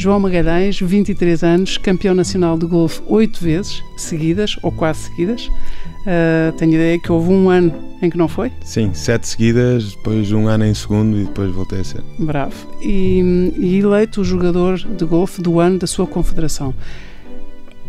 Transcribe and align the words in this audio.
João 0.00 0.18
Magalhães, 0.18 0.80
23 0.80 1.44
anos, 1.44 1.76
campeão 1.76 2.14
nacional 2.14 2.56
de 2.56 2.64
golfe 2.64 3.02
oito 3.06 3.38
vezes 3.44 3.84
seguidas, 3.98 4.56
ou 4.62 4.72
quase 4.72 5.00
seguidas. 5.00 5.48
Uh, 5.48 6.56
tenho 6.56 6.72
ideia 6.72 6.98
que 6.98 7.12
houve 7.12 7.28
um 7.28 7.50
ano 7.50 7.70
em 8.00 8.08
que 8.08 8.16
não 8.16 8.26
foi? 8.26 8.50
Sim, 8.64 8.94
sete 8.94 9.28
seguidas, 9.28 9.92
depois 9.92 10.32
um 10.32 10.48
ano 10.48 10.64
em 10.64 10.72
segundo 10.72 11.20
e 11.20 11.24
depois 11.24 11.50
voltei 11.50 11.80
a 11.80 11.84
ser. 11.84 12.02
Bravo. 12.18 12.66
E, 12.80 13.52
e 13.58 13.78
eleito 13.78 14.22
o 14.22 14.24
jogador 14.24 14.78
de 14.78 15.04
golfe 15.04 15.42
do 15.42 15.60
ano 15.60 15.78
da 15.78 15.86
sua 15.86 16.06
confederação. 16.06 16.74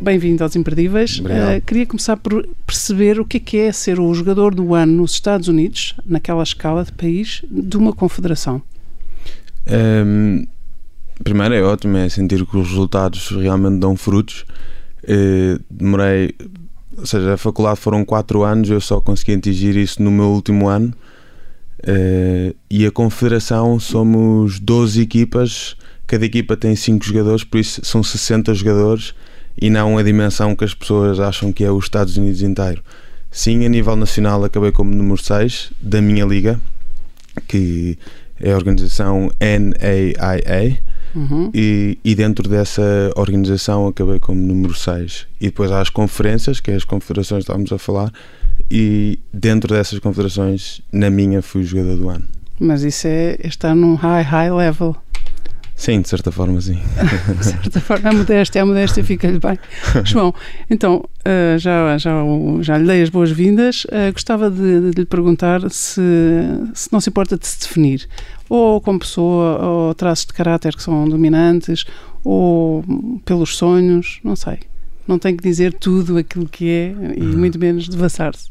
Bem-vindo 0.02 0.44
aos 0.44 0.54
Imperdíveis. 0.54 1.20
Uh, 1.20 1.66
queria 1.66 1.86
começar 1.86 2.18
por 2.18 2.46
perceber 2.68 3.22
o 3.22 3.26
que 3.26 3.38
é, 3.38 3.40
que 3.40 3.58
é 3.58 3.72
ser 3.72 4.02
o 4.02 4.14
jogador 4.14 4.54
do 4.54 4.76
ano 4.76 4.92
nos 4.92 5.14
Estados 5.14 5.48
Unidos, 5.48 5.96
naquela 6.06 6.44
escala 6.44 6.84
de 6.84 6.92
país, 6.92 7.42
de 7.50 7.78
uma 7.78 7.94
confederação. 7.94 8.62
Um, 9.66 10.46
primeiro 11.24 11.54
é 11.54 11.62
ótimo, 11.62 11.98
é 11.98 12.10
sentir 12.10 12.46
que 12.46 12.58
os 12.58 12.70
resultados 12.70 13.30
realmente 13.30 13.80
dão 13.80 13.96
frutos. 13.96 14.46
Uh, 15.04 15.62
demorei, 15.70 16.36
ou 16.98 17.06
seja, 17.06 17.34
a 17.34 17.38
faculdade 17.38 17.80
foram 17.80 18.06
4 18.06 18.44
anos, 18.44 18.70
eu 18.70 18.82
só 18.82 19.02
consegui 19.02 19.34
atingir 19.34 19.76
isso 19.76 20.02
no 20.02 20.12
meu 20.12 20.28
último 20.28 20.68
ano. 20.68 20.94
Uh, 21.80 22.56
e 22.70 22.86
a 22.86 22.92
confederação 22.92 23.80
somos 23.80 24.60
12 24.60 25.02
equipas, 25.02 25.76
cada 26.06 26.26
equipa 26.26 26.56
tem 26.56 26.76
5 26.76 27.04
jogadores, 27.04 27.44
por 27.44 27.60
isso 27.60 27.82
são 27.84 28.04
60 28.04 28.54
jogadores 28.54 29.16
e 29.60 29.70
não 29.70 29.98
a 29.98 30.04
dimensão 30.04 30.56
que 30.56 30.64
as 30.64 30.74
pessoas 30.74 31.20
acham 31.20 31.52
que 31.52 31.64
é 31.64 31.72
os 31.72 31.86
Estados 31.86 32.18
Unidos 32.18 32.42
inteiro. 32.42 32.84
Sim, 33.32 33.66
a 33.66 33.70
nível 33.70 33.96
nacional 33.96 34.44
acabei 34.44 34.72
como 34.72 34.94
número 34.94 35.22
6 35.22 35.72
da 35.82 36.02
minha 36.02 36.26
liga, 36.26 36.60
que 37.48 37.98
é 38.40 38.52
a 38.52 38.56
organização 38.56 39.32
NAIA, 39.40 40.78
uhum. 41.16 41.52
e, 41.54 41.98
e, 42.04 42.16
dentro 42.16 42.48
dessa 42.48 43.12
organização 43.16 43.88
acabei 43.88 44.20
como 44.20 44.42
número 44.42 44.74
6. 44.74 45.28
E 45.40 45.46
depois 45.46 45.72
há 45.72 45.82
as 45.82 45.90
conferências, 45.90 46.60
que 46.60 46.72
é 46.72 46.76
as 46.76 46.84
confederações 46.84 47.40
que 47.40 47.44
estávamos 47.44 47.72
a 47.72 47.78
falar, 47.78 48.12
e 48.70 49.20
dentro 49.34 49.74
dessas 49.74 50.00
confederações, 50.00 50.82
na 50.92 51.10
minha, 51.10 51.42
fui 51.42 51.64
jogador 51.64 51.98
do 51.98 52.10
ano. 52.10 52.26
Mas 52.60 52.84
isso 52.84 53.08
é 53.08 53.38
estar 53.44 53.74
num 53.74 53.96
high, 53.96 54.24
high 54.24 54.52
level. 54.52 54.96
Sim, 55.82 56.00
de 56.02 56.10
certa 56.10 56.32
forma, 56.32 56.62
sim. 56.62 56.78
de 57.40 57.44
certa 57.44 57.82
forma, 57.82 58.12
a 58.12 58.14
modéstia, 58.14 58.62
a 58.62 58.66
modéstia 58.68 59.04
fica-lhe 59.04 59.40
bem. 59.40 59.58
João, 60.04 60.32
então, 60.70 61.04
uh, 61.26 61.58
já, 61.58 61.98
já, 61.98 62.12
já 62.62 62.78
lhe 62.78 62.86
dei 62.86 63.02
as 63.02 63.10
boas-vindas. 63.10 63.86
Uh, 63.86 64.14
gostava 64.14 64.52
de, 64.52 64.92
de, 64.92 65.00
lhe 65.00 65.06
perguntar 65.08 65.62
se, 65.72 66.00
se 66.76 66.94
não 66.94 67.02
se 67.02 67.10
importa 67.10 67.36
de 67.36 67.48
se 67.48 67.62
definir, 67.62 68.08
ou 68.52 68.82
como 68.82 69.00
pessoa, 69.00 69.66
ou 69.66 69.94
traços 69.94 70.26
de 70.26 70.34
caráter 70.34 70.76
que 70.76 70.84
são 70.84 71.08
dominantes, 71.08 71.86
ou 72.22 72.84
pelos 73.24 73.56
sonhos, 73.56 74.20
não 74.26 74.36
sei. 74.36 74.60
Não 75.08 75.18
tem 75.18 75.38
que 75.38 75.42
dizer 75.42 75.72
tudo 75.72 76.18
aquilo 76.18 76.46
que 76.50 76.70
é 76.70 76.96
e 77.16 77.22
uhum. 77.22 77.38
muito 77.38 77.58
menos 77.58 77.88
devassar-se. 77.88 78.50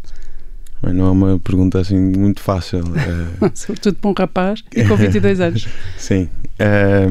Não 0.82 1.06
é 1.06 1.10
uma 1.10 1.38
pergunta 1.38 1.78
assim 1.78 1.98
muito 1.98 2.40
fácil. 2.40 2.80
É... 2.96 3.50
Sobretudo 3.52 3.96
para 3.96 4.10
um 4.10 4.14
rapaz 4.14 4.64
e 4.74 4.84
com 4.84 4.96
22 4.96 5.38
anos. 5.40 5.68
Sim. 5.98 6.30
É... 6.58 7.06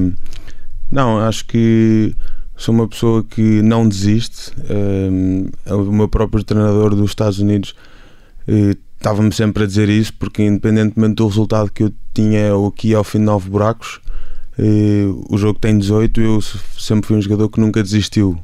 Não, 0.91 1.19
acho 1.19 1.45
que 1.45 2.15
sou 2.57 2.73
uma 2.73 2.87
pessoa 2.87 3.23
que 3.23 3.61
não 3.61 3.87
desiste. 3.87 4.51
É... 4.67 5.71
O 5.75 5.91
meu 5.91 6.07
próprio 6.07 6.43
treinador 6.43 6.95
dos 6.95 7.11
Estados 7.11 7.37
Unidos 7.37 7.75
eh, 8.47 8.75
estava-me 8.99 9.33
sempre 9.33 9.63
a 9.63 9.65
dizer 9.65 9.87
isso, 9.87 10.13
porque 10.13 10.43
independentemente 10.43 11.15
do 11.15 11.27
resultado 11.27 11.71
que 11.71 11.83
eu 11.83 11.93
tinha 12.13 12.51
aqui 12.67 12.93
ao 12.93 13.03
fim 13.03 13.19
de 13.19 13.25
nove 13.25 13.49
buracos, 13.49 14.01
eh, 14.57 15.05
o 15.29 15.37
jogo 15.37 15.57
tem 15.57 15.77
18, 15.77 16.19
eu 16.19 16.41
sempre 16.41 17.07
fui 17.07 17.17
um 17.17 17.21
jogador 17.21 17.49
que 17.49 17.61
nunca 17.61 17.81
desistiu. 17.81 18.37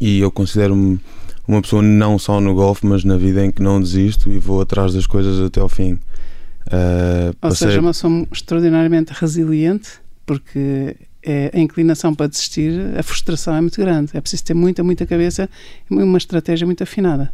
E 0.00 0.18
eu 0.18 0.30
considero-me 0.30 0.98
uma 1.46 1.62
pessoa 1.62 1.82
não 1.82 2.18
só 2.18 2.40
no 2.40 2.54
golfe, 2.54 2.84
mas 2.84 3.04
na 3.04 3.16
vida 3.16 3.44
em 3.44 3.50
que 3.50 3.62
não 3.62 3.80
desisto 3.80 4.30
e 4.30 4.38
vou 4.38 4.60
atrás 4.60 4.92
das 4.92 5.06
coisas 5.06 5.40
até 5.40 5.60
ao 5.60 5.68
fim. 5.68 5.92
Uh, 6.66 7.28
Ou 7.28 7.34
passei... 7.34 7.68
seja, 7.68 7.80
uma 7.80 7.90
pessoa 7.90 8.26
extraordinariamente 8.32 9.12
resiliente, 9.12 9.90
porque 10.26 10.96
é, 11.22 11.50
a 11.54 11.58
inclinação 11.58 12.14
para 12.14 12.26
desistir, 12.26 12.72
a 12.96 13.02
frustração 13.02 13.54
é 13.54 13.60
muito 13.60 13.80
grande. 13.80 14.10
É 14.14 14.20
preciso 14.20 14.44
ter 14.44 14.54
muita, 14.54 14.82
muita 14.82 15.06
cabeça 15.06 15.48
e 15.88 15.94
uma 15.94 16.18
estratégia 16.18 16.66
muito 16.66 16.82
afinada. 16.82 17.32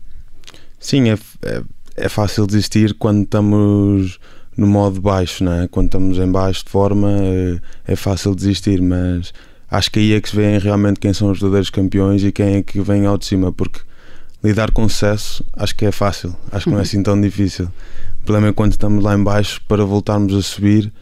Sim, 0.78 1.10
é, 1.10 1.18
é, 1.42 1.62
é 1.96 2.08
fácil 2.08 2.46
desistir 2.46 2.94
quando 2.94 3.22
estamos 3.22 4.18
no 4.56 4.66
modo 4.66 5.00
baixo, 5.00 5.44
não 5.44 5.52
é? 5.52 5.68
quando 5.68 5.86
estamos 5.86 6.18
em 6.18 6.30
baixo 6.30 6.64
de 6.64 6.70
forma 6.70 7.10
é, 7.10 7.58
é 7.92 7.96
fácil 7.96 8.34
desistir, 8.34 8.80
mas 8.80 9.32
acho 9.70 9.90
que 9.90 9.98
aí 9.98 10.12
é 10.14 10.20
que 10.20 10.28
se 10.28 10.36
vêem 10.36 10.58
realmente 10.58 10.98
quem 11.00 11.12
são 11.12 11.30
os 11.30 11.38
verdadeiros 11.38 11.70
campeões 11.70 12.22
e 12.22 12.32
quem 12.32 12.56
é 12.56 12.62
que 12.62 12.80
vem 12.80 13.06
ao 13.06 13.18
de 13.18 13.26
cima, 13.26 13.52
porque 13.52 13.80
lidar 14.42 14.70
com 14.70 14.88
sucesso 14.88 15.44
acho 15.54 15.74
que 15.74 15.84
é 15.84 15.92
fácil, 15.92 16.34
acho 16.52 16.64
que 16.64 16.70
não 16.70 16.78
é 16.78 16.82
assim 16.82 17.02
tão 17.02 17.20
difícil. 17.20 17.66
O 18.22 18.24
problema 18.26 18.48
é 18.48 18.52
quando 18.52 18.72
estamos 18.72 19.02
lá 19.02 19.14
em 19.14 19.22
baixo 19.22 19.60
para 19.68 19.84
voltarmos 19.84 20.34
a 20.34 20.42
subir, 20.42 20.92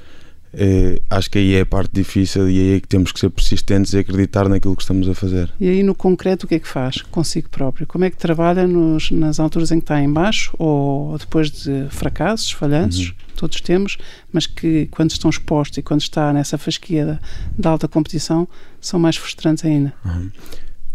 eh, 0.56 1.00
acho 1.10 1.30
que 1.30 1.38
aí 1.38 1.54
é 1.54 1.60
a 1.60 1.66
parte 1.66 1.90
difícil 1.92 2.48
e 2.48 2.58
aí 2.58 2.76
é 2.76 2.80
que 2.80 2.88
temos 2.88 3.12
que 3.12 3.20
ser 3.20 3.30
persistentes 3.30 3.92
e 3.92 3.98
acreditar 3.98 4.48
naquilo 4.48 4.76
que 4.76 4.82
estamos 4.82 5.08
a 5.08 5.14
fazer. 5.14 5.52
E 5.58 5.68
aí 5.68 5.82
no 5.82 5.94
concreto 5.94 6.46
o 6.46 6.48
que 6.48 6.54
é 6.54 6.58
que 6.58 6.68
faz 6.68 7.02
consigo 7.02 7.48
próprio? 7.48 7.86
Como 7.86 8.04
é 8.04 8.10
que 8.10 8.16
trabalha 8.16 8.66
nos, 8.66 9.10
nas 9.10 9.40
alturas 9.40 9.70
em 9.70 9.78
que 9.78 9.84
está 9.84 10.00
em 10.00 10.12
baixo 10.12 10.54
ou 10.58 11.16
depois 11.18 11.50
de 11.50 11.86
fracassos, 11.90 12.52
falhanços, 12.52 13.08
uhum. 13.08 13.14
todos 13.36 13.60
temos, 13.60 13.98
mas 14.32 14.46
que 14.46 14.86
quando 14.90 15.10
estão 15.10 15.30
expostos 15.30 15.78
e 15.78 15.82
quando 15.82 16.00
está 16.00 16.32
nessa 16.32 16.58
fasquia 16.58 17.04
da, 17.06 17.20
da 17.58 17.70
alta 17.70 17.88
competição 17.88 18.48
são 18.80 18.98
mais 18.98 19.16
frustrantes 19.16 19.64
ainda? 19.64 19.92
Uhum 20.04 20.30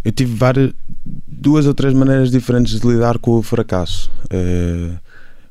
eu 0.04 0.12
tive 0.12 0.34
várias, 0.34 0.72
duas 1.28 1.66
ou 1.66 1.74
três 1.74 1.94
maneiras 1.94 2.32
diferentes 2.32 2.80
de 2.80 2.88
lidar 2.88 3.18
com 3.18 3.32
o 3.32 3.44
fracasso. 3.44 4.10
Uh, 4.26 4.98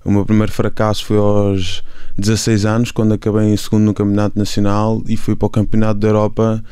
o 0.05 0.11
meu 0.11 0.25
primeiro 0.25 0.51
fracasso 0.51 1.05
foi 1.05 1.19
aos 1.19 1.83
16 2.19 2.67
anos, 2.67 2.91
quando 2.91 3.15
acabei 3.15 3.47
em 3.47 3.57
segundo 3.57 3.85
no 3.85 3.95
Campeonato 3.95 4.39
Nacional 4.39 5.03
e 5.07 5.17
fui 5.17 5.37
para 5.37 5.47
o 5.47 5.51
Campeonato 5.51 6.01
da 6.01 6.09
Europa 6.09 6.65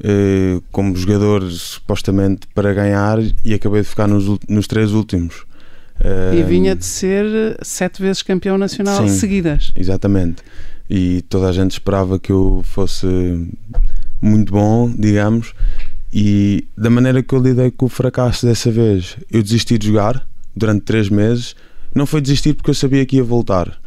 uh, 0.00 0.62
como 0.72 0.96
jogador 0.96 1.42
supostamente 1.50 2.46
para 2.54 2.72
ganhar 2.72 3.18
e 3.44 3.54
acabei 3.54 3.82
de 3.82 3.88
ficar 3.88 4.08
nos, 4.08 4.38
nos 4.48 4.66
três 4.66 4.92
últimos. 4.92 5.44
E 6.34 6.42
vinha 6.42 6.76
de 6.76 6.84
ser 6.84 7.24
sete 7.62 8.02
vezes 8.02 8.22
campeão 8.22 8.58
nacional 8.58 9.08
sim, 9.08 9.14
seguidas. 9.14 9.72
Exatamente. 9.74 10.42
E 10.88 11.22
toda 11.22 11.48
a 11.48 11.52
gente 11.52 11.72
esperava 11.72 12.18
que 12.18 12.30
eu 12.30 12.62
fosse 12.64 13.06
muito 14.20 14.52
bom, 14.52 14.92
digamos, 14.96 15.54
e 16.12 16.66
da 16.76 16.88
maneira 16.88 17.22
que 17.22 17.34
eu 17.34 17.42
lidei 17.42 17.70
com 17.70 17.86
o 17.86 17.88
fracasso 17.88 18.46
dessa 18.46 18.70
vez, 18.70 19.16
eu 19.30 19.42
desisti 19.42 19.76
de 19.76 19.88
jogar 19.88 20.26
durante 20.54 20.82
três 20.82 21.08
meses. 21.08 21.56
Não 21.94 22.06
foi 22.06 22.20
desistir 22.20 22.54
porque 22.54 22.70
eu 22.70 22.74
sabia 22.74 23.04
que 23.04 23.16
ia 23.16 23.24
voltar, 23.24 23.78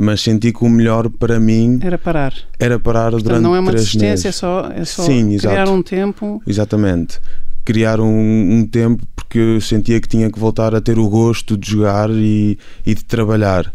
mas 0.00 0.20
senti 0.20 0.52
que 0.52 0.64
o 0.64 0.68
melhor 0.68 1.10
para 1.10 1.40
mim 1.40 1.80
era 1.82 1.98
parar. 1.98 2.32
Era 2.56 2.78
parar 2.78 3.10
Portanto, 3.10 3.24
durante 3.24 3.42
não 3.42 3.56
é 3.56 3.58
uma 3.58 3.72
desistência, 3.72 4.28
é 4.28 4.32
só, 4.32 4.70
é 4.70 4.84
só 4.84 5.02
Sim, 5.02 5.36
criar 5.36 5.54
exato. 5.54 5.72
um 5.72 5.82
tempo. 5.82 6.42
Exatamente. 6.46 7.20
Criar 7.64 8.00
um, 8.00 8.58
um, 8.58 8.64
tempo 8.64 9.02
porque 9.16 9.38
eu 9.38 9.60
sentia 9.60 10.00
que 10.00 10.06
tinha 10.08 10.30
que 10.30 10.38
voltar 10.38 10.72
a 10.72 10.80
ter 10.80 11.00
o 11.00 11.08
gosto 11.08 11.56
de 11.56 11.72
jogar 11.72 12.10
e, 12.10 12.56
e 12.86 12.94
de 12.94 13.04
trabalhar. 13.04 13.72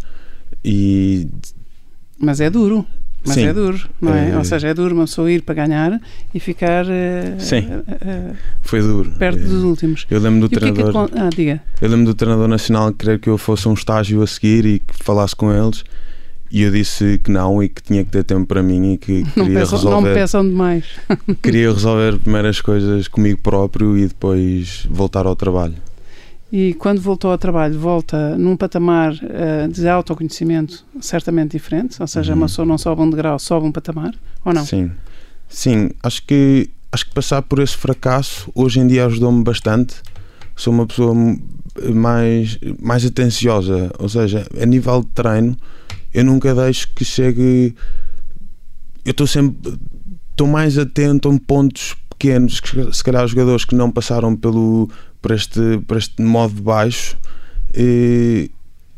E 0.63 1.27
mas 2.17 2.39
é 2.39 2.49
duro. 2.49 2.85
Mas 3.25 3.35
Sim. 3.35 3.45
é 3.47 3.53
duro, 3.53 3.89
não 4.01 4.13
é? 4.13 4.31
é? 4.31 4.37
Ou 4.37 4.43
seja, 4.43 4.67
é 4.67 4.73
duro 4.73 4.93
uma 4.93 5.05
pessoa 5.05 5.31
ir 5.31 5.43
para 5.43 5.55
ganhar 5.55 6.01
e 6.33 6.39
ficar 6.41 6.85
uh, 6.85 7.39
Sim. 7.39 7.59
Uh, 7.59 8.35
foi 8.61 8.81
duro. 8.81 9.11
perto 9.11 9.39
dos 9.39 9.63
últimos. 9.63 10.05
Eu 10.09 10.19
lembro 10.19 10.41
do 10.41 10.53
e 10.53 10.57
treinador. 10.57 11.07
Que 11.07 11.13
é 11.13 11.17
que... 11.17 11.25
Ah, 11.25 11.29
diga. 11.29 11.61
Eu 11.81 11.89
lembro 11.89 12.05
do 12.05 12.13
treinador 12.13 12.49
nacional 12.49 12.91
querer 12.93 13.19
que 13.19 13.29
eu 13.29 13.37
fosse 13.37 13.67
um 13.67 13.73
estágio 13.73 14.21
a 14.21 14.27
seguir 14.27 14.65
e 14.65 14.79
que 14.79 14.93
falasse 15.01 15.33
com 15.35 15.53
eles. 15.53 15.85
E 16.53 16.61
eu 16.61 16.69
disse 16.69 17.17
que 17.17 17.31
não 17.31 17.63
e 17.63 17.67
que 17.67 17.81
tinha 17.81 18.05
que 18.05 18.11
ter 18.11 18.23
tempo 18.23 18.45
para 18.45 18.61
mim 18.61 18.93
e 18.93 18.97
que 18.99 19.23
não 19.35 19.45
queria 19.47 19.59
resolver. 19.61 19.89
Não 19.89 20.01
me 20.03 20.13
peçam 20.13 20.47
demais. 20.47 20.85
queria 21.41 21.73
resolver 21.73 22.19
primeiro 22.19 22.47
as 22.47 22.61
coisas 22.61 23.07
comigo 23.07 23.41
próprio 23.41 23.97
e 23.97 24.05
depois 24.05 24.87
voltar 24.87 25.25
ao 25.25 25.35
trabalho. 25.35 25.73
E 26.51 26.75
quando 26.75 27.01
voltou 27.01 27.31
ao 27.31 27.39
trabalho, 27.39 27.79
volta 27.79 28.37
num 28.37 28.55
patamar 28.55 29.13
uh, 29.13 29.67
de 29.67 29.87
autoconhecimento 29.87 30.85
certamente 31.01 31.53
diferente, 31.53 31.99
ou 31.99 32.05
seja, 32.05 32.33
uhum. 32.33 32.41
uma 32.41 32.45
pessoa 32.45 32.67
não 32.67 32.77
sobe 32.77 33.01
um 33.01 33.09
degrau, 33.09 33.39
sobe 33.39 33.65
um 33.65 33.71
patamar, 33.71 34.13
ou 34.45 34.53
não? 34.53 34.63
Sim, 34.63 34.91
sim, 35.49 35.89
acho 36.03 36.23
que 36.23 36.69
acho 36.91 37.07
que 37.07 37.15
passar 37.15 37.41
por 37.41 37.57
esse 37.57 37.75
fracasso 37.75 38.51
hoje 38.53 38.79
em 38.79 38.85
dia 38.85 39.07
ajudou-me 39.07 39.43
bastante. 39.43 39.95
Sou 40.55 40.71
uma 40.71 40.85
pessoa 40.85 41.15
mais, 41.95 42.59
mais 42.79 43.03
atenciosa, 43.03 43.91
ou 43.97 44.07
seja, 44.07 44.45
a 44.61 44.65
nível 44.67 45.01
de 45.01 45.07
treino, 45.07 45.57
eu 46.13 46.23
nunca 46.23 46.53
deixo 46.53 46.89
que 46.93 47.03
chegue. 47.03 47.75
Eu 49.03 49.11
estou 49.11 49.27
sempre. 49.27 49.77
Estou 50.31 50.47
mais 50.47 50.77
atento 50.77 51.29
a 51.29 51.39
pontos 51.39 51.95
pequenos 52.09 52.59
que 52.59 52.93
se 52.93 53.03
calhar 53.03 53.27
jogadores 53.27 53.65
que 53.65 53.75
não 53.75 53.91
passaram 53.91 54.35
pelo, 54.35 54.89
por 55.21 55.31
este, 55.31 55.79
por 55.87 55.97
este 55.97 56.21
modo 56.21 56.55
de 56.55 56.61
baixo 56.61 57.17
e 57.75 58.49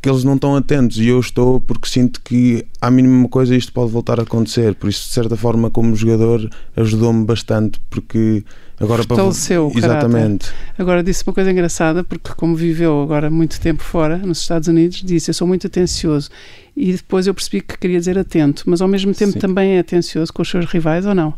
porque 0.05 0.09
eles 0.11 0.23
não 0.23 0.35
estão 0.35 0.55
atentos 0.55 0.99
e 0.99 1.07
eu 1.07 1.19
estou 1.19 1.59
porque 1.59 1.89
sinto 1.89 2.21
que 2.21 2.63
à 2.79 2.91
mínima 2.91 3.27
coisa 3.27 3.55
isto 3.55 3.73
pode 3.73 3.91
voltar 3.91 4.19
a 4.19 4.23
acontecer. 4.23 4.75
Por 4.75 4.87
isso, 4.87 5.07
de 5.07 5.13
certa 5.13 5.35
forma, 5.35 5.71
como 5.71 5.95
jogador, 5.95 6.47
ajudou-me 6.75 7.25
bastante 7.25 7.79
porque 7.89 8.43
agora 8.79 9.03
Fortaleceu 9.03 9.71
para 9.71 9.79
exatamente. 9.79 10.53
Agora 10.77 11.01
disse 11.01 11.23
uma 11.25 11.33
coisa 11.33 11.51
engraçada 11.51 12.03
porque 12.03 12.31
como 12.35 12.55
viveu 12.55 13.01
agora 13.01 13.31
muito 13.31 13.59
tempo 13.59 13.81
fora 13.81 14.17
nos 14.17 14.41
Estados 14.41 14.67
Unidos, 14.67 15.01
disse 15.03 15.31
eu 15.31 15.33
sou 15.33 15.47
muito 15.47 15.65
atencioso 15.65 16.29
e 16.77 16.91
depois 16.91 17.25
eu 17.25 17.33
percebi 17.33 17.61
que 17.61 17.75
queria 17.75 17.97
dizer 17.97 18.19
atento, 18.19 18.61
mas 18.67 18.83
ao 18.83 18.87
mesmo 18.87 19.11
tempo 19.11 19.33
Sim. 19.33 19.39
também 19.39 19.71
é 19.71 19.79
atencioso 19.79 20.31
com 20.31 20.43
os 20.43 20.49
seus 20.49 20.65
rivais 20.65 21.07
ou 21.07 21.15
não? 21.15 21.33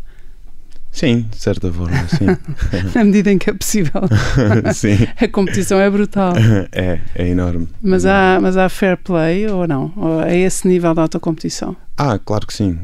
Sim, 0.98 1.28
de 1.30 1.38
certa 1.38 1.72
forma, 1.72 1.96
sim. 2.08 2.26
Na 2.96 3.04
medida 3.04 3.32
em 3.32 3.38
que 3.38 3.52
é 3.52 3.54
possível. 3.54 4.02
sim. 4.74 4.98
A 5.22 5.28
competição 5.28 5.80
é 5.80 5.88
brutal. 5.92 6.34
É, 6.72 7.00
é 7.14 7.28
enorme. 7.28 7.68
Mas 7.84 8.04
há, 8.04 8.40
mas 8.42 8.58
há 8.58 8.68
fair 8.68 8.98
play 8.98 9.48
ou 9.48 9.68
não? 9.68 9.94
Ou 9.96 10.22
é 10.24 10.36
esse 10.40 10.68
nível 10.68 10.96
da 10.96 11.04
autocompetição? 11.04 11.76
Ah, 11.96 12.18
claro 12.18 12.48
que 12.48 12.54
sim. 12.54 12.80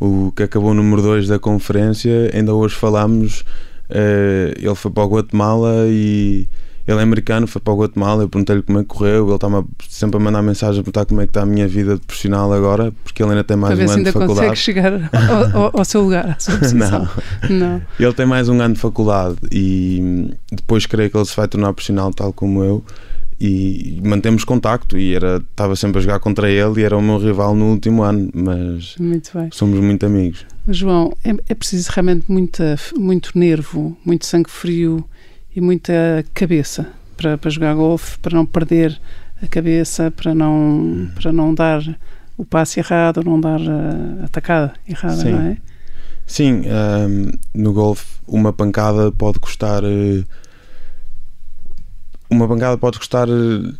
Uh, 0.00 0.26
o 0.28 0.32
que 0.32 0.42
acabou 0.42 0.74
número 0.74 1.00
2 1.00 1.28
da 1.28 1.38
conferência, 1.38 2.30
ainda 2.34 2.52
hoje 2.52 2.74
falámos, 2.74 3.42
uh, 3.88 4.52
ele 4.56 4.74
foi 4.74 4.90
para 4.90 5.04
o 5.04 5.08
Guatemala 5.08 5.86
e 5.88 6.48
ele 6.86 6.98
é 6.98 7.02
americano, 7.02 7.46
foi 7.46 7.60
para 7.60 7.72
o 7.72 7.76
Guatemala, 7.76 8.24
eu 8.24 8.28
perguntei-lhe 8.28 8.62
como 8.62 8.78
é 8.78 8.82
que 8.82 8.88
correu, 8.88 9.26
ele 9.26 9.34
está 9.34 9.48
sempre 9.88 10.16
a 10.16 10.20
mandar 10.20 10.42
mensagem 10.42 10.80
a 10.80 10.82
perguntar 10.82 11.04
como 11.06 11.20
é 11.20 11.26
que 11.26 11.30
está 11.30 11.42
a 11.42 11.46
minha 11.46 11.68
vida 11.68 11.98
profissional 12.06 12.52
agora, 12.52 12.92
porque 13.04 13.22
ele 13.22 13.30
ainda 13.30 13.44
tem 13.44 13.56
mais 13.56 13.78
um 13.78 13.82
ano 13.82 14.04
de 14.04 14.12
faculdade. 14.12 14.40
ainda 14.40 14.48
consegue 14.48 14.56
chegar 14.56 14.92
ao, 14.94 15.62
ao, 15.62 15.78
ao, 15.78 15.84
seu 15.84 16.02
lugar, 16.02 16.30
à 16.30 16.40
sua 16.40 16.56
posição. 16.58 17.08
Não. 17.48 17.58
Não. 17.58 17.82
Ele 17.98 18.12
tem 18.12 18.26
mais 18.26 18.48
um 18.48 18.60
ano 18.60 18.74
de 18.74 18.80
faculdade 18.80 19.36
e 19.50 20.30
depois 20.50 20.86
creio 20.86 21.10
que 21.10 21.16
ele 21.16 21.24
se 21.24 21.36
vai 21.36 21.46
tornar 21.46 21.72
profissional 21.72 22.12
tal 22.12 22.32
como 22.32 22.64
eu 22.64 22.84
e 23.40 24.00
mantemos 24.04 24.44
contacto 24.44 24.96
e 24.96 25.14
era 25.14 25.42
estava 25.50 25.74
sempre 25.74 25.98
a 25.98 26.00
jogar 26.00 26.20
contra 26.20 26.48
ele 26.48 26.80
e 26.80 26.84
era 26.84 26.96
o 26.96 27.02
meu 27.02 27.18
rival 27.18 27.56
no 27.56 27.72
último 27.72 28.02
ano, 28.04 28.30
mas 28.32 28.94
muito 28.98 29.32
somos 29.50 29.80
muito 29.80 30.06
amigos. 30.06 30.46
João, 30.68 31.12
é, 31.24 31.34
é 31.48 31.54
preciso 31.54 31.90
realmente 31.92 32.24
muita, 32.28 32.78
muito 32.96 33.36
nervo, 33.36 33.96
muito 34.04 34.26
sangue 34.26 34.48
frio 34.48 35.04
e 35.54 35.60
muita 35.60 36.24
cabeça 36.34 36.88
para, 37.16 37.36
para 37.38 37.50
jogar 37.50 37.74
golfe, 37.74 38.18
para 38.18 38.36
não 38.36 38.46
perder 38.46 39.00
a 39.42 39.46
cabeça, 39.46 40.10
para 40.10 40.34
não, 40.34 40.54
uhum. 40.54 41.10
para 41.14 41.32
não 41.32 41.54
dar 41.54 41.82
o 42.36 42.44
passe 42.44 42.80
errado, 42.80 43.22
não 43.24 43.40
dar 43.40 43.60
a 43.60 44.24
atacada 44.24 44.72
errada, 44.88 45.16
Sim. 45.16 45.32
não 45.32 45.40
é? 45.40 45.56
Sim, 46.26 46.62
um, 46.66 47.30
no 47.54 47.72
golfe 47.72 48.20
uma 48.26 48.52
pancada 48.52 49.10
pode 49.12 49.38
custar 49.38 49.82
uh, 49.84 50.24
uma 52.30 52.48
pancada 52.48 52.78
pode 52.78 52.98
custar 52.98 53.28
uh, 53.28 53.74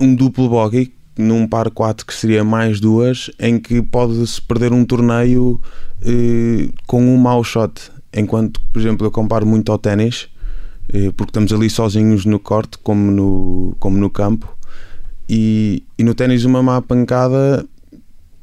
um 0.00 0.14
duplo 0.14 0.48
bogey 0.48 0.92
num 1.16 1.46
par 1.46 1.70
4 1.70 2.04
que 2.04 2.14
seria 2.14 2.44
mais 2.44 2.78
duas, 2.80 3.30
em 3.38 3.58
que 3.58 3.80
pode-se 3.80 4.40
perder 4.40 4.72
um 4.72 4.84
torneio 4.84 5.60
uh, 6.02 6.72
com 6.86 7.02
um 7.02 7.16
mau 7.16 7.42
shot. 7.42 7.90
Enquanto, 8.14 8.60
por 8.72 8.80
exemplo, 8.80 9.06
eu 9.06 9.10
comparo 9.10 9.46
muito 9.46 9.70
ao 9.72 9.78
ténis, 9.78 10.28
eh, 10.28 10.35
porque 11.16 11.30
estamos 11.30 11.52
ali 11.52 11.68
sozinhos 11.68 12.24
no 12.24 12.38
corte, 12.38 12.78
como 12.78 13.10
no, 13.10 13.76
como 13.78 13.98
no 13.98 14.10
campo, 14.10 14.56
e, 15.28 15.82
e 15.98 16.04
no 16.04 16.14
ténis 16.14 16.44
uma 16.44 16.62
má 16.62 16.80
pancada 16.80 17.66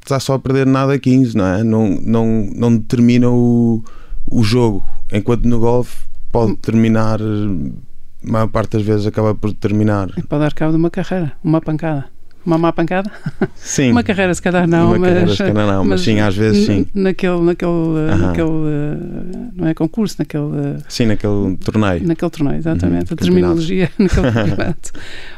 está 0.00 0.20
só 0.20 0.34
a 0.34 0.38
perder 0.38 0.66
nada 0.66 0.98
15, 0.98 1.36
não 1.36 1.46
é? 1.46 1.64
Não, 1.64 1.88
não, 2.02 2.48
não 2.54 2.76
determina 2.76 3.30
o, 3.30 3.82
o 4.30 4.42
jogo, 4.42 4.84
enquanto 5.12 5.44
no 5.46 5.58
golfe 5.58 6.04
pode 6.30 6.56
terminar, 6.56 7.20
a 7.22 8.30
maior 8.30 8.48
parte 8.48 8.76
das 8.76 8.82
vezes 8.82 9.06
acaba 9.06 9.34
por 9.34 9.52
terminar. 9.54 10.08
Pode 10.28 10.42
dar 10.42 10.52
cabo 10.52 10.72
de 10.72 10.78
uma 10.78 10.90
carreira, 10.90 11.32
uma 11.42 11.60
pancada. 11.60 12.06
Uma 12.44 12.58
má 12.58 12.72
pancada? 12.72 13.10
Sim. 13.56 13.90
Uma 13.90 14.02
carreira, 14.02 14.34
se 14.34 14.42
calhar 14.42 14.66
não, 14.66 14.88
uma 14.88 14.98
mas. 14.98 15.08
Carreira, 15.08 15.32
se 15.32 15.38
calhar 15.38 15.66
não, 15.66 15.78
mas, 15.78 15.88
mas 15.88 16.00
sim, 16.02 16.20
às 16.20 16.36
vezes 16.36 16.66
sim. 16.66 16.86
Naquele. 16.94 17.40
naquele, 17.40 17.70
-huh. 17.70 18.16
naquele 18.18 18.48
uh, 18.48 19.52
não 19.54 19.66
é 19.66 19.74
concurso, 19.74 20.16
naquele. 20.18 20.44
Uh, 20.44 20.82
sim, 20.88 21.06
naquele 21.06 21.56
torneio. 21.56 22.06
Naquele 22.06 22.30
torneio, 22.30 22.58
exatamente. 22.58 23.10
Uhum, 23.10 23.14
a 23.14 23.16
terminologia 23.16 23.90
naquele 23.98 24.30
campeonato. 24.32 24.92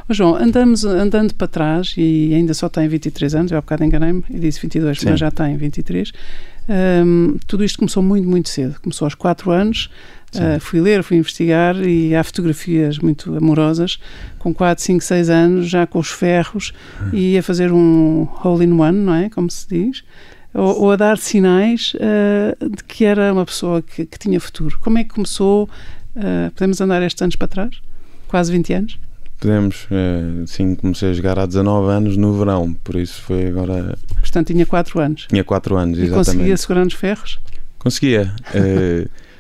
oh, 0.08 0.14
João, 0.14 0.34
andamos, 0.34 0.84
andando 0.84 1.34
para 1.34 1.46
trás 1.46 1.94
e 1.96 2.34
ainda 2.34 2.54
só 2.54 2.68
tem 2.68 2.88
23 2.88 3.34
anos, 3.34 3.52
eu 3.52 3.58
há 3.58 3.60
bocado 3.60 3.84
enganei-me 3.84 4.24
e 4.28 4.38
disse 4.38 4.60
22, 4.60 4.98
sim. 4.98 5.10
mas 5.10 5.20
já 5.20 5.30
tem 5.30 5.56
23. 5.56 6.12
Um, 6.68 7.36
tudo 7.46 7.64
isto 7.64 7.78
começou 7.78 8.02
muito, 8.02 8.28
muito 8.28 8.48
cedo. 8.48 8.76
Começou 8.82 9.06
aos 9.06 9.14
4 9.14 9.50
anos. 9.50 9.90
Uh, 10.38 10.60
fui 10.60 10.80
ler, 10.80 11.02
fui 11.02 11.16
investigar 11.16 11.76
e 11.76 12.14
há 12.14 12.22
fotografias 12.22 12.98
muito 12.98 13.36
amorosas 13.36 13.98
com 14.38 14.52
4, 14.52 14.82
5, 14.82 15.02
6 15.02 15.30
anos, 15.30 15.68
já 15.68 15.86
com 15.86 15.98
os 15.98 16.08
ferros 16.08 16.72
e 17.12 17.36
a 17.36 17.42
fazer 17.42 17.72
um 17.72 18.28
hole 18.44 18.64
in 18.64 18.72
one, 18.72 18.98
não 18.98 19.14
é? 19.14 19.28
Como 19.28 19.50
se 19.50 19.66
diz. 19.68 20.04
Ou, 20.54 20.82
ou 20.82 20.92
a 20.92 20.96
dar 20.96 21.18
sinais 21.18 21.94
uh, 21.94 22.70
de 22.70 22.82
que 22.84 23.04
era 23.04 23.32
uma 23.32 23.44
pessoa 23.44 23.82
que, 23.82 24.06
que, 24.06 24.18
tinha 24.18 24.40
futuro. 24.40 24.78
Como 24.80 24.98
é 24.98 25.04
que 25.04 25.10
começou? 25.10 25.68
Uh, 26.14 26.50
podemos 26.52 26.80
andar 26.80 27.02
estes 27.02 27.20
anos 27.20 27.36
para 27.36 27.48
trás? 27.48 27.80
Quase 28.28 28.52
20 28.52 28.72
anos? 28.72 28.98
Podemos, 29.38 29.86
sim, 30.46 30.74
comecei 30.74 31.10
a 31.10 31.12
jogar 31.12 31.38
há 31.38 31.44
19 31.44 31.92
anos 31.92 32.16
no 32.16 32.32
verão, 32.38 32.72
por 32.82 32.96
isso 32.96 33.20
foi 33.20 33.46
agora. 33.46 33.98
Portanto, 34.18 34.46
tinha 34.46 34.64
4 34.64 34.98
anos. 34.98 35.26
Tinha 35.28 35.44
4 35.44 35.76
anos, 35.76 35.98
exatamente. 35.98 36.28
E 36.28 36.32
conseguia 36.32 36.56
segurar 36.56 36.84
nos 36.84 36.94
ferros? 36.94 37.38
Conseguia. 37.78 38.34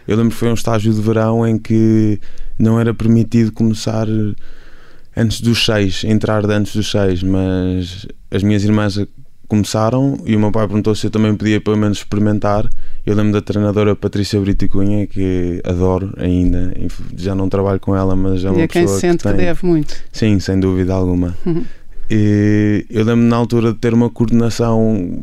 Eu 0.06 0.16
lembro 0.16 0.30
que 0.32 0.38
foi 0.38 0.48
um 0.48 0.54
estágio 0.54 0.92
de 0.92 1.00
verão 1.00 1.46
em 1.46 1.58
que 1.58 2.20
não 2.58 2.78
era 2.78 2.94
permitido 2.94 3.52
começar 3.52 4.06
antes 5.16 5.40
dos 5.40 5.64
seis, 5.64 6.04
entrar 6.04 6.44
antes 6.50 6.74
dos 6.74 6.90
seis, 6.90 7.22
mas 7.22 8.06
as 8.30 8.42
minhas 8.42 8.62
irmãs 8.64 8.98
começaram 9.48 10.18
e 10.24 10.34
o 10.34 10.40
meu 10.40 10.50
pai 10.50 10.66
perguntou 10.66 10.94
se 10.94 11.06
eu 11.06 11.10
também 11.10 11.34
podia 11.34 11.60
pelo 11.60 11.76
menos 11.76 11.98
experimentar. 11.98 12.68
Eu 13.04 13.14
lembro 13.14 13.32
da 13.32 13.40
treinadora 13.40 13.94
Patrícia 13.94 14.40
Brito 14.40 14.68
Cunha, 14.68 15.06
que 15.06 15.60
adoro 15.64 16.12
ainda, 16.16 16.74
já 17.16 17.34
não 17.34 17.48
trabalho 17.48 17.80
com 17.80 17.94
ela, 17.96 18.16
mas 18.16 18.44
é 18.44 18.50
uma 18.50 18.58
e 18.58 18.62
é 18.62 18.66
pessoa 18.66 19.00
quem 19.00 19.10
sente 19.10 19.18
que, 19.18 19.22
tem... 19.24 19.32
que 19.32 19.38
deve 19.38 19.66
muito. 19.66 19.96
Sim, 20.12 20.38
sem 20.40 20.58
dúvida 20.58 20.92
alguma. 20.92 21.36
Uhum. 21.46 21.64
E 22.10 22.86
eu 22.88 23.04
lembro 23.04 23.24
na 23.24 23.36
altura 23.36 23.72
de 23.72 23.78
ter 23.78 23.92
uma 23.92 24.08
coordenação 24.10 25.22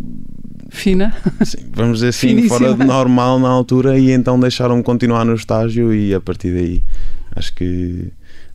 fina, 0.74 1.14
sim, 1.46 1.58
vamos 1.72 2.00
dizer 2.00 2.10
assim, 2.10 2.30
Finíssima. 2.30 2.58
fora 2.58 2.74
de 2.74 2.84
normal 2.84 3.40
na 3.40 3.50
altura, 3.50 3.98
e 3.98 4.12
então 4.12 4.40
deixaram-me 4.40 4.84
continuar 4.84 5.24
no 5.24 5.36
estágio. 5.36 5.94
E 5.94 6.14
a 6.14 6.20
partir 6.20 6.54
daí 6.54 6.84
acho 7.36 7.54
que 7.54 8.12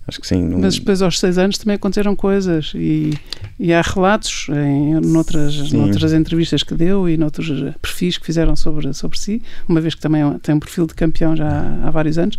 acho 0.07 0.21
que 0.21 0.27
sim. 0.27 0.43
Não... 0.43 0.59
Mas 0.59 0.79
depois 0.79 1.01
aos 1.03 1.19
seis 1.19 1.39
anos 1.39 1.59
também 1.59 1.77
aconteceram 1.77 2.17
coisas 2.17 2.73
e, 2.75 3.15
e 3.59 3.73
há 3.73 3.83
relatos 3.83 4.47
em 4.49 4.95
noutras, 5.01 5.71
noutras 5.71 6.13
entrevistas 6.13 6.63
que 6.63 6.75
deu 6.75 7.09
e 7.09 7.17
noutros 7.17 7.75
perfis 7.81 8.19
que 8.19 8.27
fizeram 8.27 8.57
sobre, 8.57 8.93
sobre 8.95 9.19
si, 9.19 9.43
uma 9.69 9.81
vez 9.81 9.95
que 9.95 10.01
também 10.01 10.23
tem 10.39 10.55
um 10.55 10.61
perfil 10.61 10.87
de 10.87 10.95
campeão 10.95 11.37
já 11.37 11.49
há, 11.49 11.89
há 11.89 11.91
vários 11.91 12.19
anos, 12.19 12.39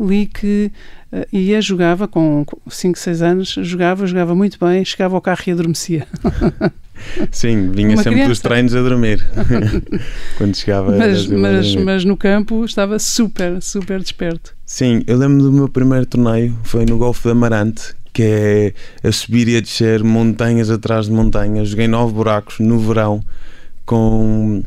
li 0.00 0.26
que 0.26 0.72
Uh, 1.14 1.26
ia, 1.30 1.60
jogava 1.60 2.08
com 2.08 2.42
5, 2.66 2.98
6 2.98 3.20
anos, 3.20 3.48
jogava, 3.60 4.06
jogava 4.06 4.34
muito 4.34 4.58
bem, 4.58 4.82
chegava 4.82 5.14
ao 5.14 5.20
carro 5.20 5.42
e 5.46 5.50
adormecia. 5.50 6.06
Sim, 7.30 7.70
vinha 7.70 7.90
Uma 7.90 7.96
sempre 7.96 8.12
criança. 8.12 8.28
dos 8.28 8.40
treinos 8.40 8.74
a 8.74 8.82
dormir. 8.82 9.26
Quando 10.38 10.56
chegava. 10.56 10.96
Mas, 10.96 11.26
mas, 11.26 11.74
mas 11.76 12.04
no 12.04 12.16
campo 12.16 12.64
estava 12.64 12.98
super, 12.98 13.60
super 13.62 14.00
desperto. 14.00 14.54
Sim, 14.64 15.02
eu 15.06 15.16
lembro 15.18 15.42
do 15.42 15.52
meu 15.52 15.68
primeiro 15.68 16.06
torneio, 16.06 16.56
foi 16.62 16.86
no 16.86 16.98
Golfo 16.98 17.22
de 17.28 17.32
Amarante, 17.32 17.94
que 18.12 18.22
é 18.22 18.74
a 19.08 19.12
subir 19.12 19.48
e 19.48 19.56
a 19.56 19.60
descer 19.60 20.02
montanhas 20.02 20.70
atrás 20.70 21.06
de 21.06 21.12
montanhas. 21.12 21.68
Joguei 21.68 21.88
nove 21.88 22.12
buracos 22.12 22.58
no 22.58 22.78
verão 22.78 23.22
com 23.84 24.62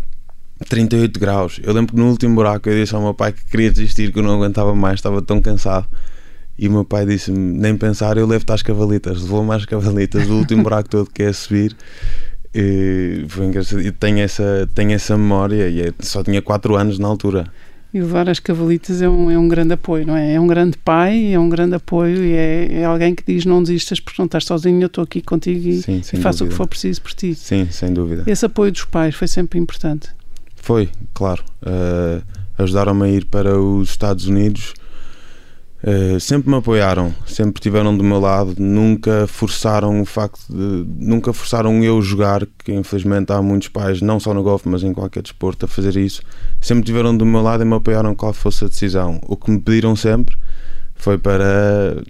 38 0.70 1.20
graus. 1.20 1.60
Eu 1.64 1.74
lembro 1.74 1.94
que 1.96 2.00
no 2.00 2.10
último 2.10 2.36
buraco 2.36 2.70
eu 2.70 2.76
disse 2.82 2.96
ao 2.96 3.02
meu 3.02 3.14
pai 3.14 3.32
que 3.32 3.46
queria 3.46 3.72
desistir, 3.72 4.12
que 4.12 4.20
eu 4.20 4.24
não 4.24 4.36
aguentava 4.36 4.74
mais, 4.76 4.96
estava 4.96 5.22
tão 5.22 5.42
cansado. 5.42 5.88
E 6.58 6.68
o 6.68 6.72
meu 6.72 6.86
pai 6.86 7.06
disse-me: 7.06 7.38
nem 7.38 7.76
pensar, 7.78 8.18
eu 8.18 8.26
levo-te 8.26 8.52
às 8.52 8.62
cavalitas. 8.62 9.22
Levou-me 9.22 9.54
às 9.54 9.66
cavalitas, 9.66 10.28
o 10.30 10.36
último 10.36 10.64
buraco 10.64 10.90
todo 10.90 11.10
que 11.10 11.24
é 11.24 11.34
subir. 11.34 11.76
E 12.54 13.26
foi 13.28 13.48
engraçado. 13.48 13.82
E 13.82 13.92
tenho 13.92 14.20
essa, 14.20 14.70
tenho 14.74 14.92
essa 14.92 15.18
memória, 15.18 15.68
e 15.68 15.82
é, 15.82 15.94
só 16.00 16.24
tinha 16.24 16.42
4 16.42 16.76
anos 16.76 16.98
na 16.98 17.08
altura. 17.08 17.52
E 17.94 18.00
levar 18.00 18.30
as 18.30 18.40
cavalitas 18.40 19.02
é 19.02 19.08
um, 19.08 19.32
é 19.32 19.38
um 19.38 19.48
grande 19.48 19.74
apoio, 19.74 20.06
não 20.06 20.16
é? 20.16 20.34
É 20.34 20.40
um 20.40 20.48
grande 20.48 20.78
pai, 20.78 21.34
é 21.34 21.40
um 21.40 21.48
grande 21.48 21.76
apoio 21.76 22.24
e 22.24 22.34
é, 22.34 22.82
é 22.82 22.86
alguém 22.86 23.16
que 23.16 23.24
diz: 23.26 23.46
não 23.46 23.62
desistas 23.62 24.00
porque 24.00 24.22
não 24.22 24.26
estás 24.26 24.46
sozinho, 24.46 24.82
eu 24.82 24.88
estou 24.88 25.04
aqui 25.04 25.22
contigo 25.22 25.68
e, 25.68 25.82
Sim, 25.82 26.02
e 26.14 26.18
faço 26.18 26.40
dúvida. 26.40 26.46
o 26.46 26.48
que 26.50 26.56
for 26.56 26.68
preciso 26.68 27.02
por 27.02 27.14
ti. 27.14 27.36
Sim, 27.36 27.68
sem 27.72 27.94
dúvida. 27.94 28.24
Esse 28.28 28.46
apoio 28.46 28.72
dos 28.72 28.84
pais 28.86 29.16
foi 29.16 29.28
sempre 29.28 29.60
importante. 29.60 30.10
Foi, 30.56 30.90
claro. 31.14 31.44
Uh, 31.62 32.22
Ajudaram-me 32.58 33.04
a 33.04 33.10
ir 33.10 33.26
para 33.26 33.60
os 33.60 33.90
Estados 33.90 34.28
Unidos 34.28 34.74
Uh, 35.86 36.20
sempre 36.20 36.50
me 36.50 36.56
apoiaram, 36.56 37.14
sempre 37.28 37.60
estiveram 37.60 37.96
do 37.96 38.04
meu 38.04 38.20
lado, 38.20 38.56
nunca 38.58 39.28
forçaram 39.28 40.02
o 40.02 40.06
facto 40.06 40.40
de. 40.50 40.84
nunca 40.98 41.32
forçaram 41.32 41.84
eu 41.84 42.02
jogar, 42.02 42.48
que 42.64 42.74
infelizmente 42.74 43.32
há 43.32 43.40
muitos 43.40 43.68
pais, 43.68 44.02
não 44.02 44.20
só 44.20 44.34
no 44.34 44.42
golfe, 44.42 44.68
mas 44.68 44.82
em 44.82 44.92
qualquer 44.92 45.22
desporto, 45.22 45.66
a 45.66 45.68
fazer 45.68 45.96
isso. 45.96 46.24
Sempre 46.60 46.86
estiveram 46.86 47.16
do 47.16 47.24
meu 47.24 47.40
lado 47.40 47.62
e 47.62 47.66
me 47.68 47.76
apoiaram 47.76 48.16
qual 48.16 48.34
fosse 48.34 48.66
a 48.66 48.68
decisão. 48.68 49.22
O 49.28 49.38
que 49.38 49.52
me 49.52 49.60
pediram 49.60 49.96
sempre 49.96 50.36
foi 50.96 51.20
para 51.20 52.02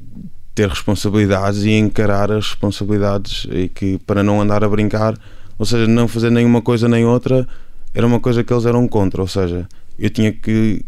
ter 0.53 0.69
responsabilidades 0.69 1.65
e 1.65 1.71
encarar 1.71 2.31
as 2.31 2.45
responsabilidades 2.51 3.45
e 3.51 3.67
que 3.67 3.99
para 4.07 4.23
não 4.23 4.41
andar 4.41 4.63
a 4.63 4.69
brincar, 4.69 5.17
ou 5.59 5.65
seja, 5.65 5.85
não 5.85 6.07
fazer 6.07 6.29
nenhuma 6.29 6.61
coisa 6.61 6.87
nem 6.87 7.03
outra, 7.03 7.45
era 7.93 8.07
uma 8.07 8.21
coisa 8.21 8.41
que 8.41 8.53
eles 8.53 8.65
eram 8.65 8.87
contra, 8.87 9.21
ou 9.21 9.27
seja, 9.27 9.67
eu 9.99 10.09
tinha 10.09 10.31
que 10.31 10.85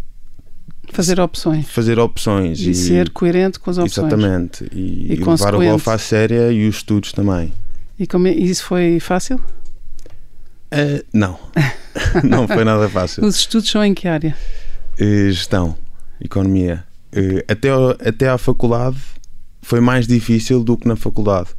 fazer 0.94 1.20
opções, 1.20 1.68
fazer 1.70 2.00
opções 2.00 2.60
e, 2.60 2.72
e 2.72 2.76
ser 2.76 3.10
coerente 3.10 3.60
com 3.60 3.70
as 3.70 3.78
opções. 3.78 3.98
Exatamente, 3.98 4.68
e, 4.72 5.14
e, 5.14 5.14
e 5.14 5.24
levar 5.24 5.56
o 5.56 5.60
golfe 5.60 5.90
à 5.90 5.98
séria 5.98 6.52
e 6.52 6.68
os 6.68 6.78
estudos 6.78 7.12
também. 7.12 7.54
E 8.00 8.06
como, 8.06 8.28
é, 8.28 8.32
isso 8.32 8.64
foi 8.64 9.00
fácil? 9.00 9.38
Uh, 10.72 11.04
não, 11.14 11.40
não 12.24 12.48
foi 12.48 12.64
nada 12.64 12.88
fácil. 12.90 13.26
Os 13.26 13.36
estudos 13.36 13.70
são 13.70 13.84
em 13.84 13.94
que 13.94 14.08
área? 14.08 14.36
Uh, 15.00 15.30
gestão, 15.32 15.76
economia. 16.20 16.84
Uh, 17.14 17.44
até, 17.48 17.70
até 18.08 18.30
à 18.30 18.38
faculdade 18.38 18.98
foi 19.62 19.80
mais 19.80 20.08
difícil 20.08 20.64
do 20.64 20.78
que 20.78 20.88
na 20.88 20.96
faculdade, 20.96 21.50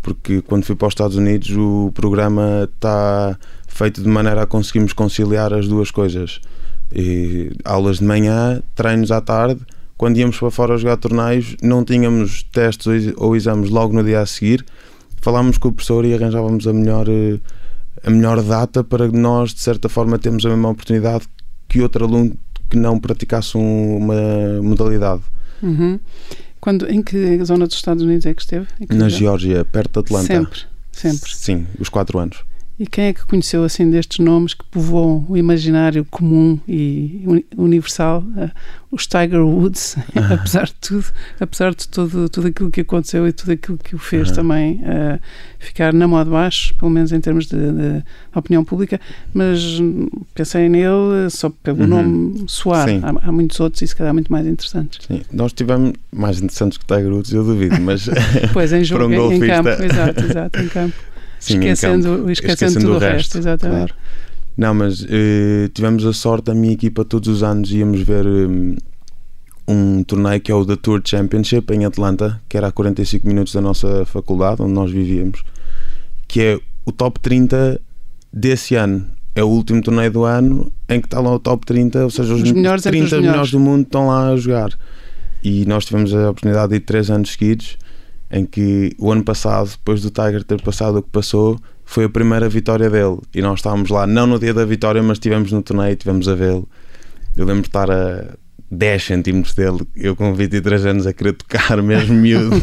porque 0.00 0.42
quando 0.42 0.64
fui 0.64 0.74
para 0.74 0.88
os 0.88 0.92
Estados 0.92 1.16
Unidos 1.16 1.50
o 1.50 1.90
programa 1.94 2.68
está 2.72 3.38
feito 3.66 4.02
de 4.02 4.08
maneira 4.08 4.42
a 4.42 4.46
conseguirmos 4.46 4.92
conciliar 4.92 5.52
as 5.52 5.68
duas 5.68 5.90
coisas. 5.90 6.40
E, 6.94 7.52
aulas 7.64 7.98
de 7.98 8.04
manhã, 8.04 8.62
treinos 8.74 9.10
à 9.10 9.20
tarde. 9.20 9.60
Quando 9.96 10.16
íamos 10.16 10.38
para 10.38 10.50
fora 10.50 10.76
jogar 10.76 10.96
torneios, 10.96 11.56
não 11.62 11.84
tínhamos 11.84 12.42
testes 12.44 13.12
ou 13.16 13.36
exames 13.36 13.70
logo 13.70 13.94
no 13.94 14.02
dia 14.02 14.20
a 14.20 14.26
seguir. 14.26 14.64
Falámos 15.20 15.58
com 15.58 15.68
o 15.68 15.72
professor 15.72 16.04
e 16.04 16.12
arranjávamos 16.12 16.66
a 16.66 16.72
melhor, 16.72 17.06
eh, 17.08 17.38
a 18.04 18.10
melhor 18.10 18.42
data 18.42 18.82
para 18.82 19.06
nós, 19.08 19.54
de 19.54 19.60
certa 19.60 19.88
forma, 19.88 20.18
termos 20.18 20.44
a 20.44 20.48
mesma 20.48 20.70
oportunidade 20.70 21.24
que 21.68 21.80
outro 21.80 22.04
aluno 22.04 22.36
que 22.68 22.76
não 22.76 22.98
praticasse 22.98 23.56
uma 23.56 24.60
modalidade. 24.62 25.22
Uhum. 25.62 26.00
Quando, 26.60 26.88
em 26.88 27.02
que 27.02 27.44
zona 27.44 27.66
dos 27.66 27.76
Estados 27.76 28.02
Unidos 28.02 28.26
é 28.26 28.34
que 28.34 28.42
esteve? 28.42 28.66
Que 28.88 28.94
Na 28.94 29.08
Geórgia, 29.08 29.64
perto 29.64 29.94
de 29.94 29.98
Atlanta. 30.00 30.26
Sempre, 30.26 30.60
sempre. 30.92 31.34
Sim, 31.34 31.66
os 31.78 31.88
quatro 31.88 32.18
anos. 32.18 32.44
E 32.78 32.86
quem 32.86 33.06
é 33.06 33.12
que 33.12 33.24
conheceu 33.26 33.64
assim 33.64 33.90
destes 33.90 34.18
nomes 34.18 34.54
que 34.54 34.64
povoam 34.64 35.24
o 35.28 35.36
imaginário 35.36 36.04
comum 36.10 36.58
e 36.66 37.44
universal? 37.56 38.24
Uh, 38.36 38.50
os 38.92 39.06
Tiger 39.06 39.40
Woods, 39.40 39.96
apesar 40.30 40.66
de 40.66 40.74
tudo, 40.74 41.06
apesar 41.40 41.74
de 41.74 41.88
tudo, 41.88 42.28
tudo 42.28 42.48
aquilo 42.48 42.70
que 42.70 42.82
aconteceu 42.82 43.26
e 43.26 43.32
tudo 43.32 43.52
aquilo 43.52 43.78
que 43.78 43.94
o 43.94 43.98
fez 43.98 44.28
uhum. 44.28 44.34
também 44.34 44.74
uh, 44.82 45.18
ficar 45.58 45.94
na 45.94 46.06
moda 46.06 46.30
baixo, 46.30 46.74
pelo 46.74 46.90
menos 46.90 47.10
em 47.10 47.20
termos 47.20 47.46
de, 47.46 47.56
de, 47.56 48.04
opinião 48.34 48.62
pública, 48.62 49.00
mas 49.32 49.80
pensei 50.34 50.68
nele 50.68 51.30
só 51.30 51.48
pelo 51.48 51.80
uhum. 51.80 51.86
nome 51.86 52.44
soar. 52.48 52.86
Há, 53.02 53.28
há, 53.28 53.32
muitos 53.32 53.58
outros 53.60 53.80
e 53.80 53.86
se 53.86 53.96
calhar 53.96 54.12
muito 54.12 54.30
mais 54.30 54.46
interessantes. 54.46 55.06
Sim, 55.06 55.22
nós 55.32 55.54
tivemos 55.54 55.94
mais 56.12 56.38
interessantes 56.38 56.76
que 56.76 56.84
Tiger 56.84 57.12
Woods, 57.12 57.32
eu 57.32 57.44
duvido, 57.44 57.80
mas 57.80 58.08
pois 58.52 58.72
em 58.72 58.84
jogo, 58.84 59.06
um 59.06 59.32
em, 59.32 59.36
em 59.36 59.46
campo, 59.46 59.68
exato, 59.68 60.24
exato, 60.24 60.60
em 60.60 60.68
campo. 60.68 61.11
Sim, 61.42 61.54
esquecendo, 61.54 62.30
esquecendo, 62.30 62.32
esquecendo 62.32 62.80
tudo 62.80 62.94
o 62.94 62.98
resto, 62.98 63.16
resto 63.16 63.38
exatamente. 63.38 63.92
Claro. 63.92 63.94
Não, 64.56 64.74
mas 64.74 65.02
uh, 65.02 65.68
tivemos 65.74 66.06
a 66.06 66.12
sorte, 66.12 66.52
a 66.52 66.54
minha 66.54 66.72
equipa 66.72 67.04
todos 67.04 67.28
os 67.28 67.42
anos 67.42 67.72
íamos 67.72 68.00
ver 68.02 68.24
um, 68.24 68.76
um 69.66 70.04
torneio 70.04 70.40
que 70.40 70.52
é 70.52 70.54
o 70.54 70.64
da 70.64 70.76
Tour 70.76 71.02
Championship 71.04 71.72
em 71.74 71.84
Atlanta, 71.84 72.40
que 72.48 72.56
era 72.56 72.68
a 72.68 72.72
45 72.72 73.26
minutos 73.26 73.52
da 73.52 73.60
nossa 73.60 74.04
faculdade, 74.04 74.62
onde 74.62 74.72
nós 74.72 74.92
vivíamos, 74.92 75.42
que 76.28 76.40
é 76.40 76.60
o 76.84 76.92
top 76.92 77.18
30 77.18 77.80
desse 78.32 78.76
ano. 78.76 79.04
É 79.34 79.42
o 79.42 79.48
último 79.48 79.82
torneio 79.82 80.12
do 80.12 80.24
ano 80.24 80.70
em 80.88 81.00
que 81.00 81.06
está 81.06 81.18
lá 81.18 81.34
o 81.34 81.40
top 81.40 81.66
30, 81.66 82.04
ou 82.04 82.10
seja, 82.10 82.32
os, 82.32 82.42
os 82.42 82.52
melhores 82.52 82.82
30 82.84 83.04
os 83.04 83.10
melhores. 83.10 83.30
melhores 83.30 83.50
do 83.50 83.58
mundo 83.58 83.82
estão 83.82 84.06
lá 84.06 84.28
a 84.28 84.36
jogar. 84.36 84.70
E 85.42 85.64
nós 85.66 85.84
tivemos 85.86 86.14
a 86.14 86.30
oportunidade 86.30 86.68
de 86.70 86.76
ir 86.76 86.80
três 86.80 87.10
anos 87.10 87.32
seguidos 87.32 87.78
em 88.32 88.46
que 88.46 88.96
o 88.98 89.12
ano 89.12 89.22
passado, 89.22 89.68
depois 89.68 90.00
do 90.00 90.10
Tiger 90.10 90.42
ter 90.42 90.60
passado 90.62 90.98
o 90.98 91.02
que 91.02 91.10
passou, 91.10 91.60
foi 91.84 92.04
a 92.04 92.08
primeira 92.08 92.48
vitória 92.48 92.88
dele. 92.88 93.18
E 93.34 93.42
nós 93.42 93.58
estávamos 93.58 93.90
lá, 93.90 94.06
não 94.06 94.26
no 94.26 94.38
dia 94.38 94.54
da 94.54 94.64
vitória, 94.64 95.02
mas 95.02 95.16
estivemos 95.16 95.52
no 95.52 95.62
torneio, 95.62 95.92
estivemos 95.92 96.26
a 96.26 96.34
vê-lo. 96.34 96.66
Eu 97.36 97.44
lembro 97.44 97.62
de 97.62 97.68
estar 97.68 97.90
a, 97.90 98.34
10 98.74 99.04
centímetros 99.04 99.54
dele, 99.54 99.80
eu 99.94 100.16
com 100.16 100.32
23 100.32 100.86
anos 100.86 101.06
a 101.06 101.12
querer 101.12 101.34
tocar 101.34 101.80
mesmo 101.84 102.14
miúdo, 102.14 102.56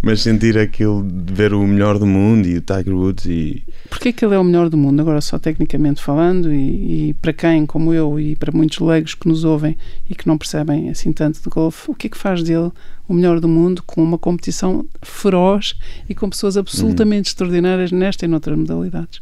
mas 0.00 0.22
sentir 0.22 0.56
aquilo 0.56 1.02
de 1.02 1.32
ver 1.32 1.52
o 1.52 1.66
melhor 1.66 1.98
do 1.98 2.06
mundo 2.06 2.46
e 2.46 2.58
o 2.58 2.60
Tiger 2.60 2.94
Woods 2.94 3.26
e... 3.26 3.64
Porquê 3.90 4.12
que 4.12 4.24
ele 4.24 4.36
é 4.36 4.38
o 4.38 4.44
melhor 4.44 4.68
do 4.68 4.76
mundo, 4.76 5.00
agora 5.00 5.20
só 5.20 5.40
tecnicamente 5.40 6.00
falando 6.00 6.52
e, 6.52 7.08
e, 7.08 7.14
para 7.14 7.32
quem, 7.32 7.66
como 7.66 7.92
eu 7.92 8.20
e 8.20 8.36
para 8.36 8.52
muitos 8.52 8.78
leigos 8.78 9.14
que 9.14 9.26
nos 9.26 9.42
ouvem 9.42 9.76
e 10.08 10.14
que 10.14 10.28
não 10.28 10.38
percebem 10.38 10.88
assim 10.90 11.12
tanto 11.12 11.42
de 11.42 11.50
golfe, 11.50 11.90
o 11.90 11.94
que 11.94 12.06
é 12.06 12.10
que 12.10 12.16
faz 12.16 12.44
dele 12.44 12.70
o 13.08 13.12
melhor 13.12 13.40
do 13.40 13.48
mundo 13.48 13.82
com 13.84 14.00
uma 14.00 14.18
competição 14.18 14.86
feroz 15.02 15.74
e 16.08 16.14
com 16.14 16.30
pessoas 16.30 16.56
absolutamente 16.56 17.26
uhum. 17.26 17.32
extraordinárias 17.32 17.90
nesta 17.90 18.24
e 18.24 18.28
noutras 18.28 18.56
modalidades? 18.56 19.20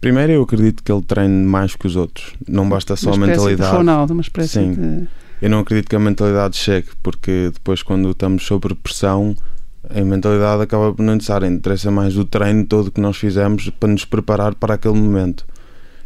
Primeiro, 0.00 0.32
eu 0.32 0.42
acredito 0.42 0.82
que 0.82 0.90
ele 0.90 1.02
treine 1.02 1.44
mais 1.44 1.76
que 1.76 1.86
os 1.86 1.94
outros. 1.94 2.34
Não 2.48 2.66
basta 2.68 2.96
só 2.96 3.12
uma 3.12 3.26
a 3.26 3.28
mentalidade. 3.28 3.70
De 3.70 3.76
Ronaldo, 3.76 4.14
uma 4.14 4.22
espécie 4.22 4.54
Sim. 4.54 4.72
de 4.72 5.08
eu 5.42 5.50
não 5.50 5.58
acredito 5.58 5.90
que 5.90 5.96
a 5.96 5.98
mentalidade 5.98 6.56
chegue, 6.56 6.86
porque 7.02 7.50
depois, 7.52 7.82
quando 7.82 8.08
estamos 8.08 8.46
sob 8.46 8.72
pressão, 8.76 9.34
a 9.90 10.00
mentalidade 10.00 10.62
acaba 10.62 10.94
por 10.94 11.02
não 11.02 11.14
interessar. 11.14 11.42
Interessa 11.42 11.90
mais 11.90 12.16
o 12.16 12.24
treino 12.24 12.64
todo 12.64 12.92
que 12.92 13.00
nós 13.00 13.16
fizemos 13.16 13.68
para 13.68 13.88
nos 13.88 14.04
preparar 14.04 14.54
para 14.54 14.74
aquele 14.74 14.94
momento. 14.94 15.44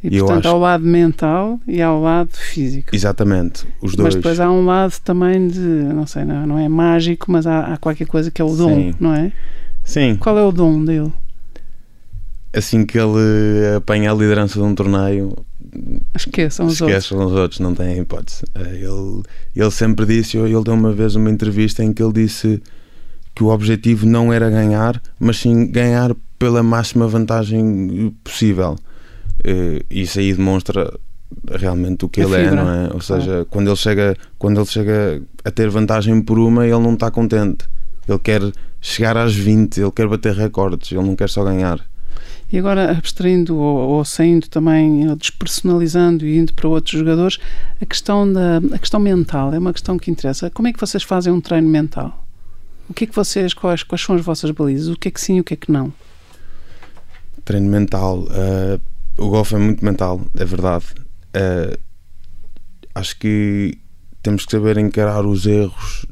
E, 0.02 0.16
e 0.16 0.18
portanto, 0.20 0.46
acho... 0.46 0.54
ao 0.54 0.58
lado 0.58 0.84
mental 0.84 1.60
e 1.68 1.82
ao 1.82 2.00
lado 2.00 2.30
físico. 2.32 2.96
Exatamente, 2.96 3.66
os 3.82 3.94
dois. 3.94 4.06
Mas 4.06 4.14
depois 4.14 4.40
há 4.40 4.50
um 4.50 4.64
lado 4.64 4.94
também 5.04 5.48
de, 5.48 5.58
não 5.58 6.06
sei, 6.06 6.24
não, 6.24 6.46
não 6.46 6.58
é 6.58 6.66
mágico, 6.66 7.30
mas 7.30 7.46
há, 7.46 7.74
há 7.74 7.76
qualquer 7.76 8.06
coisa 8.06 8.30
que 8.30 8.40
é 8.40 8.44
o 8.44 8.56
dom, 8.56 8.74
Sim. 8.74 8.94
não 8.98 9.12
é? 9.14 9.32
Sim. 9.84 10.16
Qual 10.16 10.38
é 10.38 10.44
o 10.44 10.50
dom 10.50 10.82
dele? 10.82 11.12
Assim 12.54 12.86
que 12.86 12.98
ele 12.98 13.76
apanha 13.76 14.10
a 14.10 14.14
liderança 14.14 14.58
de 14.58 14.64
um 14.64 14.74
torneio, 14.74 15.36
Esqueçam 16.14 16.66
os 16.66 16.74
Esqueçam 16.74 17.18
outros. 17.18 17.32
os 17.32 17.40
outros, 17.40 17.60
não 17.60 17.74
tem 17.74 17.98
hipótese. 17.98 18.44
Eh, 18.54 18.82
ele, 18.82 19.22
ele 19.54 19.70
sempre 19.70 20.06
disse, 20.06 20.36
ele 20.36 20.62
deu 20.62 20.74
uma 20.74 20.92
vez 20.92 21.14
uma 21.14 21.30
entrevista 21.30 21.82
em 21.82 21.92
que 21.92 22.02
ele 22.02 22.12
disse 22.12 22.62
que 23.34 23.44
o 23.44 23.48
objetivo 23.48 24.06
não 24.06 24.32
era 24.32 24.48
ganhar, 24.48 25.00
mas 25.18 25.38
sim 25.38 25.66
ganhar 25.70 26.14
pela 26.38 26.62
máxima 26.62 27.06
vantagem 27.06 28.14
possível. 28.24 28.76
Isso 29.90 30.18
aí 30.18 30.32
demonstra 30.32 30.90
realmente 31.50 32.04
o 32.04 32.08
que 32.08 32.20
a 32.20 32.24
ele 32.24 32.34
é, 32.34 32.44
fibra. 32.44 32.60
é, 32.60 32.64
não 32.64 32.70
é? 32.70 32.90
Ou 32.94 33.00
seja, 33.00 33.42
ah. 33.42 33.44
quando 33.48 33.68
ele 33.68 33.76
chega, 33.76 34.16
quando 34.38 34.60
ele 34.60 34.66
chega 34.66 35.22
a 35.44 35.50
ter 35.50 35.68
vantagem 35.68 36.20
por 36.22 36.38
uma, 36.38 36.64
ele 36.64 36.78
não 36.78 36.94
está 36.94 37.10
contente. 37.10 37.66
Ele 38.08 38.18
quer 38.18 38.42
chegar 38.80 39.16
às 39.16 39.34
20, 39.34 39.80
ele 39.80 39.90
quer 39.90 40.08
bater 40.08 40.34
recordes, 40.34 40.92
ele 40.92 41.02
não 41.02 41.16
quer 41.16 41.28
só 41.28 41.44
ganhar. 41.44 41.80
E 42.50 42.58
agora, 42.58 42.92
abstraindo 42.92 43.56
ou, 43.56 43.88
ou 43.88 44.04
saindo 44.04 44.48
também, 44.48 45.08
ou 45.08 45.16
despersonalizando 45.16 46.24
e 46.24 46.38
indo 46.38 46.54
para 46.54 46.68
outros 46.68 46.96
jogadores, 46.98 47.38
a 47.80 47.86
questão, 47.86 48.32
da, 48.32 48.58
a 48.72 48.78
questão 48.78 49.00
mental 49.00 49.52
é 49.52 49.58
uma 49.58 49.72
questão 49.72 49.98
que 49.98 50.10
interessa. 50.10 50.48
Como 50.50 50.68
é 50.68 50.72
que 50.72 50.80
vocês 50.80 51.02
fazem 51.02 51.32
um 51.32 51.40
treino 51.40 51.68
mental? 51.68 52.24
O 52.88 52.94
que 52.94 53.04
é 53.04 53.06
que 53.06 53.14
vocês, 53.14 53.52
quais, 53.52 53.82
quais 53.82 54.00
são 54.00 54.14
as 54.14 54.24
vossas 54.24 54.50
balizas? 54.52 54.88
O 54.88 54.96
que 54.96 55.08
é 55.08 55.10
que 55.10 55.20
sim 55.20 55.38
e 55.38 55.40
o 55.40 55.44
que 55.44 55.54
é 55.54 55.56
que 55.56 55.72
não? 55.72 55.92
Treino 57.44 57.68
mental. 57.68 58.20
Uh, 58.20 58.80
o 59.18 59.28
golfe 59.28 59.56
é 59.56 59.58
muito 59.58 59.84
mental, 59.84 60.20
é 60.36 60.44
verdade. 60.44 60.86
Uh, 61.34 61.76
acho 62.94 63.18
que 63.18 63.76
temos 64.22 64.44
que 64.44 64.52
saber 64.52 64.78
encarar 64.78 65.26
os 65.26 65.46
erros 65.46 66.06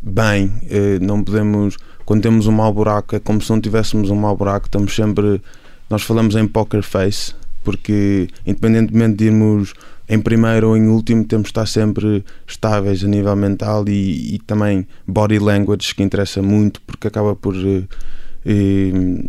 bem. 0.00 0.46
Uh, 0.46 1.04
não 1.04 1.24
podemos 1.24 1.76
quando 2.12 2.24
temos 2.24 2.46
um 2.46 2.52
mau 2.52 2.70
buraco, 2.70 3.16
é 3.16 3.18
como 3.18 3.40
se 3.40 3.48
não 3.48 3.58
tivéssemos 3.58 4.10
um 4.10 4.14
mau 4.14 4.36
buraco, 4.36 4.66
estamos 4.66 4.94
sempre. 4.94 5.40
Nós 5.88 6.02
falamos 6.02 6.36
em 6.36 6.46
poker 6.46 6.82
face, 6.82 7.34
porque 7.64 8.28
independentemente 8.46 9.16
de 9.16 9.24
irmos 9.24 9.72
em 10.06 10.20
primeiro 10.20 10.68
ou 10.68 10.76
em 10.76 10.88
último, 10.88 11.24
temos 11.24 11.44
de 11.44 11.48
estar 11.52 11.64
sempre 11.64 12.22
estáveis 12.46 13.02
a 13.02 13.08
nível 13.08 13.34
mental 13.34 13.88
e, 13.88 14.34
e 14.34 14.38
também 14.40 14.86
body 15.06 15.38
language, 15.38 15.94
que 15.94 16.02
interessa 16.02 16.42
muito, 16.42 16.82
porque 16.82 17.08
acaba 17.08 17.34
por. 17.34 17.54
Eh, 17.56 19.24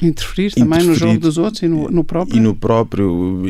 interferir 0.00 0.50
também 0.54 0.80
interferir, 0.80 0.88
no 0.88 0.94
jogo 0.96 1.20
dos 1.20 1.38
outros 1.38 1.62
e 1.62 1.68
no, 1.68 1.88
no, 1.88 2.02
próprio. 2.02 2.36
E 2.36 2.40
no 2.40 2.52
próprio. 2.52 3.42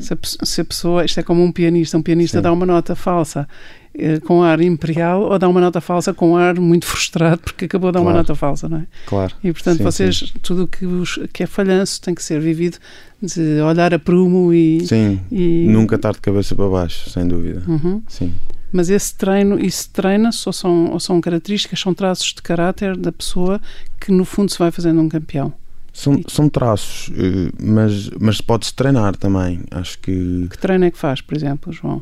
Se 0.00 0.14
a, 0.14 0.18
se 0.24 0.60
a, 0.60 0.64
pessoa, 0.64 1.04
isto 1.04 1.20
é 1.20 1.22
como 1.22 1.44
um 1.44 1.52
pianista, 1.52 1.96
um 1.96 2.02
pianista 2.02 2.38
Sim. 2.38 2.42
dá 2.42 2.52
uma 2.52 2.66
nota 2.66 2.96
falsa 2.96 3.46
eh, 3.79 3.79
com 4.24 4.42
ar 4.42 4.60
imperial 4.60 5.22
ou 5.22 5.38
dá 5.38 5.48
uma 5.48 5.60
nota 5.60 5.80
falsa 5.80 6.14
com 6.14 6.36
ar 6.36 6.58
muito 6.58 6.86
frustrado 6.86 7.40
porque 7.42 7.64
acabou 7.64 7.90
de 7.90 7.94
dar 7.94 8.00
claro. 8.00 8.14
uma 8.14 8.22
nota 8.22 8.34
falsa, 8.34 8.68
não 8.68 8.78
é? 8.78 8.86
Claro. 9.06 9.34
E 9.42 9.52
portanto 9.52 9.78
sim, 9.78 9.84
vocês, 9.84 10.18
sim. 10.18 10.38
tudo 10.40 10.66
que, 10.66 10.86
os, 10.86 11.18
que 11.32 11.42
é 11.42 11.46
falhanço 11.46 12.00
tem 12.00 12.14
que 12.14 12.22
ser 12.22 12.40
vivido 12.40 12.78
de 13.20 13.60
olhar 13.60 13.92
a 13.92 13.98
prumo 13.98 14.52
e... 14.52 14.86
Sim, 14.86 15.20
e... 15.30 15.66
nunca 15.68 15.96
estar 15.96 16.12
de 16.12 16.20
cabeça 16.20 16.54
para 16.54 16.68
baixo, 16.68 17.10
sem 17.10 17.26
dúvida. 17.26 17.62
Uhum. 17.66 18.02
Sim. 18.08 18.32
Mas 18.72 18.88
esse 18.88 19.14
treino, 19.16 19.58
isso 19.58 19.90
treina-se 19.92 20.48
ou 20.48 20.52
são, 20.52 20.90
ou 20.92 21.00
são 21.00 21.20
características, 21.20 21.80
são 21.80 21.92
traços 21.92 22.32
de 22.32 22.40
caráter 22.40 22.96
da 22.96 23.10
pessoa 23.10 23.60
que 24.00 24.12
no 24.12 24.24
fundo 24.24 24.50
se 24.50 24.58
vai 24.58 24.70
fazendo 24.70 25.00
um 25.00 25.08
campeão? 25.08 25.52
São, 25.92 26.20
são 26.28 26.48
traços, 26.48 27.10
eh, 27.16 27.50
mas, 27.60 28.08
mas 28.10 28.40
pode-se 28.40 28.72
treinar 28.72 29.16
também. 29.16 29.60
Acho 29.72 29.98
que. 29.98 30.46
Que 30.48 30.56
treino 30.56 30.84
é 30.84 30.90
que 30.90 30.96
faz, 30.96 31.20
por 31.20 31.36
exemplo, 31.36 31.72
João? 31.72 32.00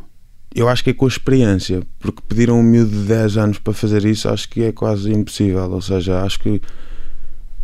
Eu 0.54 0.68
acho 0.68 0.82
que 0.82 0.90
é 0.90 0.94
com 0.94 1.04
a 1.04 1.08
experiência, 1.08 1.82
porque 1.98 2.22
pediram 2.26 2.58
um 2.58 2.62
miúdo 2.62 2.90
de 2.90 3.04
10 3.04 3.36
anos 3.36 3.58
para 3.58 3.72
fazer 3.72 4.04
isso, 4.04 4.28
acho 4.28 4.48
que 4.48 4.62
é 4.62 4.72
quase 4.72 5.12
impossível. 5.12 5.70
Ou 5.70 5.82
seja, 5.82 6.22
acho 6.22 6.40
que, 6.40 6.60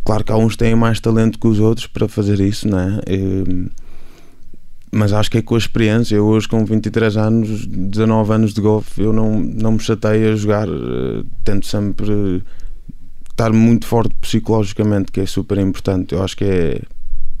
claro 0.03 0.23
que 0.23 0.31
há 0.31 0.37
uns 0.37 0.55
têm 0.55 0.75
mais 0.75 0.99
talento 0.99 1.39
que 1.39 1.47
os 1.47 1.59
outros 1.59 1.87
para 1.87 2.07
fazer 2.07 2.39
isso, 2.39 2.67
não 2.67 2.79
é? 2.79 2.99
E, 3.07 3.69
mas 4.91 5.11
acho 5.11 5.29
que 5.29 5.39
é 5.39 5.41
com 5.41 5.55
a 5.55 5.57
experiência. 5.57 6.15
Eu 6.15 6.25
hoje, 6.25 6.47
com 6.47 6.63
23 6.63 7.17
anos, 7.17 7.65
19 7.65 8.33
anos 8.33 8.53
de 8.53 8.61
golfe, 8.61 9.01
eu 9.01 9.11
não, 9.11 9.39
não 9.39 9.73
me 9.73 9.79
chatei 9.79 10.29
a 10.29 10.35
jogar. 10.35 10.69
Uh, 10.69 11.25
tento 11.43 11.65
sempre 11.65 12.41
estar 13.29 13.51
muito 13.51 13.85
forte 13.85 14.15
psicologicamente, 14.21 15.11
que 15.11 15.19
é 15.19 15.25
super 15.25 15.57
importante. 15.57 16.13
Eu 16.15 16.23
acho 16.23 16.37
que 16.37 16.45
é 16.45 16.81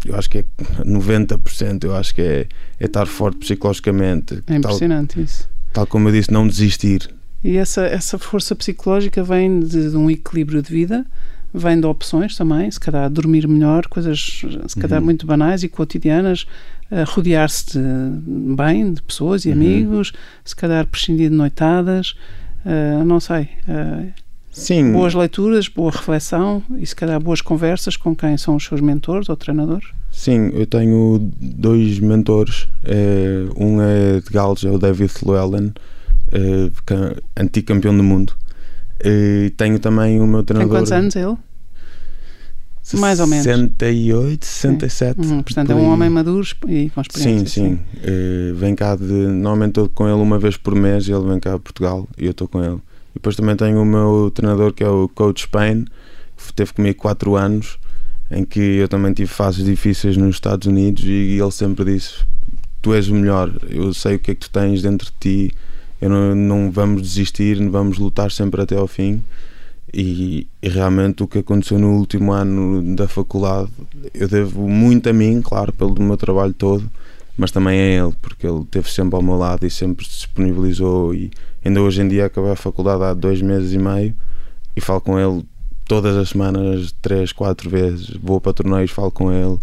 eu 0.05 0.15
acho 0.15 0.29
que 0.29 0.39
é 0.39 0.45
90%, 0.83 1.83
eu 1.83 1.95
acho 1.95 2.13
que 2.13 2.21
é, 2.21 2.47
é 2.79 2.85
estar 2.85 3.05
forte 3.07 3.39
psicologicamente. 3.39 4.43
É 4.47 4.55
impressionante 4.55 5.15
tal, 5.15 5.23
isso. 5.23 5.49
Tal 5.73 5.87
como 5.87 6.07
eu 6.07 6.13
disse, 6.13 6.31
não 6.31 6.47
desistir. 6.47 7.09
E 7.43 7.57
essa, 7.57 7.85
essa 7.85 8.17
força 8.17 8.55
psicológica 8.55 9.23
vem 9.23 9.59
de, 9.59 9.89
de 9.89 9.97
um 9.97 10.09
equilíbrio 10.09 10.61
de 10.61 10.71
vida, 10.71 11.05
vem 11.53 11.79
de 11.79 11.85
opções 11.85 12.35
também, 12.35 12.69
se 12.69 12.79
calhar 12.79 13.09
dormir 13.09 13.47
melhor, 13.47 13.87
coisas 13.87 14.41
se 14.67 14.79
calhar 14.79 14.99
uhum. 14.99 15.05
muito 15.05 15.25
banais 15.25 15.63
e 15.63 15.69
cotidianas, 15.69 16.45
uh, 16.91 17.03
rodear-se 17.07 17.77
de 17.77 18.55
bem, 18.55 18.93
de 18.93 19.01
pessoas 19.01 19.45
e 19.45 19.49
uhum. 19.49 19.53
amigos, 19.53 20.13
se 20.43 20.55
calhar 20.55 20.85
prescindir 20.85 21.29
de 21.29 21.35
noitadas, 21.35 22.15
uh, 22.65 23.03
não 23.03 23.19
sei. 23.19 23.49
Uh, 23.67 24.24
Sim. 24.55 24.93
Boas 24.93 25.13
leituras, 25.13 25.67
boa 25.67 25.91
reflexão 25.91 26.63
e 26.77 26.85
se 26.85 26.95
calhar 26.95 27.19
boas 27.19 27.41
conversas 27.41 27.97
com 27.97 28.15
quem 28.15 28.37
são 28.37 28.55
os 28.55 28.63
seus 28.63 28.79
mentores 28.79 29.27
ou 29.27 29.35
treinadores? 29.35 29.89
Sim, 30.09 30.49
eu 30.53 30.65
tenho 30.65 31.29
dois 31.37 31.99
mentores. 31.99 32.69
É, 32.85 33.45
um 33.57 33.81
é 33.81 34.21
de 34.21 34.29
Gales, 34.31 34.63
é 34.63 34.71
o 34.71 34.79
David 34.79 35.11
Llewellyn, 35.25 35.73
é, 36.31 37.41
antigo 37.41 37.67
campeão 37.67 37.95
do 37.95 38.01
mundo. 38.01 38.33
E 39.03 39.51
tenho 39.57 39.77
também 39.77 40.21
o 40.21 40.25
meu 40.25 40.41
treinador. 40.41 40.71
Tem 40.71 40.79
quantos 40.79 40.91
anos 40.93 41.15
ele? 41.17 41.35
Mais 42.97 43.19
ou 43.19 43.27
menos. 43.27 43.43
68, 43.43 44.45
67. 44.45 45.19
Uhum, 45.19 45.43
portanto, 45.43 45.71
é 45.71 45.75
um 45.75 45.91
homem 45.91 46.09
maduro 46.09 46.47
e 46.69 46.89
com 46.91 47.01
experiência. 47.01 47.45
Sim, 47.45 47.45
sim. 47.45 47.79
sim. 47.95 47.99
Uh, 48.09 48.55
vem 48.55 48.73
cá 48.73 48.95
de. 48.95 49.03
Normalmente 49.03 49.71
estou 49.71 49.89
com 49.89 50.07
ele 50.07 50.21
uma 50.21 50.39
vez 50.39 50.55
por 50.55 50.73
mês. 50.75 51.09
Ele 51.09 51.27
vem 51.27 51.39
cá 51.41 51.55
a 51.55 51.59
Portugal 51.59 52.07
e 52.17 52.25
eu 52.25 52.31
estou 52.31 52.47
com 52.47 52.63
ele. 52.63 52.79
E 53.15 53.19
depois 53.19 53.35
também 53.35 53.55
tenho 53.55 53.81
o 53.81 53.85
meu 53.85 54.29
treinador 54.33 54.73
que 54.73 54.83
é 54.83 54.89
o 54.89 55.07
Coach 55.07 55.47
Payne, 55.47 55.85
que 56.35 56.53
teve 56.53 56.73
comigo 56.73 56.99
4 56.99 57.35
anos, 57.35 57.79
em 58.29 58.43
que 58.43 58.59
eu 58.59 58.87
também 58.87 59.13
tive 59.13 59.31
fases 59.31 59.63
difíceis 59.63 60.17
nos 60.17 60.35
Estados 60.35 60.67
Unidos 60.67 61.03
e 61.05 61.39
ele 61.39 61.51
sempre 61.51 61.85
disse: 61.85 62.25
Tu 62.81 62.93
és 62.93 63.07
o 63.07 63.15
melhor, 63.15 63.51
eu 63.69 63.93
sei 63.93 64.15
o 64.15 64.19
que 64.19 64.31
é 64.31 64.35
que 64.35 64.41
tu 64.41 64.49
tens 64.49 64.81
dentro 64.81 65.07
de 65.07 65.13
ti, 65.19 65.55
eu 66.01 66.09
não, 66.09 66.35
não 66.35 66.71
vamos 66.71 67.01
desistir, 67.01 67.57
vamos 67.69 67.97
lutar 67.97 68.31
sempre 68.31 68.61
até 68.61 68.75
ao 68.75 68.87
fim. 68.87 69.23
E, 69.93 70.45
e, 70.61 70.67
realmente 70.67 71.23
o 71.23 71.27
que 71.27 71.37
aconteceu 71.37 71.79
no 71.79 71.93
último 71.95 72.33
ano 72.33 72.95
da 72.95 73.07
faculdade 73.07 73.69
eu 74.13 74.27
devo 74.27 74.67
muito 74.67 75.07
a 75.07 75.13
mim, 75.13 75.41
claro, 75.41 75.71
pelo 75.71 76.01
meu 76.01 76.17
trabalho 76.17 76.53
todo, 76.53 76.89
mas 77.37 77.51
também 77.51 77.79
a 77.79 78.05
ele, 78.05 78.13
porque 78.21 78.47
ele 78.47 78.61
esteve 78.61 78.89
sempre 78.89 79.15
ao 79.15 79.21
meu 79.21 79.35
lado 79.35 79.65
e 79.65 79.69
sempre 79.69 80.05
se 80.05 80.11
disponibilizou 80.11 81.13
e 81.13 81.31
Ainda 81.65 81.81
hoje 81.81 81.99
em 81.99 82.07
dia 82.07 82.27
acabei 82.27 82.51
a 82.51 82.55
faculdade 82.55 83.01
há 83.01 83.11
dois 83.15 83.41
meses 83.41 83.73
e 83.73 83.79
meio 83.79 84.15
e 84.75 84.79
falo 84.81 85.01
com 85.01 85.19
ele 85.19 85.43
todas 85.85 86.15
as 86.15 86.29
semanas, 86.29 86.95
três, 87.01 87.31
quatro 87.31 87.71
vezes. 87.71 88.11
Vou 88.21 88.39
para 88.39 88.53
torneios, 88.53 88.91
falo 88.91 89.09
com 89.09 89.31
ele. 89.31 89.57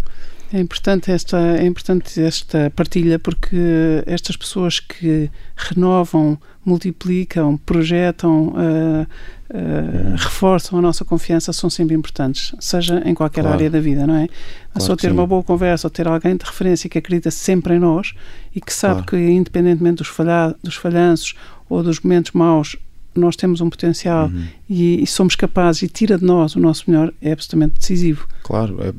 É 0.52 0.60
importante 0.60 1.10
esta, 1.10 1.38
é 1.56 1.64
importante 1.64 2.20
esta 2.20 2.70
partilha 2.76 3.18
porque 3.18 3.56
estas 4.04 4.36
pessoas 4.36 4.78
que 4.78 5.30
renovam, 5.56 6.38
multiplicam, 6.62 7.56
projetam, 7.56 8.48
uh, 8.48 9.02
uh, 9.02 10.16
reforçam 10.16 10.78
a 10.78 10.82
nossa 10.82 11.06
confiança 11.06 11.54
são 11.54 11.70
sempre 11.70 11.96
importantes, 11.96 12.54
seja 12.60 13.02
em 13.06 13.14
qualquer 13.14 13.40
claro. 13.40 13.56
área 13.56 13.70
da 13.70 13.80
vida, 13.80 14.06
não 14.06 14.14
é? 14.14 14.26
Claro 14.26 14.86
Só 14.86 14.94
ter 14.94 15.10
uma 15.10 15.26
boa 15.26 15.42
conversa 15.42 15.86
ou 15.86 15.90
ter 15.90 16.06
alguém 16.06 16.36
de 16.36 16.44
referência 16.44 16.88
que 16.88 16.98
acredita 16.98 17.30
sempre 17.30 17.76
em 17.76 17.78
nós 17.78 18.12
e 18.54 18.60
que 18.60 18.74
sabe 18.74 19.04
claro. 19.04 19.06
que, 19.06 19.16
independentemente 19.16 19.96
dos, 19.96 20.08
falha, 20.08 20.54
dos 20.62 20.74
falhanços 20.74 21.34
ou 21.66 21.82
dos 21.82 21.98
momentos 22.00 22.32
maus, 22.32 22.76
nós 23.14 23.36
temos 23.36 23.60
um 23.60 23.68
potencial 23.70 24.26
uhum. 24.26 24.44
e, 24.68 25.02
e, 25.02 25.06
somos 25.06 25.36
capazes 25.36 25.82
e 25.82 25.88
tira 25.88 26.18
de 26.18 26.24
nós 26.24 26.56
o 26.56 26.60
nosso 26.60 26.90
melhor, 26.90 27.12
é 27.20 27.32
absolutamente 27.32 27.74
decisivo. 27.78 28.26
Claro, 28.42 28.78
é, 28.80 28.92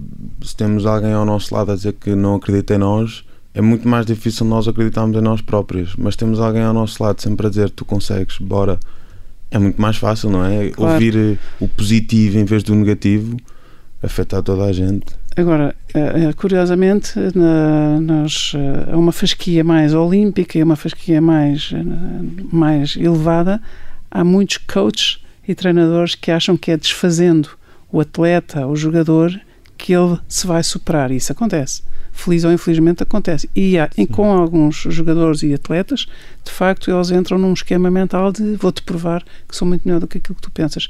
se 0.46 0.56
temos 0.56 0.86
alguém 0.86 1.14
ao 1.14 1.26
nosso 1.26 1.54
lado 1.54 1.72
a 1.72 1.76
dizer 1.76 1.94
que 1.94 2.16
não 2.16 2.36
acredita 2.36 2.76
em 2.76 2.78
nós, 2.78 3.24
é 3.54 3.62
muito 3.62 3.88
mais 3.88 4.06
difícil 4.06 4.46
nós 4.46 4.68
acreditarmos 4.68 5.16
em 5.16 5.22
nós 5.22 5.40
próprios. 5.40 5.96
Mas 5.96 6.16
temos 6.16 6.40
alguém 6.40 6.64
ao 6.64 6.74
nosso 6.74 7.02
lado 7.02 7.22
sempre 7.22 7.46
a 7.46 7.50
dizer 7.50 7.70
tu 7.70 7.86
consegues, 7.86 8.38
bora. 8.40 8.80
É 9.52 9.60
muito 9.60 9.80
mais 9.80 9.98
fácil, 9.98 10.32
não 10.32 10.44
é? 10.44 10.70
Claro. 10.70 10.94
Ouvir 10.94 11.16
eh, 11.16 11.38
o 11.60 11.68
positivo 11.68 12.40
em 12.40 12.46
vez 12.46 12.64
do 12.64 12.74
negativo 12.74 13.38
afeta 14.02 14.42
toda 14.42 14.64
a 14.64 14.74
gente. 14.74 15.06
Agora, 15.38 15.76
eh, 15.94 16.30
eh, 16.30 16.34
curiosamente, 16.34 17.14
na, 17.36 18.02
nós, 18.02 18.54
uma 18.92 19.12
fasquia 19.12 19.64
mais 19.64 19.94
olímpica 19.94 20.58
e 20.58 20.64
uma 20.64 20.76
fasquia 20.76 21.22
mais, 21.22 21.72
mais 22.52 22.98
elevada, 22.98 23.62
há 24.14 24.24
muitos 24.24 24.58
coaches 24.58 25.18
e 25.46 25.56
treinadores 25.56 26.14
que 26.14 26.30
acham 26.30 26.56
que 26.56 26.70
é 26.70 26.78
desfazendo 26.78 27.50
o 27.92 28.00
atleta, 28.00 28.68
o 28.68 28.76
jogador, 28.76 29.38
que 29.76 29.94
ele 29.94 30.20
se 30.28 30.46
vai 30.46 30.64
superar. 30.64 31.12
Isso 31.12 31.32
acontece. 31.32 31.82
Feliz 32.12 32.44
ou 32.44 32.52
infelizmente 32.52 33.02
acontece. 33.02 33.50
E, 33.56 33.78
há, 33.78 33.90
com 34.12 34.32
alguns 34.32 34.86
jogadores 34.88 35.42
e 35.42 35.52
atletas, 35.52 36.06
de 36.44 36.52
facto, 36.52 36.92
eles 36.92 37.10
entram 37.10 37.40
num 37.40 37.54
esquema 37.54 37.90
mental 37.90 38.32
de 38.32 38.56
vou-te 38.56 38.84
provar 38.84 39.24
que 39.50 39.56
sou 39.56 39.68
muito 39.68 39.82
melhor 39.86 40.00
do 40.00 40.08
que 40.08 40.20
aquilo 40.20 40.36
que 40.36 40.42
tu 40.42 40.52
pensas. 40.52 40.90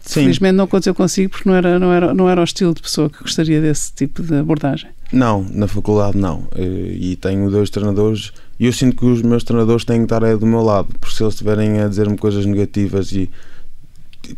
Sim. 0.00 0.22
Felizmente 0.22 0.54
não 0.54 0.64
aconteceu 0.64 0.94
consigo 0.94 1.30
porque 1.30 1.48
não 1.48 1.56
era, 1.56 1.78
não, 1.78 1.92
era, 1.92 2.14
não 2.14 2.28
era 2.28 2.40
o 2.40 2.44
estilo 2.44 2.74
de 2.74 2.82
pessoa 2.82 3.08
que 3.08 3.22
gostaria 3.22 3.60
desse 3.60 3.92
tipo 3.92 4.22
de 4.22 4.36
abordagem. 4.36 4.90
Não, 5.12 5.46
na 5.50 5.68
faculdade 5.68 6.16
não. 6.16 6.48
Eh, 6.54 6.96
e 6.98 7.16
tenho 7.16 7.50
dois 7.50 7.70
treinadores 7.70 8.32
e 8.58 8.66
eu 8.66 8.72
sinto 8.72 8.96
que 8.96 9.04
os 9.04 9.22
meus 9.22 9.44
treinadores 9.44 9.84
têm 9.84 9.98
que 9.98 10.04
estar 10.04 10.24
aí 10.24 10.36
do 10.36 10.46
meu 10.46 10.62
lado, 10.62 10.88
porque 11.00 11.14
se 11.14 11.22
eles 11.22 11.34
estiverem 11.34 11.80
a 11.80 11.88
dizer-me 11.88 12.16
coisas 12.16 12.46
negativas 12.46 13.12
e 13.12 13.30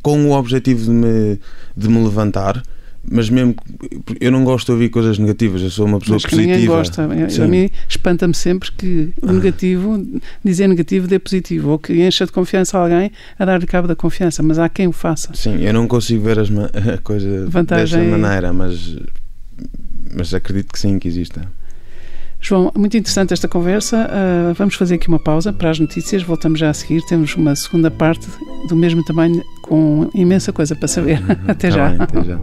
com 0.03 0.29
o 0.29 0.33
objetivo 0.33 0.85
de 0.85 0.91
me, 0.91 1.41
de 1.77 1.89
me 1.89 2.03
levantar, 2.03 2.63
mas 3.09 3.31
mesmo 3.31 3.55
eu 4.21 4.33
não 4.33 4.43
gosto 4.45 4.67
de 4.67 4.73
ouvir 4.73 4.89
coisas 4.89 5.19
negativas, 5.19 5.63
eu 5.63 5.71
sou 5.71 5.87
uma 5.87 6.01
pessoa 6.01 6.17
mas 6.17 6.25
que 6.25 6.31
positiva. 6.31 6.55
Ninguém 6.55 6.67
gosta. 6.67 7.05
A 7.05 7.47
mim 7.47 7.71
espanta-me 7.89 8.35
sempre 8.35 8.73
que 8.73 9.13
o 9.23 9.33
negativo, 9.33 10.05
dizer 10.45 10.67
negativo 10.67 11.07
dê 11.07 11.19
positivo, 11.19 11.71
ou 11.71 11.79
que 11.79 11.93
encha 12.05 12.27
de 12.27 12.33
confiança 12.33 12.79
alguém 12.79 13.13
a 13.39 13.45
dar-lhe 13.45 13.67
cabo 13.67 13.87
da 13.87 13.95
confiança, 13.95 14.43
mas 14.43 14.59
há 14.59 14.69
quem 14.69 14.89
o 14.89 14.93
faça. 14.93 15.31
Sim, 15.35 15.63
eu 15.63 15.73
não 15.73 15.87
consigo 15.87 16.25
ver 16.25 16.39
as, 16.39 16.49
a 16.51 16.99
coisa 16.99 17.47
Vantagem 17.49 18.01
dessa 18.01 18.19
maneira, 18.19 18.53
mas, 18.53 18.97
mas 20.17 20.35
acredito 20.35 20.73
que 20.73 20.79
sim, 20.79 20.99
que 20.99 21.07
exista. 21.07 21.49
João, 22.47 22.71
muito 22.77 22.97
interessante 22.97 23.33
esta 23.33 23.49
conversa. 23.49 24.09
Uh, 24.09 24.55
vamos 24.55 24.77
fazer 24.77 24.95
aqui 24.95 25.09
uma 25.09 25.19
pausa 25.19 25.53
para 25.53 25.69
as 25.69 25.81
notícias. 25.81 26.23
Voltamos 26.23 26.61
já 26.61 26.71
a 26.71 26.73
seguir. 26.73 27.03
Temos 27.03 27.35
uma 27.35 27.57
segunda 27.57 27.91
parte 27.91 28.29
do 28.69 28.77
mesmo 28.77 29.05
tamanho, 29.05 29.43
com 29.63 30.09
imensa 30.15 30.53
coisa 30.53 30.77
para 30.77 30.87
saber. 30.87 31.21
Uhum. 31.23 31.33
até, 31.51 31.71
tá 31.71 31.75
já. 31.75 31.89
Bem, 31.89 31.99
até 32.01 32.23
já. 32.23 32.39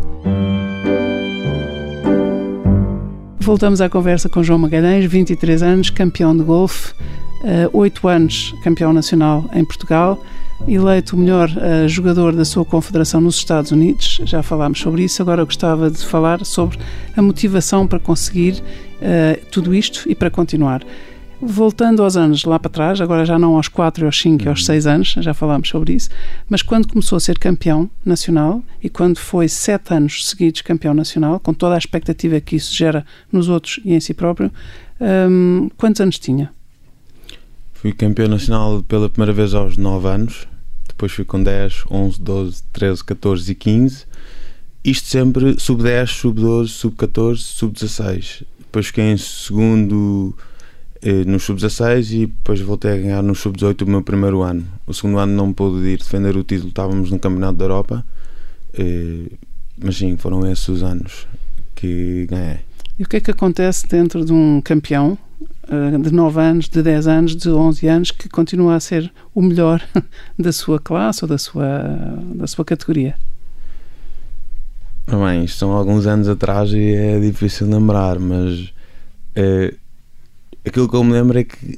Voltamos 3.39 3.79
à 3.79 3.87
conversa 3.87 4.27
com 4.27 4.43
João 4.43 4.59
Magalhães, 4.59 5.05
23 5.05 5.63
anos, 5.63 5.89
campeão 5.89 6.35
de 6.35 6.43
golfe, 6.43 6.91
uh, 7.41 7.69
8 7.71 8.05
anos 8.05 8.53
campeão 8.61 8.91
nacional 8.91 9.49
em 9.53 9.63
Portugal, 9.63 10.21
eleito 10.67 11.15
o 11.15 11.19
melhor 11.19 11.49
uh, 11.49 11.88
jogador 11.88 12.34
da 12.34 12.45
sua 12.45 12.63
confederação 12.63 13.19
nos 13.19 13.36
Estados 13.36 13.71
Unidos. 13.71 14.21
Já 14.26 14.41
falámos 14.41 14.80
sobre 14.80 15.04
isso, 15.04 15.21
agora 15.21 15.43
gostava 15.43 15.89
de 15.89 16.06
falar 16.06 16.45
sobre 16.45 16.80
a 17.15 17.21
motivação 17.21 17.88
para 17.88 17.99
conseguir 17.99 18.62
uh, 18.62 19.45
tudo 19.52 19.73
isto 19.73 20.10
e 20.10 20.15
para 20.15 20.30
continuar. 20.30 20.84
Voltando 21.45 22.02
aos 22.02 22.15
anos 22.15 22.45
lá 22.45 22.58
para 22.58 22.69
trás, 22.69 23.02
agora 23.02 23.26
já 23.26 23.38
não 23.38 23.58
aos 23.58 23.67
4, 23.67 24.06
aos 24.06 24.21
5 24.21 24.45
e 24.45 24.47
aos 24.47 24.65
6 24.65 24.86
uhum. 24.86 24.91
anos, 24.93 25.15
já 25.19 25.34
falámos 25.34 25.67
sobre 25.67 25.93
isso, 25.93 26.10
mas 26.47 26.62
quando 26.62 26.88
começou 26.88 27.17
a 27.17 27.19
ser 27.19 27.38
campeão 27.38 27.89
nacional 28.06 28.63
e 28.82 28.89
quando 28.89 29.17
foi 29.17 29.49
7 29.49 29.93
anos 29.93 30.26
seguidos 30.26 30.62
campeão 30.62 30.93
nacional, 30.93 31.41
com 31.41 31.54
toda 31.54 31.76
a 31.76 31.78
expectativa 31.78 32.39
que 32.39 32.56
isso 32.56 32.73
gera 32.73 33.06
nos 33.30 33.49
outros 33.49 33.82
e 33.84 33.93
em 33.93 33.99
si 33.99 34.13
próprio, 34.13 34.49
um, 35.02 35.69
quantos 35.76 35.99
anos 35.99 36.17
tinha? 36.17 36.49
Fui 37.73 37.91
campeão 37.91 38.30
nacional 38.30 38.82
pela 38.82 39.10
primeira 39.10 39.34
vez 39.34 39.54
aos 39.54 39.76
9 39.76 40.08
anos, 40.08 40.47
depois 40.93 41.12
fui 41.12 41.25
com 41.25 41.43
10, 41.43 41.86
11, 41.89 42.21
12, 42.21 42.63
13, 42.71 43.03
14 43.03 43.51
e 43.51 43.56
15. 43.56 44.06
Isto 44.84 45.08
sempre 45.08 45.60
sub-10, 45.60 46.08
sub-12, 46.08 46.67
sub-14, 46.67 47.38
sub-16. 47.38 48.43
Depois 48.60 48.88
fiquei 48.88 49.12
em 49.12 49.17
segundo 49.17 50.36
eh, 51.01 51.25
no 51.25 51.39
sub-16 51.39 52.12
e 52.12 52.25
depois 52.27 52.62
voltei 52.62 52.91
a 52.91 52.97
ganhar 52.97 53.21
no 53.21 53.36
sub-18 53.36 53.82
o 53.82 53.89
meu 53.89 54.01
primeiro 54.01 54.41
ano. 54.41 54.65
O 54.88 54.93
segundo 54.93 55.19
ano 55.19 55.34
não 55.34 55.51
pude 55.51 55.86
ir 55.86 55.97
defender 55.97 56.36
o 56.38 56.43
título, 56.43 56.69
estávamos 56.69 57.12
no 57.12 57.19
Campeonato 57.19 57.58
da 57.58 57.65
Europa, 57.65 58.06
eh, 58.73 59.32
mas 59.77 59.97
sim, 59.97 60.15
foram 60.17 60.49
esses 60.49 60.67
os 60.67 60.84
anos 60.84 61.27
que 61.75 62.25
ganhei. 62.29 62.60
E 62.97 63.03
o 63.03 63.08
que 63.08 63.17
é 63.17 63.19
que 63.19 63.32
acontece 63.32 63.88
dentro 63.88 64.23
de 64.23 64.32
um 64.32 64.62
campeão 64.62 65.17
uh, 65.63 65.99
de 65.99 66.13
9 66.13 66.39
anos, 66.39 66.69
de 66.69 66.82
10 66.82 67.08
anos, 67.08 67.36
de 67.36 67.49
11 67.49 67.88
anos, 67.88 68.12
que 68.12 68.29
continua 68.29 68.75
a 68.75 68.79
ser 68.79 69.12
o 69.34 69.41
melhor 69.41 69.82
da 70.38 70.51
sua 70.51 70.79
classe 70.79 71.23
ou 71.23 71.27
da 71.27 71.38
sua, 71.38 71.65
da 72.36 72.45
sua 72.45 72.63
categoria? 72.63 73.15
Bem, 75.08 75.43
isto 75.43 75.58
são 75.58 75.71
alguns 75.71 76.06
anos 76.06 76.29
atrás 76.29 76.71
e 76.71 76.93
é 76.93 77.19
difícil 77.19 77.67
lembrar, 77.67 78.19
mas 78.19 78.73
uh, 79.38 79.75
aquilo 80.65 80.88
que 80.88 80.95
eu 80.95 81.03
me 81.03 81.12
lembro 81.12 81.38
é 81.39 81.43
que 81.43 81.77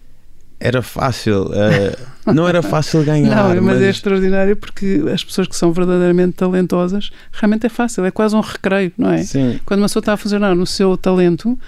era 0.60 0.82
fácil. 0.82 1.46
Uh, 1.46 1.96
não 2.26 2.46
era 2.46 2.62
fácil 2.62 3.04
ganhar. 3.04 3.34
não, 3.34 3.48
mas, 3.48 3.62
mas, 3.62 3.82
é 3.82 3.90
extraordinário 3.90 4.56
porque 4.56 5.02
as 5.12 5.24
pessoas 5.24 5.46
que 5.48 5.56
são 5.56 5.72
verdadeiramente 5.72 6.34
talentosas 6.34 7.10
realmente 7.32 7.66
é 7.66 7.68
fácil, 7.68 8.04
é 8.04 8.10
quase 8.10 8.36
um 8.36 8.40
recreio, 8.40 8.92
não 8.96 9.10
é? 9.10 9.22
Sim. 9.22 9.58
Quando 9.64 9.80
uma 9.80 9.86
pessoa 9.86 10.00
está 10.00 10.12
a 10.12 10.16
funcionar 10.16 10.54
no 10.54 10.66
seu 10.66 10.96
talento, 10.96 11.58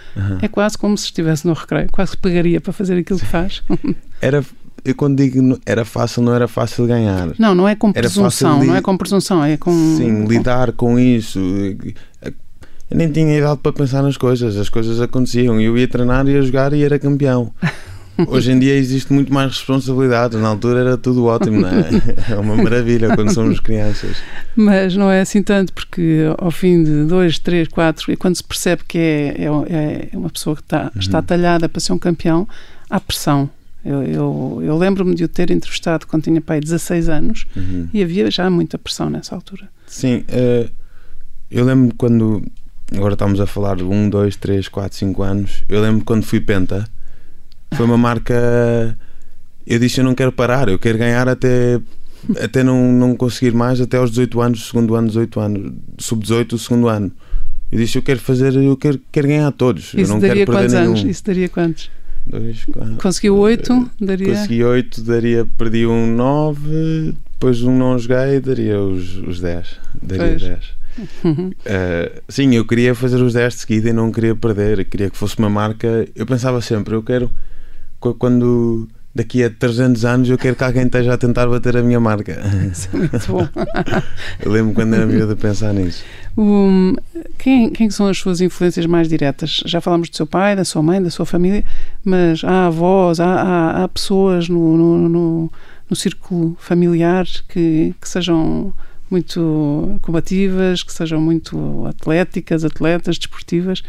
é 0.40 0.48
quase 0.48 0.76
como 0.76 0.96
se 0.96 1.06
estivesse 1.06 1.46
no 1.46 1.52
recreio, 1.52 1.88
quase 1.90 2.12
que 2.12 2.18
pegaria 2.18 2.60
para 2.60 2.72
fazer 2.72 2.98
aquilo 2.98 3.18
Sim. 3.18 3.24
que 3.24 3.30
faz. 3.30 3.62
Era 4.20 4.44
eu 4.84 4.96
quando 4.96 5.16
digo 5.16 5.60
era 5.64 5.84
fácil, 5.84 6.22
não 6.22 6.34
era 6.34 6.48
fácil 6.48 6.86
ganhar. 6.86 7.28
Não, 7.38 7.54
não 7.54 7.68
é 7.68 7.76
com 7.76 7.92
presunção, 7.92 8.64
não 8.64 8.74
é 8.74 8.80
com 8.80 8.96
presunção, 8.96 9.44
é 9.44 9.56
com. 9.56 9.70
Sim, 9.96 10.24
lidar 10.24 10.72
com 10.72 10.98
isso. 10.98 11.38
Eu 12.90 12.96
nem 12.96 13.10
tinha 13.10 13.38
idade 13.38 13.60
para 13.62 13.72
pensar 13.72 14.02
nas 14.02 14.16
coisas, 14.16 14.56
as 14.56 14.68
coisas 14.68 15.00
aconteciam. 15.00 15.60
Eu 15.60 15.78
ia 15.78 15.86
treinar, 15.86 16.26
ia 16.26 16.42
jogar 16.42 16.72
e 16.72 16.82
era 16.82 16.98
campeão. 16.98 17.52
Hoje 18.27 18.53
em 18.53 18.59
dia 18.59 18.75
existe 18.75 19.12
muito 19.12 19.33
mais 19.33 19.53
responsabilidade. 19.53 20.37
Na 20.37 20.48
altura 20.48 20.81
era 20.81 20.98
tudo 20.98 21.25
ótimo, 21.25 21.61
não 21.61 21.68
é? 21.68 21.90
É 22.33 22.37
uma 22.37 22.57
maravilha 22.57 23.14
quando 23.14 23.33
somos 23.33 23.59
crianças. 23.59 24.16
Mas 24.55 24.94
não 24.94 25.11
é 25.11 25.20
assim 25.20 25.42
tanto, 25.42 25.72
porque 25.72 26.25
ao 26.38 26.51
fim 26.51 26.83
de 26.85 27.05
dois, 27.05 27.38
três, 27.38 27.68
quatro, 27.68 28.12
e 28.12 28.16
quando 28.16 28.37
se 28.37 28.44
percebe 28.44 28.83
que 28.87 28.98
é, 28.98 29.35
é, 29.38 30.09
é 30.12 30.16
uma 30.16 30.31
pessoa 30.31 30.55
que 30.55 30.62
está, 30.62 30.85
uhum. 30.85 31.01
está 31.01 31.22
talhada 31.22 31.68
para 31.68 31.81
ser 31.81 31.92
um 31.92 31.98
campeão, 31.98 32.46
há 32.88 33.01
pressão. 33.01 33.48
Eu, 33.85 34.03
eu, 34.03 34.61
eu 34.62 34.79
lembro-me 34.79 35.14
de 35.14 35.25
o 35.25 35.29
ter 35.29 35.51
entrevistado 35.51 36.07
quando 36.07 36.22
tinha 36.22 36.40
pai 36.40 36.61
16 36.61 37.09
anos 37.09 37.46
uhum. 37.57 37.88
e 37.92 38.03
havia 38.03 38.31
já 38.31 38.48
muita 38.48 38.79
pressão 38.79 39.11
nessa 39.11 39.35
altura. 39.35 39.68
Sim, 39.87 40.25
uh, 40.29 40.70
eu 41.51 41.64
lembro 41.64 41.94
quando. 41.96 42.42
Agora 42.94 43.14
estamos 43.14 43.40
a 43.40 43.46
falar 43.46 43.77
de 43.77 43.85
1, 43.85 44.11
2, 44.11 44.37
3, 44.37 44.68
4, 44.68 44.98
5 44.98 45.22
anos. 45.22 45.64
Eu 45.68 45.81
lembro 45.81 46.05
quando 46.05 46.25
fui 46.25 46.40
Penta 46.40 46.87
foi 47.76 47.87
uma 47.87 47.98
marca. 47.98 48.96
Eu 49.66 49.78
disse: 49.78 50.00
Eu 50.00 50.04
não 50.04 50.14
quero 50.14 50.32
parar, 50.32 50.68
eu 50.68 50.78
quero 50.78 50.98
ganhar 50.98 51.28
até, 51.28 51.80
até 52.42 52.62
não, 52.62 52.92
não 52.92 53.16
conseguir 53.16 53.52
mais, 53.52 53.80
até 53.80 53.96
aos 53.96 54.11
18 54.11 54.40
anos, 54.40 54.68
segundo 54.68 54.94
ano, 54.94 55.08
18 55.08 55.40
anos, 55.40 55.72
sub-18, 55.98 56.52
o 56.52 56.58
segundo 56.58 56.88
ano. 56.88 57.12
Eu 57.70 57.78
disse: 57.78 57.96
Eu 57.96 58.02
quero 58.02 58.20
fazer, 58.20 58.54
eu 58.54 58.76
quero, 58.76 59.00
quero 59.11 59.28
ganhar 59.28 59.50
todos. 59.52 59.94
Isso 59.94 59.98
eu 59.98 60.08
não 60.08 60.18
daria 60.18 60.46
quero 60.46 60.52
perder 60.52 60.62
quantos 60.62 60.74
nenhum. 60.74 60.90
anos? 60.90 61.04
Isso 61.04 61.24
daria 61.24 61.48
quantos? 61.48 61.90
Dois, 62.24 62.64
quatro, 62.66 62.96
Conseguiu 62.96 63.37
8? 63.37 63.90
Daria... 64.00 64.28
Consegui 64.28 64.62
8, 64.62 65.02
daria, 65.02 65.44
perdi 65.58 65.87
um 65.87 66.14
9, 66.14 67.14
depois 67.32 67.62
um 67.64 67.76
não 67.76 67.98
joguei, 67.98 68.40
daria 68.40 68.80
os, 68.80 69.16
os 69.18 69.40
10. 69.40 69.80
Daria 70.00 70.37
10. 70.37 70.82
Uhum. 71.24 71.48
Uh, 71.48 72.22
sim, 72.28 72.54
eu 72.54 72.64
queria 72.64 72.94
fazer 72.94 73.20
os 73.20 73.32
10 73.32 73.54
de 73.54 73.61
seguida 73.61 73.88
e 73.88 73.92
não 73.92 74.12
queria 74.12 74.35
perder. 74.35 74.78
Eu 74.80 74.85
queria 74.85 75.11
que 75.11 75.16
fosse 75.16 75.38
uma 75.38 75.48
marca. 75.48 76.06
Eu 76.14 76.26
pensava 76.26 76.61
sempre, 76.61 76.94
eu 76.94 77.02
quero 77.02 77.30
quando 78.18 78.88
daqui 79.14 79.44
a 79.44 79.50
300 79.50 80.04
anos 80.04 80.30
eu 80.30 80.38
quero 80.38 80.56
que 80.56 80.64
alguém 80.64 80.84
esteja 80.84 81.14
a 81.14 81.18
tentar 81.18 81.46
bater 81.46 81.76
a 81.76 81.82
minha 81.82 82.00
marca. 82.00 82.40
Isso 82.70 82.88
é 82.92 82.96
muito 82.96 83.32
bom. 83.32 83.48
eu 84.40 84.50
lembro 84.50 84.74
quando 84.74 84.94
era 84.94 85.06
miúdo 85.06 85.32
a 85.34 85.36
pensar 85.36 85.72
nisso. 85.72 86.02
Um, 86.36 86.94
quem, 87.38 87.70
quem 87.70 87.90
são 87.90 88.08
as 88.08 88.18
suas 88.18 88.40
influências 88.40 88.86
mais 88.86 89.08
diretas? 89.08 89.62
Já 89.66 89.80
falamos 89.80 90.08
do 90.08 90.16
seu 90.16 90.26
pai, 90.26 90.56
da 90.56 90.64
sua 90.64 90.82
mãe, 90.82 91.02
da 91.02 91.10
sua 91.10 91.26
família, 91.26 91.62
mas 92.02 92.42
há 92.42 92.66
avós, 92.66 93.20
há, 93.20 93.26
há, 93.26 93.84
há 93.84 93.88
pessoas 93.88 94.48
no, 94.48 94.76
no, 94.76 95.08
no, 95.08 95.52
no, 95.90 95.96
círculo 95.96 96.56
familiar 96.58 97.26
que, 97.48 97.94
que 98.00 98.08
sejam 98.08 98.72
muito 99.10 99.98
combativas, 100.00 100.82
que 100.82 100.92
sejam 100.92 101.20
muito 101.20 101.86
atléticas, 101.86 102.64
atletas, 102.64 103.18
desportivas? 103.18 103.82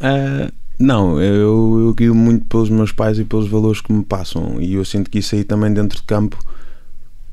Uh, 0.00 0.50
não, 0.78 1.20
eu, 1.20 1.80
eu 1.86 1.94
guio 1.94 2.14
muito 2.14 2.44
pelos 2.46 2.68
meus 2.68 2.92
pais 2.92 3.18
e 3.18 3.24
pelos 3.24 3.48
valores 3.48 3.80
que 3.80 3.92
me 3.92 4.04
passam 4.04 4.60
e 4.60 4.74
eu 4.74 4.84
sinto 4.84 5.10
que 5.10 5.18
isso 5.18 5.34
aí 5.34 5.44
também 5.44 5.72
dentro 5.72 5.98
de 5.98 6.04
campo 6.04 6.38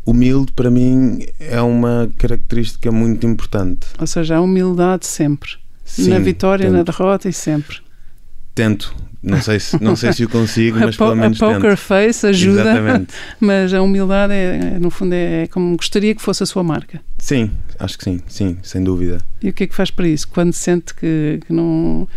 humilde 0.06 0.52
para 0.52 0.70
mim 0.70 1.26
é 1.40 1.62
uma 1.62 2.10
característica 2.18 2.92
muito 2.92 3.26
importante. 3.26 3.88
Ou 4.00 4.08
seja, 4.08 4.38
a 4.38 4.42
humildade 4.42 5.06
sempre. 5.06 5.52
Sim, 5.86 6.10
na 6.10 6.20
vitória, 6.20 6.66
tento. 6.66 6.76
na 6.76 6.84
derrota 6.84 7.30
e 7.30 7.34
sempre. 7.34 7.78
Tento. 8.56 8.96
Não 9.22 9.42
sei 9.42 9.58
se, 9.58 9.82
não 9.82 9.96
sei 9.96 10.12
se 10.12 10.26
o 10.26 10.30
consigo, 10.30 10.78
mas 10.82 10.98
pelo 10.98 11.16
menos 11.16 11.42
A 11.42 11.48
poker 11.48 11.70
tento. 11.72 11.78
face 11.78 12.28
ajuda, 12.28 12.62
Exatamente. 12.62 13.14
mas 13.40 13.74
a 13.74 13.82
humildade, 13.82 14.34
é, 14.34 14.78
no 14.80 14.90
fundo, 14.90 15.14
é 15.14 15.48
como 15.48 15.78
gostaria 15.78 16.14
que 16.14 16.22
fosse 16.22 16.44
a 16.44 16.46
sua 16.46 16.62
marca. 16.62 17.02
Sim, 17.18 17.50
acho 17.80 17.98
que 17.98 18.04
sim, 18.04 18.22
sim, 18.28 18.58
sem 18.62 18.84
dúvida. 18.84 19.20
E 19.42 19.50
o 19.50 19.54
que 19.54 19.64
é 19.64 19.68
que 19.68 19.74
faz 19.76 19.90
para 19.90 20.08
isso? 20.08 20.28
Quando 20.28 20.52
sente 20.52 20.94
que, 20.94 21.40
que 21.48 21.54
não 21.54 22.08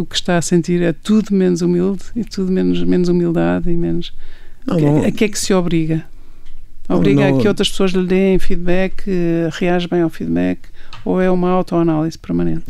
que 0.00 0.02
o 0.02 0.06
que 0.06 0.14
está 0.14 0.38
a 0.38 0.42
sentir 0.42 0.82
é 0.82 0.92
tudo 0.92 1.34
menos 1.34 1.60
humilde 1.60 2.02
e 2.16 2.24
tudo 2.24 2.50
menos, 2.50 2.82
menos 2.82 3.08
humildade 3.08 3.70
e 3.70 3.76
menos. 3.76 4.12
Não, 4.66 4.78
não, 4.78 5.04
a 5.04 5.10
que 5.10 5.24
é 5.24 5.28
que 5.28 5.38
se 5.38 5.52
obriga? 5.52 6.04
Obriga 6.88 7.30
não, 7.30 7.38
a 7.38 7.40
que 7.40 7.46
outras 7.46 7.68
pessoas 7.70 7.92
lhe 7.92 8.06
deem 8.06 8.38
feedback, 8.38 9.04
reage 9.52 9.86
bem 9.86 10.00
ao 10.00 10.10
feedback 10.10 10.60
ou 11.04 11.20
é 11.20 11.30
uma 11.30 11.50
autoanálise 11.50 12.18
permanente? 12.18 12.66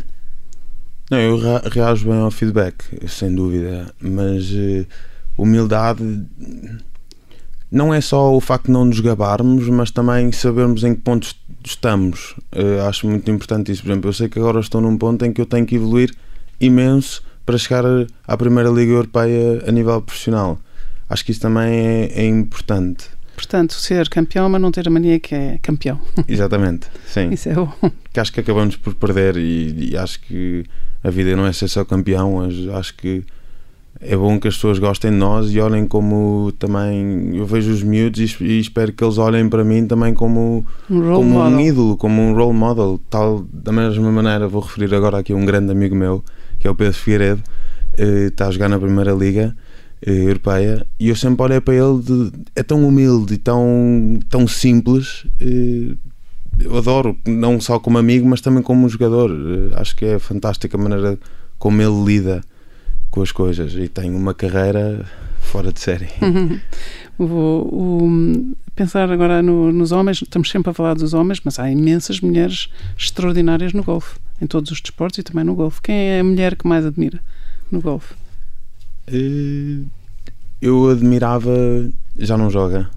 Não, 1.09 1.17
eu 1.17 1.37
reajo 1.69 2.07
bem 2.07 2.19
ao 2.19 2.31
feedback, 2.31 2.83
sem 3.07 3.33
dúvida, 3.33 3.93
mas 3.99 4.49
uh, 4.51 4.85
humildade 5.37 6.01
não 7.69 7.93
é 7.93 7.99
só 7.99 8.33
o 8.33 8.39
facto 8.39 8.67
de 8.67 8.71
não 8.71 8.85
nos 8.85 8.99
gabarmos, 8.99 9.67
mas 9.67 9.91
também 9.91 10.31
sabermos 10.31 10.83
em 10.83 10.95
que 10.95 11.01
ponto 11.01 11.35
estamos. 11.65 12.35
Uh, 12.55 12.87
acho 12.87 13.07
muito 13.07 13.29
importante 13.29 13.71
isso. 13.71 13.81
Por 13.81 13.91
exemplo, 13.91 14.09
eu 14.09 14.13
sei 14.13 14.29
que 14.29 14.39
agora 14.39 14.59
estou 14.59 14.79
num 14.79 14.97
ponto 14.97 15.25
em 15.25 15.33
que 15.33 15.41
eu 15.41 15.45
tenho 15.45 15.65
que 15.65 15.75
evoluir 15.75 16.13
imenso 16.61 17.23
para 17.45 17.57
chegar 17.57 17.83
à 18.25 18.37
Primeira 18.37 18.69
Liga 18.69 18.93
Europeia 18.93 19.63
a 19.67 19.71
nível 19.71 20.01
profissional. 20.01 20.59
Acho 21.09 21.25
que 21.25 21.31
isso 21.31 21.41
também 21.41 21.73
é, 21.73 22.21
é 22.21 22.25
importante. 22.25 23.09
Portanto, 23.35 23.73
ser 23.73 24.07
campeão, 24.07 24.47
mas 24.47 24.61
não 24.61 24.71
ter 24.71 24.87
a 24.87 24.91
mania 24.91 25.19
que 25.19 25.33
é 25.33 25.59
campeão. 25.61 25.99
Exatamente, 26.27 26.87
sim. 27.07 27.29
Isso 27.31 27.49
é 27.49 27.53
bom. 27.53 27.71
Que 28.13 28.19
acho 28.19 28.31
que 28.31 28.39
acabamos 28.39 28.75
por 28.75 28.93
perder 28.93 29.35
e, 29.35 29.91
e, 29.91 29.97
acho 29.97 30.21
que 30.21 30.63
a 31.03 31.09
vida 31.09 31.35
não 31.35 31.45
é 31.45 31.51
ser 31.51 31.67
só 31.67 31.83
campeão, 31.83 32.35
mas 32.35 32.67
acho 32.75 32.95
que 32.95 33.23
é 33.99 34.15
bom 34.15 34.39
que 34.39 34.47
as 34.47 34.55
pessoas 34.55 34.79
gostem 34.79 35.11
de 35.11 35.17
nós 35.17 35.51
e 35.51 35.59
olhem 35.59 35.87
como 35.87 36.51
também. 36.59 37.35
Eu 37.35 37.45
vejo 37.45 37.71
os 37.71 37.83
miúdos 37.83 38.37
e, 38.39 38.59
espero 38.59 38.93
que 38.93 39.03
eles 39.03 39.17
olhem 39.17 39.49
para 39.49 39.63
mim 39.63 39.87
também 39.87 40.13
como 40.13 40.65
um, 40.89 41.01
como 41.01 41.39
um 41.39 41.59
ídolo, 41.59 41.97
como 41.97 42.21
um 42.21 42.33
role 42.33 42.53
model. 42.53 42.99
Tal, 43.09 43.45
da 43.51 43.71
mesma 43.71 44.11
maneira, 44.11 44.47
vou 44.47 44.61
referir 44.61 44.93
agora 44.93 45.17
aqui 45.19 45.33
um 45.33 45.45
grande 45.45 45.71
amigo 45.71 45.95
meu 45.95 46.23
que 46.61 46.67
é 46.67 46.71
o 46.71 46.75
Pedro 46.75 46.93
Figueiredo, 46.93 47.41
está 47.97 48.47
a 48.47 48.51
jogar 48.51 48.69
na 48.69 48.79
Primeira 48.79 49.11
Liga 49.11 49.55
uh, 50.05 50.09
Europeia, 50.09 50.85
e 50.99 51.09
eu 51.09 51.15
sempre 51.15 51.41
olhei 51.43 51.59
para 51.59 51.73
ele, 51.73 52.01
de, 52.03 52.31
é 52.55 52.61
tão 52.61 52.87
humilde 52.87 53.33
e 53.33 53.37
tão, 53.37 54.19
tão 54.29 54.47
simples. 54.47 55.25
Uh, 55.41 55.97
eu 56.59 56.77
adoro, 56.77 57.17
não 57.25 57.59
só 57.59 57.79
como 57.79 57.97
amigo, 57.97 58.27
mas 58.27 58.41
também 58.41 58.61
como 58.61 58.87
jogador. 58.87 59.31
acho 59.75 59.95
que 59.95 60.05
é 60.05 60.19
fantástica 60.19 60.77
a 60.77 60.79
maneira 60.79 61.17
como 61.57 61.81
ele 61.81 62.03
lida 62.03 62.41
com 63.09 63.23
as 63.23 63.31
coisas 63.31 63.73
e 63.73 63.87
tem 63.87 64.13
uma 64.13 64.33
carreira 64.35 65.03
fora 65.39 65.73
de 65.73 65.79
série. 65.79 66.09
Vou 67.17 68.07
pensar 68.75 69.11
agora 69.11 69.41
no, 69.41 69.71
nos 69.71 69.91
homens, 69.91 70.21
estamos 70.21 70.51
sempre 70.51 70.69
a 70.69 70.73
falar 70.73 70.93
dos 70.93 71.13
homens, 71.13 71.41
mas 71.43 71.57
há 71.57 71.71
imensas 71.71 72.19
mulheres 72.19 72.69
extraordinárias 72.95 73.73
no 73.73 73.83
golfe 73.83 74.19
em 74.41 74.47
todos 74.47 74.71
os 74.71 74.81
desportos 74.81 75.19
e 75.19 75.23
também 75.23 75.45
no 75.45 75.53
golfe. 75.53 75.81
Quem 75.81 75.95
é 75.95 76.19
a 76.19 76.23
mulher 76.23 76.55
que 76.55 76.67
mais 76.67 76.85
admira 76.85 77.21
no 77.71 77.79
golfe? 77.79 78.15
Eh, 79.07 79.83
eu 80.61 80.89
admirava, 80.89 81.51
já 82.17 82.37
não 82.37 82.49
joga, 82.49 82.89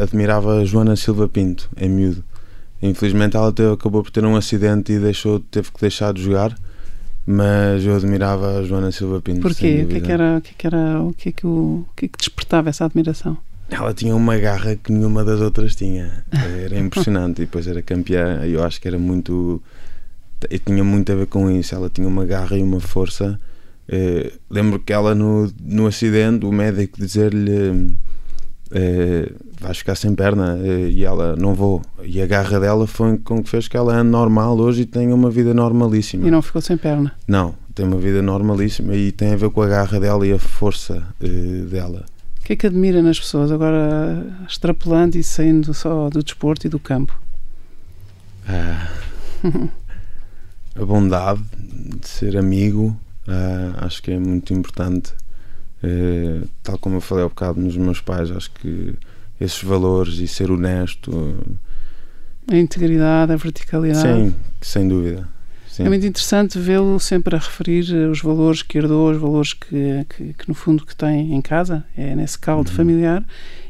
admirava 0.00 0.58
a 0.60 0.64
Joana 0.64 0.96
Silva 0.96 1.28
Pinto, 1.28 1.68
em 1.76 1.88
miúdo. 1.88 2.22
Infelizmente 2.82 3.36
ela 3.36 3.52
teve, 3.52 3.72
acabou 3.72 4.02
por 4.02 4.10
ter 4.10 4.24
um 4.24 4.36
acidente 4.36 4.92
e 4.92 4.98
deixou, 4.98 5.40
teve 5.40 5.70
que 5.70 5.80
deixar 5.80 6.12
de 6.12 6.22
jogar, 6.22 6.54
mas 7.26 7.84
eu 7.84 7.96
admirava 7.96 8.58
a 8.58 8.62
Joana 8.62 8.92
Silva 8.92 9.20
Pinto. 9.20 9.40
Porquê? 9.40 9.84
O 9.84 9.88
que 9.88 9.96
é 9.96 10.00
que 10.00 10.12
era, 10.12 10.36
o 10.36 10.40
que 10.42 10.50
é 10.50 10.54
que, 10.58 10.66
era, 10.66 11.00
o 11.00 11.14
que 11.14 11.28
é 11.30 11.32
que, 11.32 11.46
o, 11.46 11.86
o 11.88 11.88
que, 11.96 12.04
é 12.04 12.08
que 12.08 12.18
despertava 12.18 12.68
essa 12.68 12.84
admiração? 12.84 13.38
Ela 13.70 13.94
tinha 13.94 14.14
uma 14.14 14.36
garra 14.36 14.76
que 14.76 14.92
nenhuma 14.92 15.24
das 15.24 15.40
outras 15.40 15.74
tinha. 15.74 16.24
Era 16.30 16.76
impressionante. 16.80 17.38
e 17.40 17.46
depois 17.46 17.66
era 17.66 17.80
campeã. 17.80 18.44
Eu 18.44 18.62
acho 18.62 18.78
que 18.78 18.86
era 18.86 18.98
muito 18.98 19.62
e 20.50 20.58
tinha 20.58 20.82
muito 20.84 21.10
a 21.12 21.14
ver 21.14 21.26
com 21.26 21.50
isso. 21.50 21.74
Ela 21.74 21.88
tinha 21.90 22.06
uma 22.08 22.24
garra 22.24 22.56
e 22.56 22.62
uma 22.62 22.80
força. 22.80 23.38
Uh, 23.88 24.32
lembro 24.50 24.78
que 24.78 24.92
ela 24.92 25.14
no, 25.14 25.52
no 25.62 25.86
acidente, 25.86 26.46
o 26.46 26.52
médico 26.52 26.98
dizer-lhe 26.98 27.94
eh, 28.70 29.30
vais 29.60 29.76
ficar 29.78 29.94
sem 29.94 30.14
perna 30.14 30.58
eh, 30.60 30.88
e 30.90 31.04
ela 31.04 31.36
não 31.36 31.54
vou 31.54 31.82
e 32.02 32.20
a 32.20 32.26
garra 32.26 32.58
dela 32.58 32.86
foi 32.86 33.18
com 33.18 33.42
que 33.42 33.48
fez 33.48 33.68
que 33.68 33.76
ela 33.76 33.94
ande 33.94 34.10
normal 34.10 34.58
hoje 34.58 34.82
e 34.82 34.86
tenha 34.86 35.14
uma 35.14 35.30
vida 35.30 35.52
normalíssima 35.54 36.26
E 36.26 36.30
não 36.30 36.40
ficou 36.42 36.62
sem 36.62 36.76
perna. 36.78 37.12
não 37.28 37.54
tem 37.74 37.86
uma 37.86 37.98
vida 37.98 38.22
normalíssima 38.22 38.94
e 38.96 39.12
tem 39.12 39.32
a 39.34 39.36
ver 39.36 39.50
com 39.50 39.60
a 39.62 39.68
garra 39.68 40.00
dela 40.00 40.26
e 40.26 40.32
a 40.32 40.38
força 40.38 41.06
dela 41.70 42.04
O 42.40 42.44
que 42.44 42.54
é 42.54 42.56
que 42.56 42.66
admira 42.66 43.02
nas 43.02 43.20
pessoas, 43.20 43.52
agora 43.52 44.26
extrapolando 44.48 45.16
e 45.18 45.22
saindo 45.22 45.72
só 45.74 46.08
do 46.08 46.22
desporto 46.24 46.66
e 46.66 46.70
do 46.70 46.78
campo? 46.80 47.16
Ah, 48.48 48.88
a 50.74 50.84
bondade 50.84 51.42
de 52.00 52.06
ser 52.08 52.36
amigo 52.36 52.96
ah, 53.28 53.84
acho 53.86 54.02
que 54.02 54.10
é 54.10 54.18
muito 54.18 54.52
importante 54.52 55.12
Eh, 55.86 56.40
tal 56.62 56.78
como 56.78 56.96
eu 56.96 57.00
falei 57.02 57.24
há 57.24 57.28
bocado 57.28 57.60
nos 57.60 57.76
meus 57.76 58.00
pais 58.00 58.30
acho 58.30 58.50
que 58.52 58.94
esses 59.38 59.62
valores 59.62 60.14
e 60.18 60.26
ser 60.26 60.50
honesto 60.50 61.10
A 62.50 62.56
integridade, 62.56 63.32
a 63.32 63.36
verticalidade. 63.36 64.00
sim, 64.30 64.34
sem 64.62 64.88
dúvida 64.88 65.28
sim. 65.68 65.84
É 65.84 65.88
muito 65.88 66.06
interessante 66.06 66.58
vê-lo 66.58 66.98
sempre 67.00 67.34
a 67.36 67.38
referir 67.38 67.84
eh, 67.94 68.06
os 68.08 68.22
valores 68.22 68.62
que 68.62 68.78
herdou, 68.78 69.10
os 69.10 69.18
valores 69.18 69.52
que, 69.52 70.06
que, 70.08 70.32
que, 70.34 70.48
no 70.48 70.54
fundo 70.54 70.86
que 70.86 70.96
tem 70.96 71.34
em 71.34 71.42
casa, 71.42 71.84
é 71.96 72.14
nesse 72.14 72.38
caldo 72.38 72.70
Uhum. 72.70 72.76
familiar, 72.76 73.22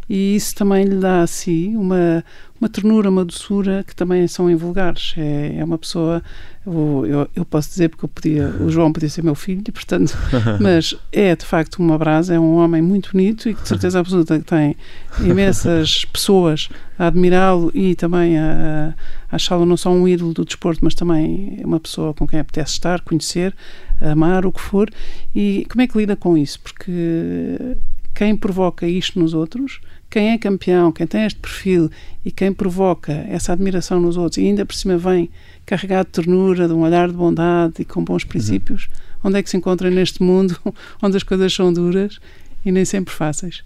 e 0.08 0.36
isso 0.36 0.54
também 0.54 0.84
lhe 0.84 0.96
dá 0.96 1.22
a 1.22 1.26
si 1.26 1.72
uma, 1.76 2.22
uma 2.64 2.68
ternura, 2.70 3.10
uma 3.10 3.24
doçura 3.26 3.84
que 3.86 3.94
também 3.94 4.26
são 4.26 4.50
invulgares. 4.50 5.14
É, 5.18 5.56
é 5.58 5.64
uma 5.64 5.76
pessoa, 5.76 6.22
eu, 6.66 7.28
eu, 7.36 7.44
posso 7.44 7.68
dizer 7.68 7.90
porque 7.90 8.06
eu 8.06 8.08
podia, 8.08 8.48
o 8.58 8.70
João 8.70 8.90
podia 8.90 9.10
ser 9.10 9.22
meu 9.22 9.34
filho, 9.34 9.62
portanto, 9.64 10.16
mas 10.60 10.96
é 11.12 11.36
de 11.36 11.44
facto 11.44 11.78
uma 11.78 11.98
brasa, 11.98 12.34
é 12.34 12.40
um 12.40 12.54
homem 12.54 12.80
muito 12.80 13.12
bonito 13.12 13.50
e 13.50 13.54
que 13.54 13.60
de 13.60 13.68
certeza 13.68 14.00
absoluta 14.00 14.38
que 14.38 14.46
tem 14.46 14.76
imensas 15.20 16.06
pessoas 16.10 16.70
a 16.98 17.08
admirá-lo 17.08 17.70
e 17.74 17.94
também 17.94 18.38
a, 18.38 18.94
a 19.30 19.36
achá-lo 19.36 19.66
não 19.66 19.76
só 19.76 19.90
um 19.90 20.08
ídolo 20.08 20.32
do 20.32 20.44
desporto, 20.44 20.80
mas 20.82 20.94
também 20.94 21.60
uma 21.62 21.78
pessoa 21.78 22.14
com 22.14 22.26
quem 22.26 22.40
apetece 22.40 22.72
estar, 22.72 23.02
conhecer, 23.02 23.54
amar, 24.00 24.46
o 24.46 24.52
que 24.52 24.60
for. 24.60 24.88
E 25.34 25.66
como 25.70 25.82
é 25.82 25.86
que 25.86 25.98
lida 25.98 26.16
com 26.16 26.38
isso? 26.38 26.58
Porque 26.60 27.76
quem 28.14 28.34
provoca 28.34 28.86
isto 28.86 29.18
nos 29.18 29.34
outros, 29.34 29.80
quem 30.14 30.30
é 30.30 30.38
campeão, 30.38 30.92
quem 30.92 31.08
tem 31.08 31.24
este 31.24 31.40
perfil 31.40 31.90
e 32.24 32.30
quem 32.30 32.52
provoca 32.52 33.10
essa 33.28 33.52
admiração 33.52 34.00
nos 34.00 34.16
outros 34.16 34.38
e 34.38 34.42
ainda 34.42 34.64
por 34.64 34.72
cima 34.72 34.96
vem 34.96 35.28
carregado 35.66 36.06
de 36.06 36.12
ternura, 36.12 36.68
de 36.68 36.72
um 36.72 36.82
olhar 36.82 37.08
de 37.08 37.14
bondade 37.14 37.74
e 37.80 37.84
com 37.84 38.04
bons 38.04 38.22
princípios, 38.22 38.88
onde 39.24 39.38
é 39.38 39.42
que 39.42 39.50
se 39.50 39.56
encontra 39.56 39.90
neste 39.90 40.22
mundo 40.22 40.56
onde 41.02 41.16
as 41.16 41.24
coisas 41.24 41.52
são 41.52 41.72
duras 41.72 42.20
e 42.64 42.70
nem 42.70 42.84
sempre 42.84 43.12
fáceis? 43.12 43.64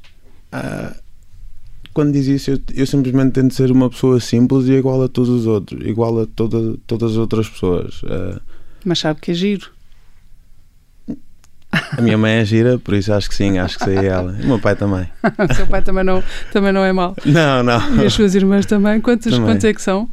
Ah, 0.51 0.97
quando 1.93 2.15
diz 2.15 2.27
isso, 2.27 2.53
eu, 2.53 2.59
eu 2.75 2.87
simplesmente 2.87 3.33
tento 3.33 3.53
ser 3.53 3.71
uma 3.71 3.91
pessoa 3.91 4.19
simples 4.19 4.69
e 4.69 4.73
igual 4.73 5.03
a 5.03 5.09
todos 5.09 5.29
os 5.29 5.47
outros, 5.47 5.87
igual 5.87 6.19
a 6.23 6.27
toda, 6.27 6.79
todas 6.87 7.11
as 7.11 7.19
outras 7.19 7.47
pessoas. 7.47 8.01
Ah, 8.07 8.41
Mas 8.87 9.01
sabe 9.01 9.21
que 9.21 9.33
é 9.33 9.35
giro. 9.35 9.71
A 11.97 12.03
minha 12.03 12.19
mãe 12.19 12.33
é 12.33 12.45
gira, 12.45 12.79
por 12.79 12.95
isso 12.95 13.13
acho 13.13 13.29
que 13.29 13.35
sim, 13.35 13.59
acho 13.59 13.79
que 13.79 13.85
sei 13.85 14.07
ela. 14.07 14.37
E 14.39 14.45
o 14.45 14.47
meu 14.47 14.59
pai 14.59 14.77
também. 14.77 15.09
o 15.23 15.55
seu 15.55 15.67
pai 15.67 15.83
também 15.83 16.05
não, 16.05 16.23
também 16.53 16.73
não 16.73 16.85
é 16.85 16.93
mau. 16.93 17.17
Não, 17.25 17.63
não. 17.63 18.03
E 18.03 18.07
as 18.07 18.13
suas 18.13 18.35
irmãs 18.35 18.67
também? 18.67 19.01
Quantos, 19.01 19.33
Também. 19.33 19.47
quantos 19.47 19.65
é 19.65 19.73
que 19.73 19.83
são? 19.83 20.09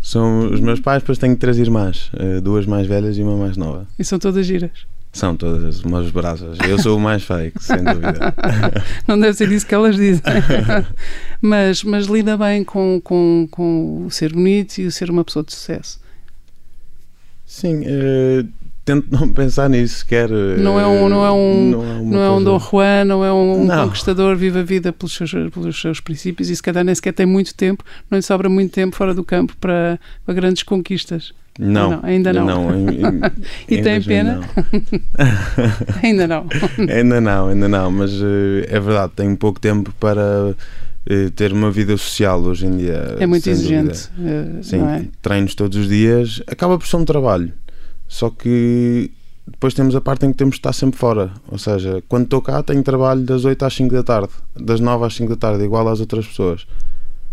São 0.00 0.50
os 0.50 0.60
meus 0.60 0.80
pais, 0.80 1.02
depois 1.02 1.18
tenho 1.18 1.36
três 1.36 1.58
irmãs, 1.58 2.10
ah, 2.14 2.40
duas 2.40 2.64
mais 2.64 2.86
velhas 2.86 3.18
e 3.18 3.22
uma 3.22 3.36
mais 3.36 3.56
nova. 3.56 3.86
E 3.98 4.04
são 4.04 4.18
todas 4.18 4.46
giras. 4.46 4.70
São 5.12 5.36
todas 5.36 5.82
umas 5.82 6.10
brasas. 6.10 6.56
Eu 6.66 6.78
sou 6.78 6.96
o 6.96 7.00
mais 7.00 7.24
feio, 7.24 7.52
sem 7.58 7.82
dúvida. 7.82 8.32
Não 9.08 9.18
deve 9.18 9.34
ser 9.34 9.50
isso 9.50 9.66
que 9.66 9.74
elas 9.74 9.96
dizem. 9.96 10.22
mas, 11.42 11.82
mas 11.82 12.06
lida 12.06 12.36
bem 12.36 12.62
com, 12.62 13.00
com, 13.02 13.48
com 13.50 14.06
o 14.06 14.10
ser 14.10 14.32
bonito 14.32 14.78
e 14.78 14.86
o 14.86 14.92
ser 14.92 15.10
uma 15.10 15.24
pessoa 15.24 15.44
de 15.44 15.52
sucesso. 15.52 16.00
Sim, 17.44 17.82
eh, 17.84 18.44
tento 18.94 19.06
não 19.10 19.28
pensar 19.32 19.68
nisso 19.70 19.98
sequer. 19.98 20.30
eh, 20.30 20.56
Não 20.58 20.78
é 20.80 20.86
um- 20.86 21.08
não 21.08 21.24
é 21.24 21.30
um- 21.32 21.70
não 21.70 21.82
é, 21.84 22.02
Não 22.02 22.22
é 22.22 22.30
um 22.30 22.42
Dom 22.42 22.58
Juan, 22.58 23.04
não 23.04 23.24
é 23.24 23.32
um 23.32 23.64
Não. 23.64 23.84
conquistador, 23.86 24.36
vive 24.36 24.58
a 24.58 24.62
vida 24.62 24.92
pelos 24.92 25.12
seus, 25.14 25.30
pelos 25.52 25.80
seus 25.80 26.00
princípios 26.00 26.50
e 26.50 26.56
se 26.56 26.62
calhar 26.62 26.84
nem 26.84 26.94
sequer 26.94 27.12
tem 27.12 27.26
muito 27.26 27.54
tempo, 27.54 27.84
não 28.10 28.16
lhe 28.18 28.22
sobra 28.22 28.48
muito 28.48 28.72
tempo 28.72 28.96
fora 28.96 29.14
do 29.14 29.22
campo 29.24 29.54
para, 29.60 29.98
para 30.24 30.34
grandes 30.34 30.62
conquistas. 30.62 31.32
Não, 31.58 31.90
Não, 31.90 32.00
ainda 32.02 32.32
não. 32.32 32.74
em- 32.74 32.86
em- 32.88 33.20
E 33.68 33.76
em 33.76 33.82
tem 33.82 34.00
pena? 34.00 34.40
não. 34.40 34.80
Ainda 36.02 36.26
não. 36.26 36.46
ainda 36.88 37.20
não, 37.20 37.48
ainda 37.48 37.68
não, 37.68 37.90
mas 37.90 38.10
eh, 38.12 38.66
é 38.68 38.80
verdade, 38.80 39.12
tenho 39.16 39.36
pouco 39.36 39.60
tempo 39.60 39.92
para 40.00 40.54
eh, 41.06 41.30
ter 41.34 41.52
uma 41.52 41.70
vida 41.70 41.96
social 41.96 42.40
hoje 42.42 42.66
em 42.66 42.76
dia. 42.78 43.16
É 43.18 43.26
muito 43.26 43.48
exigente. 43.50 44.08
eh, 44.24 44.62
Sim, 44.62 44.78
Não 44.78 44.88
é? 44.90 45.04
treinos 45.20 45.54
todos 45.54 45.76
os 45.76 45.88
dias, 45.88 46.40
acaba 46.46 46.78
por 46.78 46.86
ser 46.86 46.96
um 46.96 47.04
trabalho. 47.04 47.52
Só 48.10 48.28
que 48.28 49.08
depois 49.46 49.72
temos 49.72 49.94
a 49.94 50.00
parte 50.00 50.26
em 50.26 50.32
que 50.32 50.36
temos 50.36 50.56
de 50.56 50.58
estar 50.58 50.72
sempre 50.72 50.98
fora. 50.98 51.30
Ou 51.46 51.56
seja, 51.56 52.02
quando 52.08 52.24
estou 52.24 52.42
cá 52.42 52.60
tenho 52.60 52.82
trabalho 52.82 53.22
das 53.22 53.44
8 53.44 53.64
às 53.64 53.72
5 53.72 53.94
da 53.94 54.02
tarde, 54.02 54.30
das 54.56 54.80
9 54.80 55.06
às 55.06 55.14
5 55.14 55.30
da 55.30 55.36
tarde, 55.36 55.62
igual 55.62 55.86
às 55.88 56.00
outras 56.00 56.26
pessoas. 56.26 56.66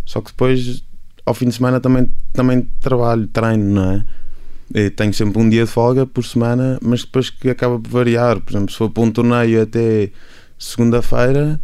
Só 0.05 0.21
que 0.21 0.27
depois, 0.27 0.83
ao 1.25 1.33
fim 1.33 1.47
de 1.47 1.55
semana, 1.55 1.79
também, 1.79 2.11
também 2.31 2.61
trabalho, 2.79 3.25
treino, 3.25 3.73
não 3.73 3.91
é? 3.91 4.05
E 4.75 4.91
tenho 4.91 5.11
sempre 5.15 5.41
um 5.41 5.49
dia 5.49 5.65
de 5.65 5.71
folga 5.71 6.05
por 6.05 6.23
semana, 6.23 6.77
mas 6.79 7.03
depois 7.03 7.31
que 7.31 7.49
acaba 7.49 7.79
por 7.79 7.89
variar. 7.89 8.39
Por 8.39 8.51
exemplo, 8.51 8.71
se 8.71 8.77
for 8.77 8.91
para 8.91 9.01
um 9.01 9.09
torneio 9.09 9.63
até 9.63 10.11
segunda-feira, 10.59 11.59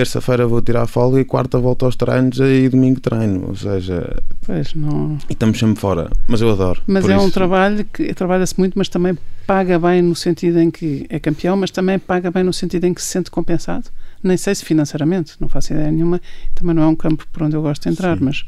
terça-feira 0.00 0.46
vou 0.46 0.60
tirar 0.60 0.86
folga 0.86 1.18
e 1.18 1.24
quarta 1.24 1.58
volto 1.58 1.86
aos 1.86 1.96
treinos 1.96 2.38
e 2.38 2.68
domingo 2.68 3.00
treino. 3.00 3.46
Ou 3.48 3.56
seja, 3.56 4.22
Pois 4.44 4.74
não. 4.74 5.16
e 5.28 5.32
estamos 5.32 5.58
sempre 5.58 5.80
fora, 5.80 6.10
mas 6.28 6.42
eu 6.42 6.50
adoro. 6.50 6.82
Mas 6.86 7.08
é 7.08 7.16
um 7.16 7.22
isso- 7.22 7.30
trabalho 7.32 7.82
que 7.86 8.12
trabalha-se 8.12 8.58
muito, 8.58 8.76
mas 8.76 8.90
também 8.90 9.16
paga 9.46 9.78
bem 9.78 10.02
no 10.02 10.14
sentido 10.14 10.58
em 10.60 10.70
que 10.70 11.06
é 11.08 11.18
campeão, 11.18 11.56
mas 11.56 11.70
também 11.70 11.98
paga 11.98 12.30
bem 12.30 12.44
no 12.44 12.52
sentido 12.52 12.84
em 12.84 12.92
que 12.92 13.00
se 13.00 13.08
sente 13.08 13.30
compensado. 13.30 13.88
Nem 14.22 14.36
sei 14.36 14.54
se 14.54 14.64
financeiramente, 14.66 15.32
não 15.40 15.48
faço 15.48 15.72
ideia 15.72 15.90
nenhuma. 15.90 16.20
Também 16.54 16.74
não 16.74 16.82
é 16.82 16.86
um 16.88 16.96
campo 16.96 17.26
por 17.32 17.42
onde 17.44 17.56
eu 17.56 17.62
gosto 17.62 17.84
de 17.84 17.88
entrar, 17.88 18.18
Sim. 18.18 18.24
mas, 18.24 18.44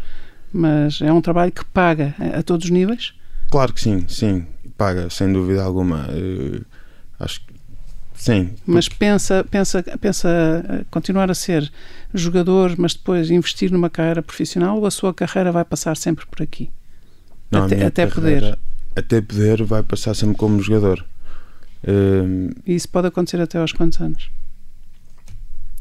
mas 0.52 1.00
é 1.00 1.10
um 1.10 1.22
trabalho 1.22 1.50
que 1.50 1.64
paga 1.64 2.14
a, 2.18 2.40
a 2.40 2.42
todos 2.42 2.66
os 2.66 2.70
níveis. 2.70 3.14
Claro 3.50 3.72
que 3.72 3.80
sim, 3.80 4.04
sim, 4.06 4.44
paga, 4.76 5.08
sem 5.08 5.32
dúvida 5.32 5.62
alguma. 5.62 6.06
Eh, 6.10 6.60
acho 7.18 7.40
que 7.40 7.47
sim. 8.18 8.50
Mas 8.66 8.88
pensa, 8.88 9.44
pensa, 9.50 9.82
pensa 10.00 10.28
eh, 10.68 10.84
continuar 10.90 11.30
a 11.30 11.34
ser 11.34 11.70
jogador, 12.12 12.74
mas 12.76 12.92
depois 12.94 13.30
investir 13.30 13.70
numa 13.70 13.88
carreira 13.88 14.20
profissional 14.22 14.76
ou 14.78 14.84
a 14.86 14.90
sua 14.90 15.14
carreira 15.14 15.50
vai 15.52 15.64
passar 15.64 15.96
sempre 15.96 16.26
por 16.26 16.42
aqui? 16.42 16.70
Não, 17.50 17.64
até- 17.64 17.84
até 17.86 18.06
carreira- 18.06 18.58
Até 18.96 19.20
poder 19.20 19.62
vai 19.64 19.82
passar 19.82 20.12
sempre 20.14 20.36
como 20.36 20.60
jogador. 20.60 21.04
Eh, 21.84 22.52
E 22.66 22.74
isso 22.74 22.88
pode 22.88 23.06
acontecer 23.06 23.40
até 23.40 23.56
aos 23.58 23.72
quantos 23.72 24.00
anos? 24.00 24.28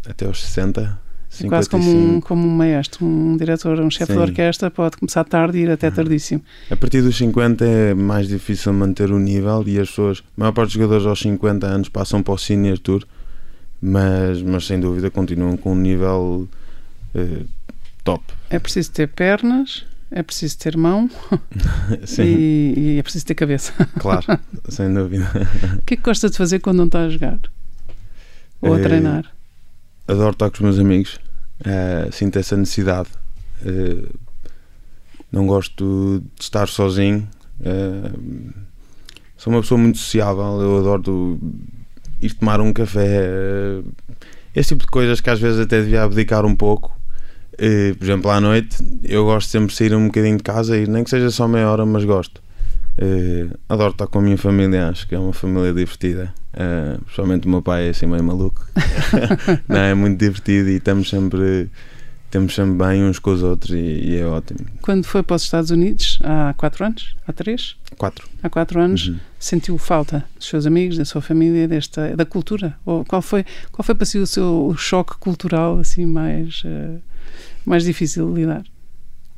até 0.07 0.25
aos 0.25 0.41
60, 0.45 0.97
É 1.43 1.47
quase 1.47 1.69
como 1.69 1.83
um, 1.83 1.93
55. 2.21 2.27
como 2.27 2.47
um 2.47 2.51
maestro, 2.55 3.05
um 3.05 3.37
diretor, 3.37 3.79
um 3.79 3.89
chefe 3.91 4.13
de 4.13 4.19
orquestra 4.19 4.71
pode 4.71 4.97
começar 4.97 5.23
tarde 5.23 5.57
e 5.57 5.61
ir 5.61 5.69
até 5.71 5.89
tardíssimo. 5.91 6.41
A 6.71 6.75
partir 6.75 7.01
dos 7.01 7.15
50 7.17 7.63
é 7.65 7.93
mais 7.93 8.27
difícil 8.27 8.73
manter 8.73 9.11
o 9.11 9.19
nível 9.19 9.63
e 9.67 9.79
as 9.79 9.89
pessoas, 9.89 10.19
a 10.19 10.39
maior 10.39 10.51
parte 10.51 10.67
dos 10.67 10.73
jogadores 10.73 11.05
aos 11.05 11.19
50 11.19 11.65
anos 11.67 11.89
passam 11.89 12.23
para 12.23 12.33
o 12.33 12.37
Senior 12.37 12.77
Tour, 12.79 13.03
mas, 13.81 14.41
mas 14.41 14.65
sem 14.65 14.79
dúvida 14.79 15.09
continuam 15.11 15.55
com 15.57 15.73
um 15.73 15.75
nível 15.75 16.47
eh, 17.13 17.43
top. 18.03 18.23
É 18.49 18.57
preciso 18.57 18.91
ter 18.91 19.07
pernas, 19.07 19.85
é 20.09 20.23
preciso 20.23 20.57
ter 20.57 20.75
mão 20.77 21.09
e, 22.19 22.73
e 22.75 22.97
é 22.99 23.03
preciso 23.03 23.25
ter 23.25 23.35
cabeça. 23.35 23.73
claro, 23.99 24.25
sem 24.69 24.91
dúvida. 24.93 25.29
O 25.79 25.81
que 25.85 25.93
é 25.93 25.97
que 25.97 26.03
gosta 26.03 26.29
de 26.29 26.37
fazer 26.37 26.59
quando 26.59 26.77
não 26.77 26.85
está 26.85 27.01
a 27.01 27.09
jogar? 27.09 27.37
Ou 28.61 28.73
a 28.73 28.79
Eh, 28.79 28.83
treinar? 28.83 29.25
adoro 30.07 30.31
estar 30.31 30.49
com 30.49 30.55
os 30.55 30.61
meus 30.61 30.79
amigos, 30.79 31.19
eh, 31.65 32.09
sinto 32.11 32.37
essa 32.39 32.55
necessidade. 32.55 33.09
Eh, 33.65 34.09
não 35.31 35.47
gosto 35.47 36.23
de 36.35 36.43
estar 36.43 36.67
sozinho. 36.67 37.27
eh, 37.63 38.11
sou 39.37 39.53
uma 39.53 39.61
pessoa 39.61 39.79
muito 39.79 39.97
sociável, 39.97 40.61
eu 40.61 40.77
adoro 40.79 41.39
ir 42.21 42.33
tomar 42.33 42.59
um 42.61 42.73
café. 42.73 43.81
esse 44.55 44.69
tipo 44.69 44.81
de 44.85 44.91
coisas 44.91 45.21
que 45.21 45.29
às 45.29 45.39
vezes 45.39 45.59
até 45.59 45.81
devia 45.81 46.03
abdicar 46.03 46.45
um 46.45 46.55
pouco. 46.55 46.95
Por 47.97 48.03
exemplo, 48.03 48.29
à 48.31 48.39
noite 48.39 48.77
eu 49.03 49.25
gosto 49.25 49.49
sempre 49.49 49.69
de 49.69 49.75
sair 49.75 49.93
um 49.95 50.07
bocadinho 50.07 50.37
de 50.37 50.43
casa 50.43 50.77
e 50.77 50.87
nem 50.87 51.03
que 51.03 51.09
seja 51.09 51.29
só 51.31 51.47
meia 51.47 51.69
hora, 51.69 51.85
mas 51.85 52.03
gosto. 52.05 52.41
Eh, 52.97 53.47
adoro 53.69 53.91
estar 53.91 54.07
com 54.07 54.19
a 54.19 54.21
minha 54.21 54.37
família, 54.37 54.89
acho 54.89 55.07
que 55.07 55.13
é 55.13 55.19
uma 55.19 55.33
família 55.33 55.71
divertida. 55.71 56.33
Eh, 56.53 56.97
principalmente 57.03 57.45
o 57.45 57.49
meu 57.49 57.61
pai 57.61 57.87
é 57.87 57.89
assim 57.89 58.07
meio 58.07 58.23
maluco. 58.23 58.65
Não, 59.69 59.77
é 59.77 59.93
muito 59.93 60.19
divertido 60.19 60.69
e 60.69 60.77
estamos 60.77 61.09
sempre, 61.09 61.69
estamos 62.25 62.55
sempre 62.55 62.73
bem 62.73 63.03
uns 63.03 63.19
com 63.19 63.31
os 63.31 63.43
outros 63.43 63.75
e, 63.75 64.09
e 64.09 64.17
é 64.17 64.25
ótimo. 64.25 64.59
Quando 64.81 65.05
foi 65.05 65.21
para 65.21 65.35
os 65.35 65.43
Estados 65.43 65.69
Unidos, 65.69 66.17
há 66.23 66.55
quatro 66.57 66.85
anos? 66.85 67.15
Há 67.27 67.33
três? 67.33 67.75
Quatro. 67.97 68.27
Há 68.41 68.49
quatro 68.49 68.81
anos. 68.81 69.09
Uhum. 69.09 69.19
Sentiu 69.39 69.77
falta 69.77 70.25
dos 70.35 70.47
seus 70.47 70.65
amigos, 70.65 70.97
da 70.97 71.05
sua 71.05 71.21
família, 71.21 71.67
desta, 71.67 72.15
da 72.15 72.25
cultura? 72.25 72.75
Ou 72.83 73.05
qual 73.05 73.21
foi, 73.21 73.45
qual 73.71 73.83
foi 73.83 73.93
para 73.93 74.05
si 74.05 74.17
o 74.17 74.25
seu 74.25 74.65
o 74.65 74.75
choque 74.75 75.15
cultural 75.19 75.77
assim 75.77 76.05
mais, 76.05 76.63
uh, 76.65 76.99
mais 77.63 77.83
difícil 77.83 78.33
de 78.33 78.41
lidar? 78.41 78.63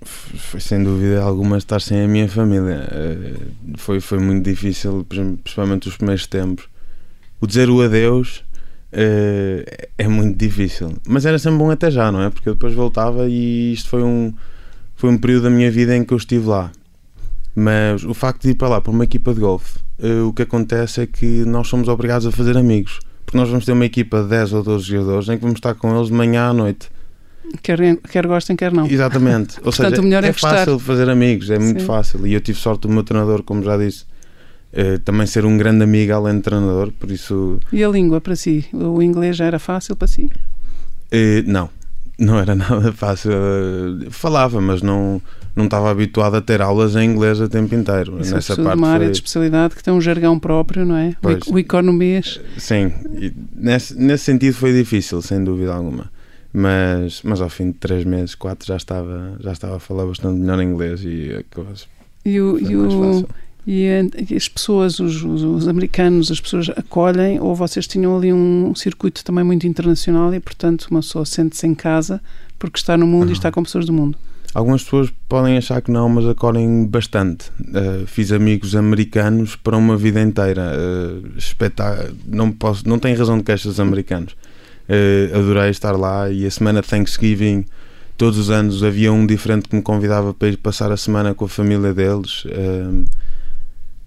Foi 0.02 0.60
sem 0.60 0.84
dúvida 0.84 1.22
alguma 1.22 1.58
estar 1.58 1.82
sem 1.82 2.02
a 2.02 2.08
minha 2.08 2.28
família. 2.28 2.88
Uh, 2.92 3.78
foi, 3.78 4.00
foi 4.00 4.20
muito 4.20 4.44
difícil, 4.44 5.06
principalmente 5.08 5.88
os 5.88 5.98
primeiros 5.98 6.26
tempos. 6.26 6.68
O 7.42 7.48
dizer 7.48 7.70
o 7.70 7.82
adeus 7.82 8.44
uh, 8.94 9.88
é 9.98 10.08
muito 10.08 10.38
difícil. 10.38 10.94
Mas 11.08 11.26
era 11.26 11.38
sempre 11.38 11.60
bom 11.60 11.70
até 11.70 11.92
já, 11.92 12.12
não 12.12 12.22
é? 12.22 12.30
Porque 12.30 12.48
eu 12.48 12.54
depois 12.54 12.74
voltava 12.74 13.28
e 13.28 13.74
isto 13.74 13.90
foi 13.90 14.04
um, 14.04 14.34
foi 14.96 15.10
um 15.10 15.18
período 15.18 15.44
da 15.44 15.50
minha 15.50 15.70
vida 15.70 15.96
em 15.96 16.04
que 16.04 16.14
eu 16.14 16.18
estive 16.18 16.48
lá. 16.48 16.72
Mas 17.56 18.04
o 18.04 18.14
facto 18.14 18.44
de 18.44 18.52
ir 18.52 18.56
para 18.56 18.70
lá 18.70 18.82
para 18.82 18.92
uma 18.92 19.04
equipa 19.04 19.34
de 19.34 19.42
golfe, 19.42 19.80
uh, 20.00 20.28
o 20.28 20.34
que 20.34 20.44
acontece 20.44 21.02
é 21.02 21.08
que 21.08 21.44
nós 21.46 21.68
somos 21.68 21.90
obrigados 21.90 22.26
a 22.26 22.32
fazer 22.32 22.58
amigos. 22.58 23.00
Porque 23.26 23.38
nós 23.38 23.50
vamos 23.50 23.66
ter 23.66 23.74
uma 23.74 23.86
equipa 23.86 24.24
de 24.24 24.30
10 24.30 24.54
ou 24.54 24.64
12 24.64 24.86
jogadores 24.86 25.30
em 25.30 25.36
que 25.36 25.44
vamos 25.44 25.58
estar 25.58 25.76
com 25.76 25.96
eles 25.96 26.08
de 26.08 26.14
manhã 26.14 26.50
à 26.50 26.54
noite. 26.54 26.90
Quer, 27.64 27.98
quer 28.10 28.28
gostem, 28.28 28.56
quer 28.56 28.72
não. 28.72 28.86
Exatamente. 28.88 29.58
Ou 29.58 29.64
Portanto, 29.66 29.90
seja, 29.90 30.02
o 30.02 30.06
melhor 30.06 30.24
é, 30.24 30.28
é 30.28 30.34
fácil 30.34 30.78
fazer 30.80 31.10
amigos, 31.10 31.50
é 31.50 31.58
muito 31.60 31.82
Sim. 31.82 31.86
fácil. 31.88 32.28
E 32.28 32.34
eu 32.34 32.42
tive 32.42 32.60
sorte 32.60 32.82
do 32.82 32.90
meu 32.90 33.04
treinador, 33.04 33.44
como 33.44 33.64
já 33.64 33.76
disse, 33.78 34.04
uh, 34.74 35.00
também 35.00 35.26
ser 35.26 35.46
um 35.46 35.58
grande 35.58 35.84
amigo 35.84 36.14
além 36.14 36.36
de 36.38 36.42
treinador, 36.42 36.92
por 36.92 37.10
isso. 37.12 37.60
E 37.74 37.84
a 37.84 37.90
língua 37.90 38.22
para 38.22 38.36
si? 38.36 38.66
O 38.74 39.02
inglês 39.02 39.36
já 39.36 39.46
era 39.46 39.58
fácil 39.60 39.96
para 39.96 40.08
si? 40.08 40.30
Uh, 41.12 41.44
não, 41.48 41.70
não 42.18 42.38
era 42.40 42.54
nada 42.56 42.92
fácil. 42.94 43.32
Uh, 43.32 44.12
falava, 44.12 44.62
mas 44.62 44.82
não, 44.84 45.20
não 45.56 45.66
estava 45.66 45.90
habituado 45.90 46.36
a 46.36 46.42
ter 46.42 46.62
aulas 46.62 46.96
em 46.96 47.04
inglês 47.10 47.40
o 47.42 47.50
tempo 47.50 47.74
inteiro. 47.74 48.20
Isso 48.22 48.34
Nessa 48.36 48.54
é 48.54 48.56
parte 48.58 48.78
uma 48.78 48.90
área 48.90 49.06
foi- 49.06 49.12
de 49.12 49.18
especialidade 49.18 49.76
que 49.76 49.84
tem 49.84 49.92
um 49.94 50.00
jargão 50.02 50.38
próprio, 50.40 50.86
não 50.86 50.96
é? 50.96 51.10
O, 51.10 51.16
Pois. 51.22 51.40
o 51.48 51.58
economês. 51.58 52.40
Sim, 52.58 52.92
nesse, 53.56 53.98
nesse 54.00 54.26
sentido 54.26 54.54
foi 54.54 54.72
difícil, 54.72 55.20
sem 55.24 55.44
dúvida 55.44 55.74
alguma. 55.74 56.12
Mas, 56.52 57.22
mas 57.24 57.42
ao 57.42 57.50
fim 57.50 57.68
de 57.72 57.78
três 57.78 58.04
meses, 58.04 58.34
quatro, 58.36 58.66
já 58.68 58.76
estava, 58.78 59.38
já 59.40 59.52
estava 59.52 59.76
a 59.78 59.80
falar 59.80 60.06
bastante 60.06 60.40
melhor 60.40 60.62
inglês 60.62 61.02
e 61.04 61.32
acabou 61.48 61.74
E, 62.26 62.42
o, 62.42 62.58
e, 62.60 62.76
o, 62.76 63.28
e, 63.68 63.88
a- 63.88 64.24
e 64.32 64.36
as 64.36 64.48
pessoas, 64.50 65.00
os, 65.00 65.24
os- 65.24 65.44
os 65.44 65.68
americanos, 65.68 66.32
as 66.32 66.42
pessoas 66.42 66.70
acolhem, 66.70 67.40
ou 67.40 67.56
vocês 67.56 67.86
tinham 67.86 68.18
ali 68.18 68.34
um 68.34 68.74
circuito 68.76 69.24
também 69.24 69.44
muito 69.44 69.68
internacional 69.68 70.34
e, 70.34 70.40
portanto, 70.40 70.88
uma 70.90 71.02
pessoa 71.02 71.24
sente-se 71.26 71.68
em 71.68 71.76
casa 71.76 72.20
porque 72.58 72.78
está 72.80 72.98
no 72.98 73.06
mundo 73.06 73.26
e 73.26 73.26
Aham. 73.28 73.34
está 73.34 73.52
com 73.52 73.62
pessoas 73.64 73.86
do 73.86 73.94
mundo. 73.94 74.18
Algumas 74.52 74.84
pessoas 74.84 75.14
podem 75.30 75.56
achar 75.56 75.80
que 75.80 75.92
não, 75.92 76.10
mas 76.10 76.26
acolhem 76.26 76.84
bastante. 76.88 77.52
Uh, 77.60 78.08
fiz 78.08 78.32
amigos 78.32 78.76
americanos 78.76 79.56
para 79.56 79.78
uma 79.78 79.96
vida 79.96 80.20
inteira. 80.20 80.72
Uh, 80.76 81.38
espetá- 81.38 82.08
não, 82.26 82.52
posso, 82.52 82.90
não 82.90 82.98
tenho 82.98 83.16
razão 83.16 83.38
de 83.38 83.44
queixas 83.44 83.80
americanos. 83.80 84.36
Uh, 84.90 85.38
adorei 85.38 85.70
estar 85.70 85.92
lá 85.92 86.32
e 86.32 86.48
a 86.48 86.52
semana 86.52 86.82
de 86.82 86.88
Thanksgiving, 86.88 87.64
todos 88.18 88.40
os 88.40 88.50
anos 88.50 88.84
havia 88.84 89.14
um 89.14 89.26
diferente 89.26 89.70
que 89.70 89.76
me 89.76 89.84
convidava 89.84 90.34
para 90.34 90.48
ir 90.48 90.58
passar 90.58 90.92
a 90.92 90.98
semana 90.98 91.36
com 91.36 91.46
a 91.46 91.50
família 91.50 91.94
deles. 91.94 92.44
Um, 92.46 93.06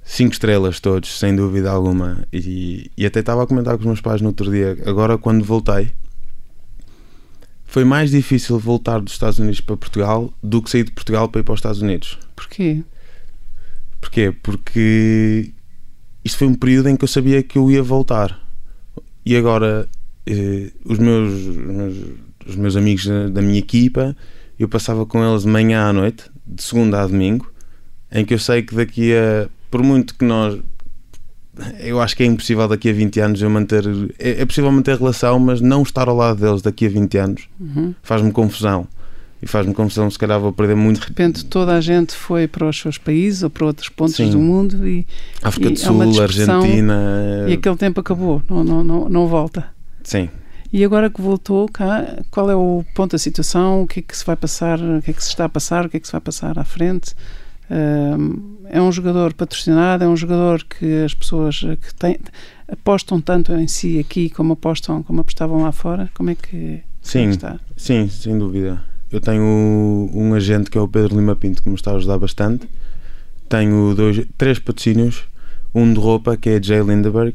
cinco 0.04 0.32
estrelas 0.32 0.80
todos, 0.80 1.18
sem 1.18 1.34
dúvida 1.34 1.70
alguma. 1.70 2.26
E, 2.32 2.90
e 2.96 3.06
até 3.06 3.20
estava 3.20 3.44
a 3.44 3.46
comentar 3.46 3.74
com 3.74 3.80
os 3.80 3.86
meus 3.86 4.00
pais 4.00 4.20
no 4.20 4.28
outro 4.28 4.50
dia. 4.50 4.76
Agora, 4.84 5.16
quando 5.16 5.44
voltei, 5.44 5.92
foi 7.64 7.84
mais 7.84 8.10
difícil 8.10 8.58
voltar 8.58 9.00
dos 9.00 9.14
Estados 9.14 9.38
Unidos 9.38 9.60
para 9.60 9.76
Portugal 9.76 10.32
do 10.42 10.60
que 10.60 10.70
sair 10.70 10.84
de 10.84 10.90
Portugal 10.90 11.28
para 11.28 11.40
ir 11.40 11.44
para 11.44 11.54
os 11.54 11.58
Estados 11.58 11.80
Unidos. 11.80 12.18
Porquê? 12.36 12.82
Porquê? 14.00 14.34
Porque 14.42 15.52
isto 16.24 16.38
foi 16.38 16.48
um 16.48 16.54
período 16.54 16.88
em 16.88 16.96
que 16.96 17.04
eu 17.04 17.08
sabia 17.08 17.42
que 17.42 17.56
eu 17.56 17.70
ia 17.70 17.82
voltar. 17.82 18.38
E 19.24 19.36
agora, 19.36 19.88
os, 20.84 20.98
meus, 20.98 21.32
os, 21.32 21.56
meus, 21.56 21.96
os 22.46 22.56
meus 22.56 22.76
amigos 22.76 23.06
da, 23.32 23.42
minha 23.42 23.58
equipa, 23.58 24.16
eu 24.58 24.68
passava 24.68 25.04
com 25.06 25.24
eles 25.24 25.42
de 25.42 25.48
manhã 25.48 25.86
à 25.88 25.92
noite, 25.92 26.24
de 26.46 26.62
segunda 26.62 27.02
a 27.02 27.06
domingo, 27.06 27.50
em 28.10 28.24
que 28.24 28.34
eu 28.34 28.38
sei 28.38 28.62
que 28.62 28.74
daqui 28.74 29.12
a. 29.14 29.48
Por 29.70 29.82
muito 29.82 30.14
que 30.14 30.24
nós. 30.24 30.58
Eu 31.80 32.00
acho 32.00 32.16
que 32.16 32.22
é 32.22 32.26
impossível 32.26 32.66
daqui 32.66 32.88
a 32.88 32.92
20 32.92 33.20
anos 33.20 33.42
eu 33.42 33.50
manter. 33.50 33.84
É, 34.18 34.42
é 34.42 34.44
possível 34.46 34.70
manter 34.72 34.96
relação, 34.98 35.38
mas 35.38 35.60
não 35.60 35.82
estar 35.82 36.08
ao 36.08 36.16
lado 36.16 36.40
deles 36.40 36.62
daqui 36.62 36.86
a 36.86 36.88
20 36.88 37.18
anos 37.18 37.48
Uhum. 37.60 37.94
faz-me 38.02 38.30
confusão. 38.32 38.86
E 39.42 39.46
faz-me 39.46 39.74
confusão, 39.74 40.08
se 40.08 40.16
calhar 40.16 40.38
vou 40.38 40.52
perder 40.52 40.76
muito. 40.76 41.00
De 41.00 41.08
repente, 41.08 41.44
toda 41.44 41.74
a 41.74 41.80
gente 41.80 42.14
foi 42.14 42.46
para 42.46 42.68
os 42.68 42.78
seus 42.78 42.96
países 42.96 43.42
ou 43.42 43.50
para 43.50 43.66
outros 43.66 43.88
pontos 43.88 44.14
Sim. 44.14 44.30
do 44.30 44.38
mundo 44.38 44.86
e, 44.86 45.04
África 45.42 45.68
E 45.68 45.72
do 45.72 45.90
uma 45.92 46.12
Sul, 46.12 46.22
Argentina. 46.22 47.46
e 47.48 47.52
aquele 47.54 47.76
tempo 47.76 47.98
acabou, 48.00 48.40
não, 48.48 48.62
não, 48.62 48.84
não, 48.84 49.08
não 49.08 49.26
volta. 49.26 49.66
Sim. 50.04 50.28
E 50.72 50.84
agora 50.84 51.10
que 51.10 51.20
voltou 51.20 51.68
cá, 51.68 52.22
qual 52.30 52.50
é 52.50 52.54
o 52.56 52.84
ponto 52.94 53.12
da 53.12 53.18
situação? 53.18 53.82
O 53.82 53.86
que 53.86 54.00
é 54.00 54.02
que 54.02 54.16
se 54.16 54.24
vai 54.24 54.36
passar? 54.36 54.80
O 54.80 55.02
que 55.02 55.10
é 55.10 55.14
que 55.14 55.22
se 55.22 55.28
está 55.28 55.44
a 55.44 55.48
passar? 55.48 55.84
O 55.84 55.88
que 55.90 55.98
é 55.98 56.00
que 56.00 56.06
se 56.06 56.12
vai 56.12 56.20
passar 56.20 56.58
à 56.58 56.64
frente? 56.64 57.14
É 58.70 58.80
um 58.80 58.90
jogador 58.90 59.34
patrocinado? 59.34 60.04
É 60.04 60.08
um 60.08 60.16
jogador 60.16 60.64
que 60.64 61.04
as 61.04 61.12
pessoas 61.14 61.60
que 61.60 61.94
têm, 61.94 62.18
apostam 62.68 63.20
tanto 63.20 63.52
em 63.52 63.68
si 63.68 63.98
aqui 63.98 64.30
como 64.30 64.54
apostam, 64.54 65.02
como 65.02 65.20
apostavam 65.20 65.62
lá 65.62 65.72
fora? 65.72 66.10
Como 66.14 66.30
é 66.30 66.34
que, 66.34 66.48
como 66.50 66.66
é 66.66 66.80
que 66.80 67.08
Sim, 67.08 67.28
está? 67.28 67.60
sim, 67.76 68.08
sem 68.08 68.38
dúvida. 68.38 68.82
Eu 69.10 69.20
tenho 69.20 69.42
um 69.42 70.32
agente 70.32 70.70
que 70.70 70.78
é 70.78 70.80
o 70.80 70.88
Pedro 70.88 71.16
Lima 71.18 71.36
Pinto 71.36 71.62
que 71.62 71.68
me 71.68 71.74
está 71.74 71.90
a 71.92 71.96
ajudar 71.96 72.18
bastante. 72.18 72.66
Tenho 73.46 73.94
dois, 73.94 74.26
três 74.38 74.58
patrocínios, 74.58 75.24
um 75.74 75.92
de 75.92 76.00
roupa 76.00 76.34
que 76.34 76.48
é 76.48 76.62
Jay 76.62 76.82
Lindeberg, 76.82 77.34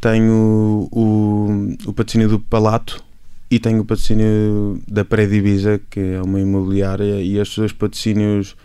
tenho 0.00 0.88
o, 0.92 1.76
o 1.86 1.92
patrocínio 1.92 2.28
do 2.28 2.38
Palato 2.38 3.02
e 3.50 3.58
tenho 3.58 3.80
o 3.80 3.84
patrocínio 3.84 4.80
da 4.86 5.04
Predivisa, 5.04 5.80
que 5.90 6.00
é 6.00 6.22
uma 6.22 6.40
imobiliária, 6.40 7.20
e 7.20 7.38
estes 7.38 7.58
dois 7.58 7.72
patrocínios 7.72 8.56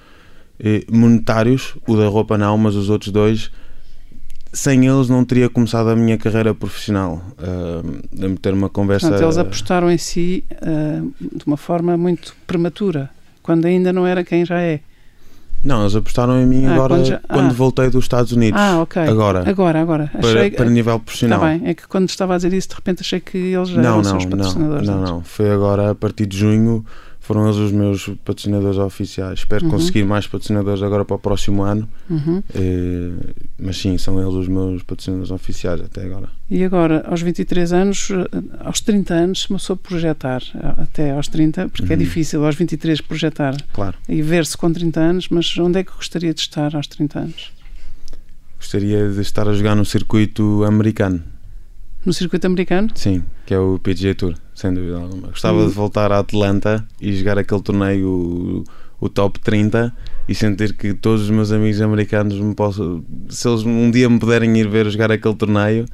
eh, 0.60 0.84
monetários, 0.92 1.76
o 1.88 1.96
da 1.96 2.08
roupa 2.08 2.38
não, 2.38 2.58
mas 2.58 2.76
os 2.76 2.90
outros 2.90 3.12
dois, 3.12 3.50
sem 4.52 4.86
eles 4.86 5.10
não 5.10 5.24
teria 5.24 5.50
começado 5.50 5.90
a 5.90 5.96
minha 5.96 6.18
carreira 6.18 6.54
profissional. 6.54 7.22
Uh, 7.40 8.04
de 8.12 8.40
ter 8.40 8.54
uma 8.54 8.70
conversa. 8.70 9.08
Portanto, 9.08 9.26
eles 9.26 9.38
apostaram 9.38 9.90
em 9.90 9.98
si 9.98 10.44
ah, 10.62 11.02
de 11.20 11.44
uma 11.46 11.58
forma 11.58 11.98
muito 11.98 12.36
prematura, 12.46 13.10
quando 13.42 13.66
ainda 13.66 13.92
não 13.92 14.06
era 14.06 14.24
quem 14.24 14.46
já 14.46 14.60
é. 14.60 14.82
Não, 15.64 15.82
eles 15.82 15.96
apostaram 15.96 16.42
em 16.42 16.46
mim 16.46 16.66
Ah, 16.66 16.74
agora 16.74 16.96
quando 16.96 17.06
já- 17.06 17.22
ah. 17.30 17.50
voltei 17.54 17.90
dos 17.90 18.04
Estados 18.04 18.32
Unidos. 18.34 18.60
Ah, 18.60 18.82
ok. 18.82 19.02
Agora, 19.02 19.50
Agora, 19.50 19.80
agora. 19.82 20.12
para, 20.20 20.28
Achei, 20.30 20.52
para 20.52 20.66
nível 20.70 20.96
Está 20.96 21.04
profissional. 21.06 21.40
bem, 21.40 21.62
é 21.66 21.74
que 21.74 21.88
quando 21.88 22.10
estava 22.10 22.34
a 22.34 22.38
dizer 22.38 22.54
isso, 22.54 22.70
de 22.70 22.76
repente 22.76 23.02
achei 23.02 23.20
que 23.20 23.38
eles 23.38 23.70
já 23.70 23.82
não, 23.82 23.84
eram 23.90 23.96
não, 23.98 24.04
seus 24.04 24.24
não, 24.26 24.30
patrocinadores. 24.32 24.88
não, 24.90 24.98
antes. 25.00 25.10
não. 25.12 25.22
Foi 25.24 25.50
agora 25.52 25.92
a 25.92 25.96
partir 25.96 26.26
de 26.26 26.38
junho. 26.38 26.86
Foram 27.26 27.46
eles 27.46 27.56
os 27.56 27.72
meus 27.72 28.10
patrocinadores 28.26 28.78
oficiais. 28.78 29.40
Espero 29.40 29.64
Uhum. 29.64 29.72
conseguir 29.72 30.04
mais 30.04 30.28
patrocinadores 30.28 30.84
agora 30.84 31.06
para 31.06 31.16
o 31.16 31.20
próximo 31.20 31.64
ano. 31.64 31.88
Uhum. 32.10 32.44
Eh, 32.54 33.12
mas 33.58 33.78
sim, 33.78 33.98
são 33.98 34.20
eles 34.22 34.34
os 34.34 34.50
meus 34.50 34.84
patrocinadores 34.84 35.32
oficiais 35.32 35.80
até 35.80 36.04
agora. 36.04 36.28
E 36.50 36.66
agora, 36.66 37.02
aos 37.08 37.22
23 37.22 37.72
anos, 37.72 38.10
eh, 38.12 38.26
aos 38.60 38.82
30 38.82 39.14
anos, 39.14 39.46
começou 39.46 39.76
a 39.76 39.78
projetar, 39.78 40.42
até 40.78 41.12
aos 41.12 41.30
30, 41.30 41.70
porque 41.70 41.94
é 41.94 41.96
Uhum. 41.96 42.00
difícil 42.04 42.46
aos 42.46 42.56
23 42.58 43.00
projetar 43.00 43.56
Claro. 43.72 43.96
e 44.10 44.22
ver-se 44.22 44.58
com 44.58 44.74
30 44.74 45.00
anos, 45.00 45.30
mas 45.30 45.58
onde 45.58 45.80
é 45.80 45.84
que 45.86 45.94
gostaria 45.94 46.34
de 46.34 46.42
estar 46.42 46.76
aos 46.76 46.88
30 46.88 47.20
anos? 47.20 47.54
Gostaria 48.60 49.10
de 49.10 49.22
estar 49.22 49.48
a 49.48 49.54
jogar 49.54 49.76
no 49.76 49.86
circuito 49.86 50.66
americano. 50.66 51.24
No 52.06 52.12
circuito 52.14 52.46
americano? 52.48 52.90
Sim, 52.96 53.24
que 53.46 53.54
é 53.54 53.60
o 53.60 53.80
PGA 53.80 54.14
Tour, 54.14 54.36
sem 54.54 54.74
dúvida 54.74 54.98
alguma. 54.98 55.30
Gostava 55.30 55.60
Hum. 55.64 55.68
de 55.68 55.74
voltar 55.74 56.12
a 56.12 56.20
Atlanta 56.20 56.86
e 57.00 57.14
jogar 57.16 57.38
aquele 57.38 57.62
torneio, 57.62 58.08
o, 58.08 58.64
o 59.00 59.10
top 59.10 59.40
30, 59.40 59.96
e 60.28 60.36
sentir 60.36 60.74
que 60.76 60.94
todos 60.94 61.22
os 61.24 61.30
meus 61.30 61.52
amigos 61.52 61.80
americanos 61.82 62.38
me 62.40 62.54
possam. 62.54 63.04
Se 63.30 63.48
eles 63.48 63.64
um 63.64 63.90
dia 63.90 64.10
me 64.10 64.20
puderem 64.20 64.58
ir 64.58 64.68
ver 64.68 64.90
jogar 64.90 65.12
aquele 65.12 65.36
torneio, 65.36 65.86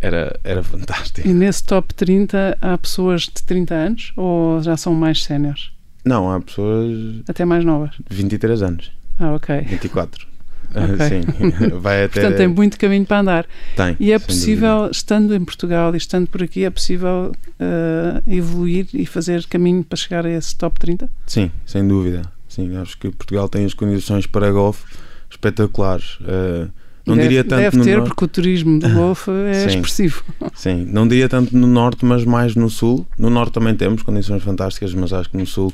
era, 0.00 0.38
era 0.44 0.62
fantástico. 0.62 1.26
E 1.28 1.32
nesse 1.34 1.64
top 1.64 1.92
30 1.94 2.56
há 2.60 2.78
pessoas 2.78 3.22
de 3.22 3.42
30 3.44 3.74
anos 3.74 4.12
ou 4.16 4.62
já 4.62 4.76
são 4.76 4.94
mais 4.94 5.22
séniores? 5.24 5.70
Não, 6.04 6.30
há 6.32 6.40
pessoas 6.40 7.22
Até 7.28 7.44
mais 7.44 7.64
novas? 7.64 7.90
de 8.08 8.16
23 8.16 8.62
anos, 8.62 8.90
Ah, 9.18 9.34
ok. 9.34 9.60
24. 9.62 10.26
Ok. 10.74 11.08
Sim, 11.08 11.68
vai 11.80 12.04
até. 12.04 12.20
Portanto, 12.20 12.36
tem 12.38 12.48
muito 12.48 12.78
caminho 12.78 13.04
para 13.04 13.20
andar. 13.20 13.46
tem, 13.76 13.96
E 13.98 14.12
é 14.12 14.18
possível, 14.18 14.76
dúvida. 14.76 14.92
estando 14.92 15.34
em 15.34 15.44
Portugal 15.44 15.94
e 15.94 15.98
estando 15.98 16.26
por 16.28 16.42
aqui, 16.42 16.64
é 16.64 16.70
possível 16.70 17.32
eh, 17.58 18.22
evoluir 18.26 18.86
e 18.94 19.04
fazer 19.06 19.44
caminho 19.46 19.82
para 19.84 19.96
chegar 19.96 20.24
a 20.26 20.30
esse 20.30 20.54
top 20.56 20.78
30? 20.78 21.08
Sim, 21.26 21.50
sem 21.66 21.86
dúvida. 21.86 22.22
Sim, 22.48 22.76
acho 22.76 22.98
que 22.98 23.08
Portugal 23.10 23.48
tem 23.48 23.64
as 23.64 23.74
condições 23.74 24.26
para 24.26 24.50
golfe 24.50 24.84
espetaculares. 25.30 26.18
Eh, 26.26 26.66
não 27.06 27.16
deve, 27.16 27.28
diria 27.28 27.44
tanto 27.44 27.60
deve 27.60 27.80
ter, 27.82 28.02
porque 28.02 28.24
o 28.24 28.28
turismo 28.28 28.78
do 28.78 28.88
Golfo 28.90 29.30
é 29.32 29.54
Sim. 29.68 29.68
expressivo. 29.68 30.22
Sim, 30.54 30.84
não 30.92 31.08
diria 31.08 31.28
tanto 31.28 31.56
no 31.56 31.66
norte, 31.66 32.04
mas 32.04 32.24
mais 32.24 32.54
no 32.54 32.68
sul. 32.68 33.06
No 33.18 33.30
norte 33.30 33.52
também 33.54 33.74
temos 33.74 34.02
condições 34.02 34.42
fantásticas, 34.42 34.92
mas 34.94 35.12
acho 35.12 35.30
que 35.30 35.36
no 35.36 35.46
sul, 35.46 35.72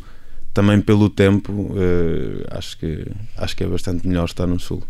também 0.57 0.81
pelo 0.81 1.11
tempo, 1.11 1.71
eh, 1.77 2.47
acho, 2.51 2.79
que, 2.79 3.07
acho 3.37 3.55
que 3.55 3.63
é 3.63 3.67
bastante 3.67 4.09
melhor 4.09 4.25
estar 4.25 4.47
no 4.47 4.59
sul. 4.59 4.83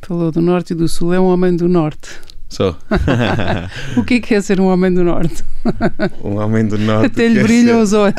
Falou 0.00 0.32
do 0.32 0.40
Norte 0.40 0.72
e 0.72 0.74
do 0.74 0.88
Sul. 0.88 1.12
É 1.12 1.20
um 1.20 1.26
homem 1.26 1.54
do 1.54 1.68
Norte. 1.68 2.08
Sou. 2.48 2.74
o 3.98 4.02
que 4.02 4.14
é, 4.14 4.20
que 4.20 4.34
é 4.34 4.40
ser 4.40 4.58
um 4.58 4.64
homem 4.68 4.90
do 4.94 5.04
Norte? 5.04 5.44
um 6.24 6.38
homem 6.38 6.66
do 6.66 6.78
Norte. 6.78 7.04
Até 7.08 7.28
lhe 7.28 7.42
brilham 7.42 7.76
ser... 7.76 7.82
os 7.82 7.92
olhos. 7.92 8.16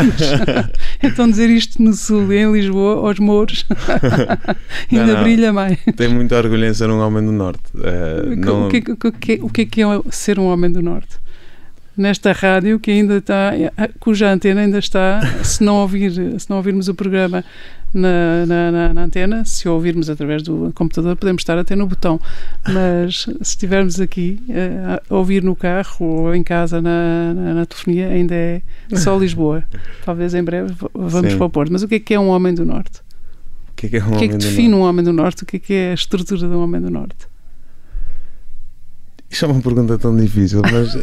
então 1.02 1.28
dizer 1.28 1.50
isto 1.50 1.82
no 1.82 1.92
Sul 1.94 2.32
em 2.32 2.52
Lisboa, 2.52 3.10
aos 3.10 3.18
Mouros, 3.18 3.66
ainda 4.92 5.08
não, 5.08 5.14
não. 5.16 5.24
brilha 5.24 5.52
mais. 5.52 5.80
Tenho 5.96 6.12
muito 6.12 6.36
orgulho 6.36 6.68
em 6.68 6.74
ser 6.76 6.92
um 6.92 7.00
homem 7.00 7.26
do 7.26 7.32
Norte. 7.32 7.64
Uh, 7.74 8.36
não... 8.38 8.68
o, 8.68 8.70
que, 8.70 8.78
o, 8.78 9.12
que, 9.12 9.40
o 9.42 9.50
que 9.50 9.62
é 9.62 9.66
que 9.66 9.82
é 9.82 10.02
ser 10.12 10.38
um 10.38 10.46
homem 10.46 10.72
do 10.72 10.84
Norte? 10.84 11.18
Nesta 11.96 12.32
rádio 12.32 12.80
que 12.80 12.92
ainda 12.92 13.18
está, 13.18 13.52
cuja 14.00 14.32
antena 14.32 14.62
ainda 14.62 14.80
está, 14.80 15.22
se 15.44 15.64
não, 15.64 15.78
ouvir, 15.78 16.40
se 16.40 16.50
não 16.50 16.58
ouvirmos 16.58 16.88
o 16.88 16.96
programa 16.96 17.44
na, 17.94 18.46
na, 18.46 18.72
na, 18.72 18.94
na 18.94 19.04
antena, 19.04 19.44
se 19.44 19.68
ouvirmos 19.68 20.10
através 20.10 20.42
do 20.42 20.72
computador, 20.74 21.16
podemos 21.16 21.42
estar 21.42 21.58
até 21.58 21.76
no 21.76 21.86
botão, 21.86 22.20
mas 22.68 23.24
se 23.24 23.38
estivermos 23.42 24.00
aqui 24.00 24.42
uh, 24.50 25.02
a 25.14 25.18
ouvir 25.18 25.44
no 25.44 25.56
carro 25.56 26.06
ou 26.06 26.36
em 26.36 26.44
casa 26.44 26.82
na, 26.82 27.34
na, 27.34 27.54
na 27.54 27.66
telefonia, 27.66 28.08
ainda 28.08 28.34
é 28.34 28.62
só 28.96 29.18
Lisboa. 29.18 29.64
Talvez 30.06 30.34
em 30.34 30.44
breve 30.44 30.74
vamos 30.94 31.32
Sim. 31.32 31.38
para 31.38 31.46
o 31.46 31.50
Porto. 31.50 31.72
Mas 31.72 31.84
o 31.84 31.88
que 31.88 31.96
é 31.96 32.00
que 32.00 32.14
é 32.14 32.20
um 32.20 32.30
homem 32.30 32.54
do 32.54 32.66
Norte? 32.66 33.00
O 33.72 33.76
que 33.76 33.88
é 33.88 33.90
que, 33.90 33.98
é 33.98 34.04
um 34.04 34.14
o 34.14 34.18
que, 34.18 34.26
é 34.26 34.28
que 34.28 34.38
define 34.38 34.74
um 34.74 34.82
homem 34.82 35.04
do 35.04 35.12
Norte? 35.12 35.44
O 35.44 35.46
que 35.46 35.58
é 35.58 35.60
que 35.60 35.74
é 35.74 35.92
a 35.92 35.94
estrutura 35.94 36.40
de 36.40 36.46
um 36.56 36.64
homem 36.64 36.80
do 36.80 36.90
Norte? 36.90 37.31
Isto 39.32 39.46
é 39.46 39.48
uma 39.48 39.62
pergunta 39.62 39.98
tão 39.98 40.14
difícil, 40.14 40.62
mas. 40.62 40.94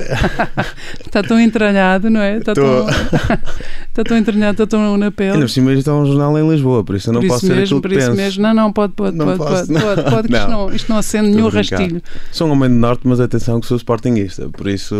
está 1.04 1.22
tão 1.26 1.40
entranhado, 1.40 2.10
não 2.10 2.20
é? 2.20 2.36
Está, 2.36 2.52
Tô... 2.54 2.60
tão... 2.60 2.88
está 2.90 4.04
tão 4.04 4.18
entranhado, 4.18 4.62
está 4.62 4.66
tão 4.66 4.98
na 4.98 5.10
pele. 5.10 5.30
Ainda 5.30 5.46
por 5.46 5.50
cima, 5.50 5.72
isto 5.72 5.88
é 5.88 5.94
um 5.94 6.04
jornal 6.04 6.38
em 6.38 6.46
Lisboa, 6.46 6.84
por 6.84 6.94
isso 6.94 7.08
eu 7.08 7.14
não 7.14 7.22
por 7.22 7.28
posso 7.28 7.46
ser 7.46 7.56
mesmo, 7.56 7.80
por 7.80 7.90
isso 7.90 8.06
penso. 8.06 8.16
mesmo. 8.16 8.42
Não, 8.42 8.52
não, 8.52 8.70
pode, 8.70 8.92
pode, 8.92 9.16
não 9.16 9.24
pode, 9.24 9.38
posso, 9.38 9.72
pode, 9.72 9.82
pode, 9.82 10.02
pode, 10.12 10.28
que 10.28 10.34
não. 10.34 10.42
Isto, 10.42 10.50
não, 10.50 10.72
isto 10.72 10.88
não 10.90 10.98
acende 10.98 11.30
nenhum 11.30 11.48
rastilho. 11.48 12.02
Sou 12.30 12.46
um 12.48 12.52
homem 12.52 12.68
do 12.68 12.76
Norte, 12.76 13.00
mas 13.08 13.18
atenção 13.18 13.60
que 13.60 13.66
sou 13.66 13.78
sportinguista, 13.78 14.50
por 14.50 14.68
isso 14.68 14.94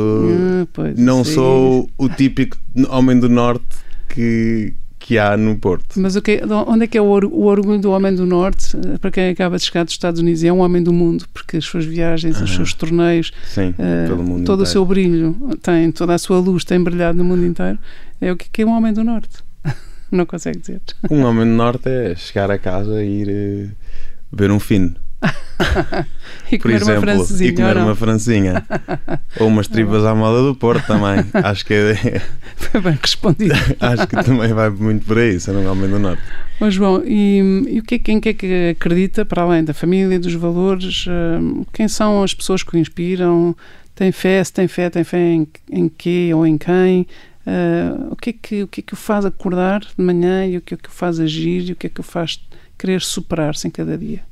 ah, 0.78 0.94
não 0.96 1.22
sou 1.22 1.86
o 1.98 2.08
típico 2.08 2.56
homem 2.88 3.20
do 3.20 3.28
Norte 3.28 3.66
que 4.08 4.72
que 5.08 5.18
há 5.18 5.38
no 5.38 5.56
Porto. 5.56 5.98
Mas 5.98 6.20
que, 6.20 6.42
onde 6.66 6.84
é 6.84 6.86
que 6.86 6.98
é 6.98 7.00
o, 7.00 7.06
o, 7.06 7.46
orgulho 7.46 7.80
do 7.80 7.90
homem 7.92 8.14
do 8.14 8.26
Norte, 8.26 8.76
eh, 8.76 8.98
para 8.98 9.10
quem 9.10 9.30
acaba 9.30 9.56
de 9.56 9.64
chegar 9.64 9.82
dos 9.82 9.94
Estados 9.94 10.20
Unidos? 10.20 10.44
É 10.44 10.52
um 10.52 10.58
homem 10.58 10.82
do 10.82 10.92
mundo, 10.92 11.24
porque 11.32 11.56
as 11.56 11.64
suas 11.64 11.86
viagens, 11.86 12.38
os 12.42 12.54
seus 12.54 12.74
torneios, 12.74 13.32
Sim, 13.46 13.70
uh, 13.70 14.06
todo 14.06 14.22
inteiro. 14.22 14.60
o 14.60 14.66
seu 14.66 14.84
brilho, 14.84 15.34
tem 15.62 15.90
toda 15.92 16.12
a 16.12 16.18
sua 16.18 16.38
luz, 16.38 16.62
tem 16.62 16.78
brilhado 16.78 17.16
no 17.16 17.24
mundo 17.24 17.46
inteiro. 17.46 17.78
É 18.20 18.30
o 18.30 18.36
que 18.36 18.60
é 18.60 18.66
um 18.66 18.76
homem 18.76 18.92
do 18.92 19.02
Norte. 19.02 19.38
Não 20.12 20.26
consegue 20.26 20.58
dizer. 20.58 20.82
Um 21.10 21.22
homem 21.22 21.46
do 21.46 21.52
Norte 21.52 21.88
é 21.88 22.14
chegar 22.14 22.50
a 22.50 22.58
casa 22.58 23.02
e 23.02 23.22
ir 23.22 23.28
uh, 23.28 23.70
ver 24.30 24.50
um 24.50 24.60
fino. 24.60 24.94
e 26.52 26.58
por 26.58 26.70
exemplo, 26.70 27.10
e 27.40 27.52
comer 27.52 27.76
uma 27.78 27.94
francinha 27.94 28.64
ou 29.40 29.48
umas 29.48 29.66
tripas 29.66 30.04
à 30.04 30.14
moda 30.14 30.42
do 30.42 30.54
Porto 30.54 30.86
também. 30.86 31.24
Acho 31.34 31.64
que 31.66 31.74
é... 31.74 32.22
foi 32.56 32.80
bem 32.80 32.98
respondido. 33.00 33.54
Acho 33.80 34.06
que 34.06 34.22
também 34.22 34.52
vai 34.52 34.70
muito 34.70 35.04
por 35.04 35.18
aí, 35.18 35.38
ser 35.40 35.52
um 35.52 35.70
homem 35.70 35.90
do 35.90 35.98
Norte. 35.98 36.22
Mas 36.60 36.74
João, 36.74 37.02
e, 37.04 37.64
e 37.68 37.78
o 37.80 37.82
que 37.82 37.96
é, 37.96 37.98
quem 37.98 38.20
é 38.24 38.32
que 38.32 38.70
acredita, 38.70 39.24
para 39.24 39.42
além 39.42 39.64
da 39.64 39.74
família, 39.74 40.18
dos 40.18 40.34
valores, 40.34 41.06
uh, 41.06 41.66
quem 41.72 41.88
são 41.88 42.22
as 42.22 42.34
pessoas 42.34 42.62
que 42.62 42.74
o 42.74 42.78
inspiram? 42.78 43.56
Tem 43.94 44.12
fé, 44.12 44.42
se 44.42 44.52
tem 44.52 44.68
fé, 44.68 44.88
tem 44.90 45.02
fé 45.02 45.18
em, 45.18 45.48
em 45.70 45.88
quê 45.88 46.30
ou 46.32 46.46
em 46.46 46.56
quem? 46.56 47.06
Uh, 47.46 48.12
o, 48.12 48.16
que 48.16 48.30
é 48.30 48.32
que, 48.32 48.62
o 48.62 48.68
que 48.68 48.80
é 48.80 48.82
que 48.82 48.92
o 48.94 48.96
faz 48.96 49.24
acordar 49.24 49.80
de 49.80 50.04
manhã 50.04 50.46
e 50.46 50.56
o 50.56 50.60
que 50.60 50.74
é 50.74 50.76
que 50.76 50.88
o 50.88 50.92
faz 50.92 51.18
agir 51.18 51.68
e 51.68 51.72
o 51.72 51.76
que 51.76 51.86
é 51.86 51.90
que 51.90 52.00
o 52.00 52.04
faz 52.04 52.40
querer 52.76 53.00
superar-se 53.00 53.66
em 53.66 53.70
cada 53.70 53.96
dia? 53.96 54.27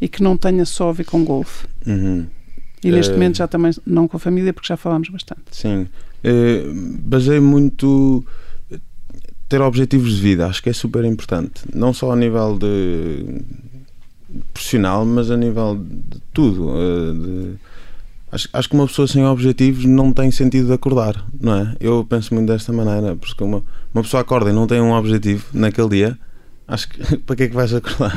E 0.00 0.08
que 0.08 0.22
não 0.22 0.36
tenha 0.36 0.64
só 0.64 0.88
a 0.88 0.92
ver 0.92 1.04
com 1.04 1.24
golfe. 1.24 1.66
Uhum. 1.86 2.26
E 2.82 2.90
neste 2.90 3.10
uh, 3.10 3.14
momento 3.14 3.36
já 3.36 3.46
também 3.46 3.72
não 3.86 4.08
com 4.08 4.16
a 4.16 4.20
família, 4.20 4.52
porque 4.52 4.68
já 4.68 4.76
falámos 4.76 5.08
bastante. 5.10 5.42
Sim. 5.50 5.86
Uh, 6.24 6.72
basei 7.02 7.38
muito 7.38 8.24
ter 9.48 9.60
objetivos 9.60 10.14
de 10.14 10.22
vida, 10.22 10.46
acho 10.46 10.62
que 10.62 10.70
é 10.70 10.72
super 10.72 11.04
importante. 11.04 11.62
Não 11.74 11.92
só 11.92 12.12
a 12.12 12.16
nível 12.16 12.56
de 12.56 13.42
profissional, 14.54 15.04
mas 15.04 15.30
a 15.30 15.36
nível 15.36 15.76
de 15.84 16.20
tudo. 16.32 16.68
Uh, 16.70 17.14
de, 17.14 17.54
acho, 18.32 18.48
acho 18.52 18.68
que 18.68 18.74
uma 18.74 18.86
pessoa 18.86 19.06
sem 19.08 19.24
objetivos 19.26 19.84
não 19.84 20.12
tem 20.12 20.30
sentido 20.30 20.68
de 20.68 20.72
acordar, 20.72 21.26
não 21.38 21.54
é? 21.54 21.76
Eu 21.80 22.06
penso 22.08 22.32
muito 22.32 22.46
desta 22.46 22.72
maneira, 22.72 23.16
porque 23.16 23.42
uma, 23.44 23.62
uma 23.92 24.02
pessoa 24.02 24.22
acorda 24.22 24.50
e 24.50 24.52
não 24.52 24.66
tem 24.66 24.80
um 24.80 24.92
objetivo 24.92 25.46
naquele 25.52 25.88
dia 25.88 26.18
acho 26.70 26.88
que 26.88 27.16
para 27.26 27.36
que 27.36 27.42
é 27.42 27.48
que 27.48 27.54
vais 27.54 27.74
acordar? 27.74 28.16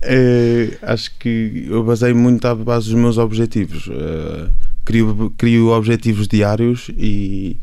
é, 0.00 0.78
acho 0.82 1.10
que 1.18 1.66
eu 1.68 1.82
basei 1.84 2.14
muito 2.14 2.44
à 2.46 2.54
base 2.54 2.86
dos 2.86 2.94
meus 2.94 3.18
objetivos. 3.18 3.88
Uh, 3.88 4.50
crio, 4.84 5.34
crio 5.36 5.68
objetivos 5.68 6.28
diários 6.28 6.88
e, 6.96 7.58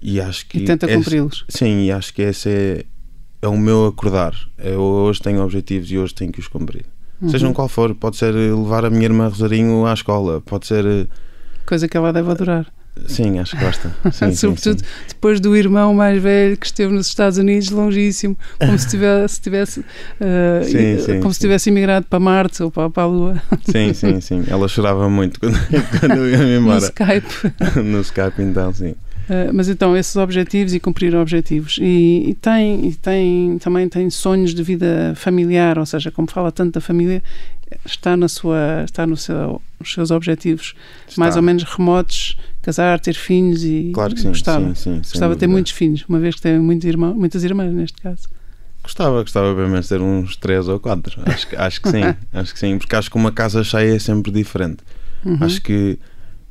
e 0.00 0.20
acho 0.20 0.46
que. 0.46 0.58
E 0.58 0.64
tenta 0.64 0.86
cumpri-los. 0.86 1.44
Sim, 1.48 1.84
e 1.84 1.90
acho 1.90 2.12
que 2.12 2.22
esse 2.22 2.48
é, 2.48 2.84
é 3.42 3.48
o 3.48 3.58
meu 3.58 3.86
acordar. 3.86 4.34
Eu 4.58 4.80
hoje 4.80 5.20
tenho 5.20 5.42
objetivos 5.42 5.90
e 5.90 5.98
hoje 5.98 6.14
tenho 6.14 6.30
que 6.30 6.40
os 6.40 6.48
cumprir. 6.48 6.84
Uhum. 7.20 7.30
Sejam 7.30 7.52
qual 7.52 7.68
for, 7.68 7.94
pode 7.94 8.16
ser 8.16 8.34
levar 8.34 8.84
a 8.84 8.90
minha 8.90 9.04
irmã 9.04 9.28
Rosarinho 9.28 9.86
à 9.86 9.94
escola, 9.94 10.42
pode 10.42 10.66
ser. 10.66 10.84
Eh, 10.84 11.06
Coisa 11.64 11.88
que 11.88 11.96
ela 11.96 12.12
deve 12.12 12.30
adorar. 12.30 12.70
Sim, 13.06 13.38
acho 13.38 13.56
que 13.56 13.62
gosta. 13.62 13.94
Sim, 14.10 14.34
Sobretudo 14.34 14.80
sim, 14.80 14.84
sim. 14.84 15.04
depois 15.08 15.38
do 15.38 15.56
irmão 15.56 15.94
mais 15.94 16.20
velho 16.20 16.56
que 16.56 16.66
esteve 16.66 16.92
nos 16.92 17.06
Estados 17.08 17.38
Unidos, 17.38 17.70
longíssimo, 17.70 18.36
como 18.58 18.78
se 18.78 18.88
tivesse, 18.88 19.40
tivesse 19.40 19.80
uh, 19.80 20.64
sim, 20.64 21.20
como 21.20 21.32
se 21.32 21.40
tivesse 21.40 21.68
imigrado 21.68 22.06
para 22.06 22.18
Marte 22.18 22.62
ou 22.62 22.70
para, 22.70 22.88
para, 22.88 23.02
a 23.02 23.06
Lua. 23.06 23.42
Sim, 23.70 23.92
sim, 23.92 24.20
sim. 24.20 24.44
Ela 24.48 24.66
chorava 24.68 25.08
muito 25.08 25.38
quando, 25.38 25.58
quando 26.00 26.14
eu 26.14 26.30
ia 26.30 26.56
embora. 26.56 26.80
No 26.80 26.86
Skype. 26.86 27.82
no 27.82 28.00
Skype, 28.00 28.42
então, 28.42 28.72
sim. 28.72 28.94
Uh, 29.28 29.50
mas 29.52 29.68
então, 29.68 29.96
esses 29.96 30.14
objetivos 30.16 30.72
e 30.72 30.80
cumprir 30.80 31.14
objetivos. 31.14 31.78
E, 31.80 32.24
e, 32.28 32.34
tem, 32.34 32.86
e 32.86 32.94
tem, 32.94 33.58
também 33.58 33.88
tem 33.88 34.08
sonhos 34.08 34.54
de 34.54 34.62
vida 34.62 35.12
familiar, 35.16 35.78
ou 35.78 35.86
seja, 35.86 36.10
como 36.10 36.30
fala 36.30 36.52
tanto 36.52 36.74
da 36.74 36.80
família, 36.80 37.22
está, 37.84 38.16
na 38.16 38.28
sua, 38.28 38.84
está 38.84 39.06
no 39.06 39.16
seu, 39.16 39.60
nos 39.80 39.92
seus 39.92 40.10
objetivos 40.10 40.74
está. 41.08 41.20
mais 41.20 41.36
ou 41.36 41.42
menos 41.42 41.64
remotos, 41.64 42.36
casar, 42.66 42.98
ter 42.98 43.14
filhos 43.14 43.62
e 43.62 43.92
claro 43.94 44.12
que 44.12 44.20
sim, 44.20 44.28
gostava. 44.28 44.74
Sim, 44.74 44.74
sim, 44.74 44.96
gostava 44.98 45.34
de 45.34 45.40
ter 45.40 45.46
muitos 45.46 45.70
filhos, 45.70 46.04
uma 46.08 46.18
vez 46.18 46.34
que 46.34 46.42
tem 46.42 46.58
muitos 46.58 46.84
irmãos, 46.84 47.14
muitas 47.14 47.44
irmãs 47.44 47.72
neste 47.72 48.02
caso. 48.02 48.28
Gostava, 48.82 49.22
gostava 49.22 49.54
pelo 49.54 49.68
menos 49.68 49.86
de 49.86 49.90
ter 49.90 50.00
uns 50.00 50.36
três 50.36 50.66
ou 50.66 50.80
quatro. 50.80 51.20
Acho, 51.24 51.46
acho 51.56 51.80
que 51.80 51.90
sim, 51.90 52.02
acho 52.34 52.52
que 52.52 52.58
sim, 52.58 52.76
porque 52.76 52.96
acho 52.96 53.08
que 53.08 53.16
uma 53.16 53.30
casa 53.30 53.62
cheia 53.62 53.94
é 53.94 53.98
sempre 54.00 54.32
diferente. 54.32 54.78
Uhum. 55.24 55.38
Acho 55.40 55.62
que 55.62 55.96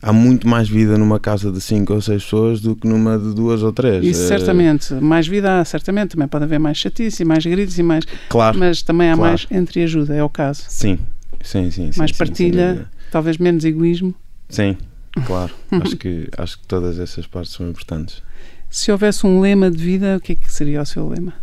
há 0.01 0.13
muito 0.13 0.47
mais 0.47 0.69
vida 0.69 0.97
numa 0.97 1.19
casa 1.19 1.51
de 1.51 1.59
cinco 1.59 1.93
ou 1.93 2.01
seis 2.01 2.23
pessoas 2.23 2.61
do 2.61 2.77
que 2.77 2.87
numa 2.87 3.19
de 3.19 3.33
duas 3.33 3.61
ou 3.61 3.73
três. 3.73 4.05
Isso 4.05 4.23
eh, 4.23 4.27
certamente, 4.27 4.93
mais 4.93 5.27
vida 5.27 5.59
há, 5.59 5.65
certamente, 5.65 6.11
também 6.11 6.29
pode 6.29 6.45
haver 6.45 6.59
mais 6.59 6.77
chatice 6.77 7.23
e 7.23 7.25
mais 7.25 7.45
gritos 7.45 7.77
e 7.77 7.83
mais. 7.83 8.05
Claro. 8.29 8.57
Mas 8.57 8.81
também 8.81 9.09
há 9.09 9.15
claro. 9.15 9.31
mais 9.31 9.47
entre 9.51 9.83
ajuda, 9.83 10.15
é 10.15 10.23
o 10.23 10.29
caso. 10.29 10.63
Sim, 10.69 10.97
sim, 11.43 11.69
sim. 11.71 11.91
Mais 11.97 12.11
sim, 12.11 12.17
partilha, 12.17 12.75
sim, 12.75 12.97
talvez 13.11 13.37
menos 13.37 13.65
egoísmo. 13.65 14.15
Sim, 14.47 14.77
claro. 15.25 15.53
acho, 15.71 15.97
que, 15.97 16.29
acho 16.37 16.59
que 16.59 16.67
todas 16.67 16.99
essas 16.99 17.27
partes 17.27 17.53
são 17.53 17.69
importantes. 17.69 18.21
Se 18.69 18.91
houvesse 18.91 19.25
um 19.25 19.39
lema 19.39 19.71
de 19.71 19.77
vida, 19.77 20.17
o 20.17 20.19
que 20.19 20.33
é 20.33 20.35
que 20.35 20.51
seria 20.51 20.81
o 20.81 20.85
seu 20.85 21.07
lema? 21.07 21.33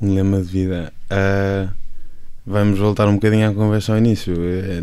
Um 0.00 0.14
lema 0.14 0.40
de 0.40 0.48
vida. 0.48 0.92
Uh, 1.10 1.70
vamos 2.44 2.78
voltar 2.78 3.08
um 3.08 3.14
bocadinho 3.14 3.48
à 3.48 3.54
conversa 3.54 3.92
ao 3.92 3.98
início. 3.98 4.34
É, 4.34 4.80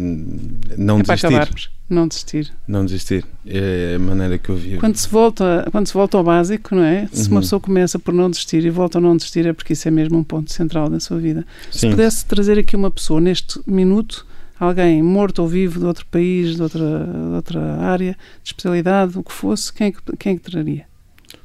não 0.78 1.00
é 1.00 1.04
desistir. 1.04 1.28
Para 1.28 1.38
acabarmos. 1.38 1.72
Não 1.90 2.08
desistir. 2.08 2.54
Não 2.68 2.86
desistir. 2.86 3.26
É 3.46 3.96
a 3.96 4.00
maneira 4.00 4.38
que 4.38 4.50
eu 4.50 4.56
vi. 4.56 4.78
Quando 4.78 4.96
se 4.96 5.08
volta, 5.08 5.68
quando 5.72 5.88
se 5.88 5.94
volta 5.94 6.18
ao 6.18 6.24
básico, 6.24 6.76
não 6.76 6.84
é? 6.84 7.08
Se 7.12 7.26
uhum. 7.28 7.36
uma 7.36 7.42
pessoa 7.42 7.60
começa 7.60 8.00
por 8.00 8.14
não 8.14 8.30
desistir 8.30 8.66
e 8.66 8.70
volta 8.70 8.98
a 8.98 9.02
não 9.02 9.16
desistir, 9.16 9.46
é 9.46 9.54
porque 9.54 9.74
isso 9.74 9.88
é 9.88 9.92
mesmo 9.92 10.18
um 10.18 10.24
ponto 10.24 10.52
central 10.52 10.90
da 10.90 11.00
sua 11.00 11.20
vida. 11.20 11.46
Sim. 11.72 11.80
Se 11.80 11.90
pudesse 11.90 12.26
trazer 12.26 12.58
aqui 12.58 12.76
uma 12.76 12.90
pessoa 12.90 13.20
neste 13.22 13.60
minuto, 13.68 14.26
alguém 14.64 15.02
morto 15.02 15.42
ou 15.42 15.48
vivo 15.48 15.80
de 15.80 15.86
outro 15.86 16.06
país, 16.06 16.56
de 16.56 16.62
outra, 16.62 16.80
de 16.80 17.36
outra 17.36 17.62
área, 17.82 18.18
de 18.42 18.50
especialidade, 18.50 19.18
o 19.18 19.24
que 19.24 19.32
fosse, 19.32 19.72
quem 19.74 19.88
é 19.88 19.92
que, 19.92 20.18
quem 20.18 20.36
é 20.36 20.40
traria? 20.40 20.86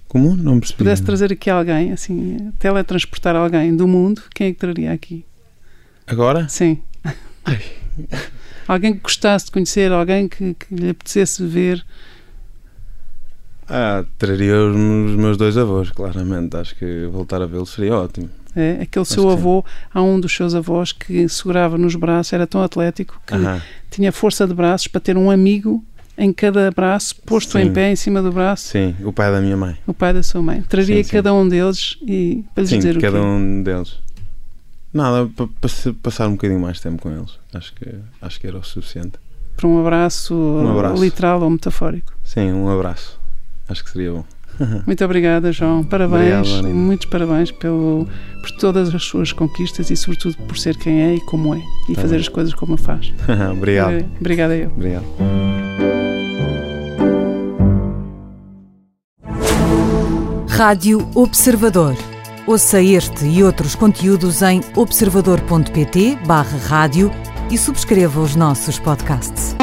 Como? 0.07 0.37
Não 0.37 0.59
percebi. 0.59 0.69
Se 0.69 0.75
pudesse 0.77 1.03
trazer 1.03 1.33
aqui 1.33 1.51
alguém, 1.51 1.93
assim, 1.93 2.53
teletransportar 2.59 3.37
alguém 3.37 3.77
do 3.77 3.87
mundo, 3.87 4.23
quem 4.35 4.49
é 4.49 4.53
que 4.53 4.59
traria 4.59 4.93
aqui? 4.93 5.25
Agora? 6.07 6.49
Sim. 6.49 6.81
alguém 8.67 8.95
que 8.95 9.01
gostasse 9.01 9.47
de 9.47 9.53
conhecer, 9.53 9.93
alguém 9.93 10.29
que, 10.29 10.55
que 10.55 10.75
lhe 10.75 10.91
apetecesse 10.91 11.45
ver. 11.45 11.85
Ah, 13.69 14.03
traria 14.17 14.57
os 14.57 15.15
meus 15.17 15.37
dois 15.37 15.59
avós, 15.59 15.91
claramente. 15.91 16.57
Acho 16.57 16.75
que 16.75 17.07
voltar 17.07 17.43
a 17.43 17.47
vê-los 17.47 17.71
seria 17.71 17.97
ótimo. 17.97 18.31
É, 18.59 18.83
aquele 18.83 19.05
seu 19.05 19.31
avô, 19.31 19.65
há 19.95 20.03
um 20.03 20.19
dos 20.19 20.35
seus 20.35 20.53
avós 20.53 20.91
que 20.91 21.29
segurava 21.29 21.79
nos 21.79 21.95
braços, 21.95 22.33
era 22.33 22.45
tão 22.45 22.61
atlético 22.61 23.21
que 23.25 23.35
uh 23.35 23.39
-huh. 23.39 23.63
tinha 23.89 24.11
força 24.11 24.49
de 24.49 24.53
braços 24.53 24.89
para 24.89 25.01
ter 25.01 25.17
um 25.17 25.31
amigo 25.31 25.85
em 26.19 26.33
cada 26.33 26.69
braço, 26.73 27.15
posto 27.25 27.53
sim. 27.53 27.61
em 27.61 27.73
pé 27.73 27.93
em 27.93 27.97
cima 27.97 28.21
do 28.21 28.33
braço. 28.33 28.69
Sim, 28.69 28.97
o 29.05 29.13
pai 29.13 29.31
da 29.31 29.41
minha 29.41 29.57
mãe. 29.57 29.77
O 29.87 29.95
pai 29.95 30.13
da 30.13 30.23
sua 30.25 30.43
mãe. 30.43 30.61
Traria 30.63 31.03
sim, 31.05 31.11
cada 31.11 31.33
um 31.33 31.49
deles 31.49 31.97
e 32.03 32.45
para 32.53 32.63
lhes 32.63 32.71
dizer 32.71 32.97
o 32.97 33.01
cada 33.01 33.21
quê? 33.21 33.25
um 33.25 33.63
deles. 33.63 34.01
Nada, 34.93 35.31
para 35.37 35.47
pa 35.47 35.69
passar 36.03 36.27
um 36.27 36.33
bocadinho 36.33 36.59
mais 36.59 36.81
tempo 36.81 37.01
com 37.01 37.13
eles. 37.13 37.39
Acho 37.55 37.73
que, 37.75 37.95
acho 38.21 38.41
que 38.41 38.47
era 38.49 38.59
o 38.59 38.65
suficiente. 38.65 39.13
Para 39.57 39.69
um 39.69 39.81
abraço, 39.81 40.35
um 40.35 40.71
abraço. 40.71 41.03
literal 41.03 41.41
ou 41.41 41.51
metafórico? 41.51 42.13
Sim, 42.25 42.53
um 42.53 42.69
abraço. 42.69 43.19
Acho 43.69 43.85
que 43.85 43.91
seria 43.91 44.13
bom. 44.13 44.25
Muito 44.87 45.05
obrigada, 45.05 45.53
João. 45.53 45.85
Parabéns, 45.85 46.49
Obrigado, 46.49 46.75
muitos 46.75 47.07
parabéns 47.07 47.51
pelo, 47.51 48.07
por 48.41 48.51
todas 48.53 48.95
as 48.95 49.03
suas 49.05 49.33
conquistas 49.33 49.91
e, 49.91 49.97
sobretudo, 49.97 50.37
por 50.47 50.57
ser 50.59 50.77
quem 50.77 51.01
é 51.01 51.15
e 51.15 51.21
como 51.21 51.55
é 51.55 51.61
e 51.89 51.95
tá 51.95 52.03
fazer 52.03 52.17
bem. 52.17 52.23
as 52.23 52.29
coisas 52.29 52.55
como 52.55 52.77
faz. 52.77 53.13
Obrigado. 53.53 54.05
Obrigada 54.21 54.57
eu. 54.57 54.71
Obrigado. 54.71 55.05
Rádio 60.49 61.09
Observador. 61.15 61.97
Ouça 62.47 62.81
este 62.83 63.27
e 63.27 63.45
outros 63.45 63.75
conteúdos 63.75 64.43
em 64.43 64.61
observador.pt/barra 64.75 66.59
rádio 66.67 67.11
e 67.51 67.59
subscreva 67.59 68.21
os 68.21 68.35
nossos 68.35 68.79
podcasts. 68.79 69.55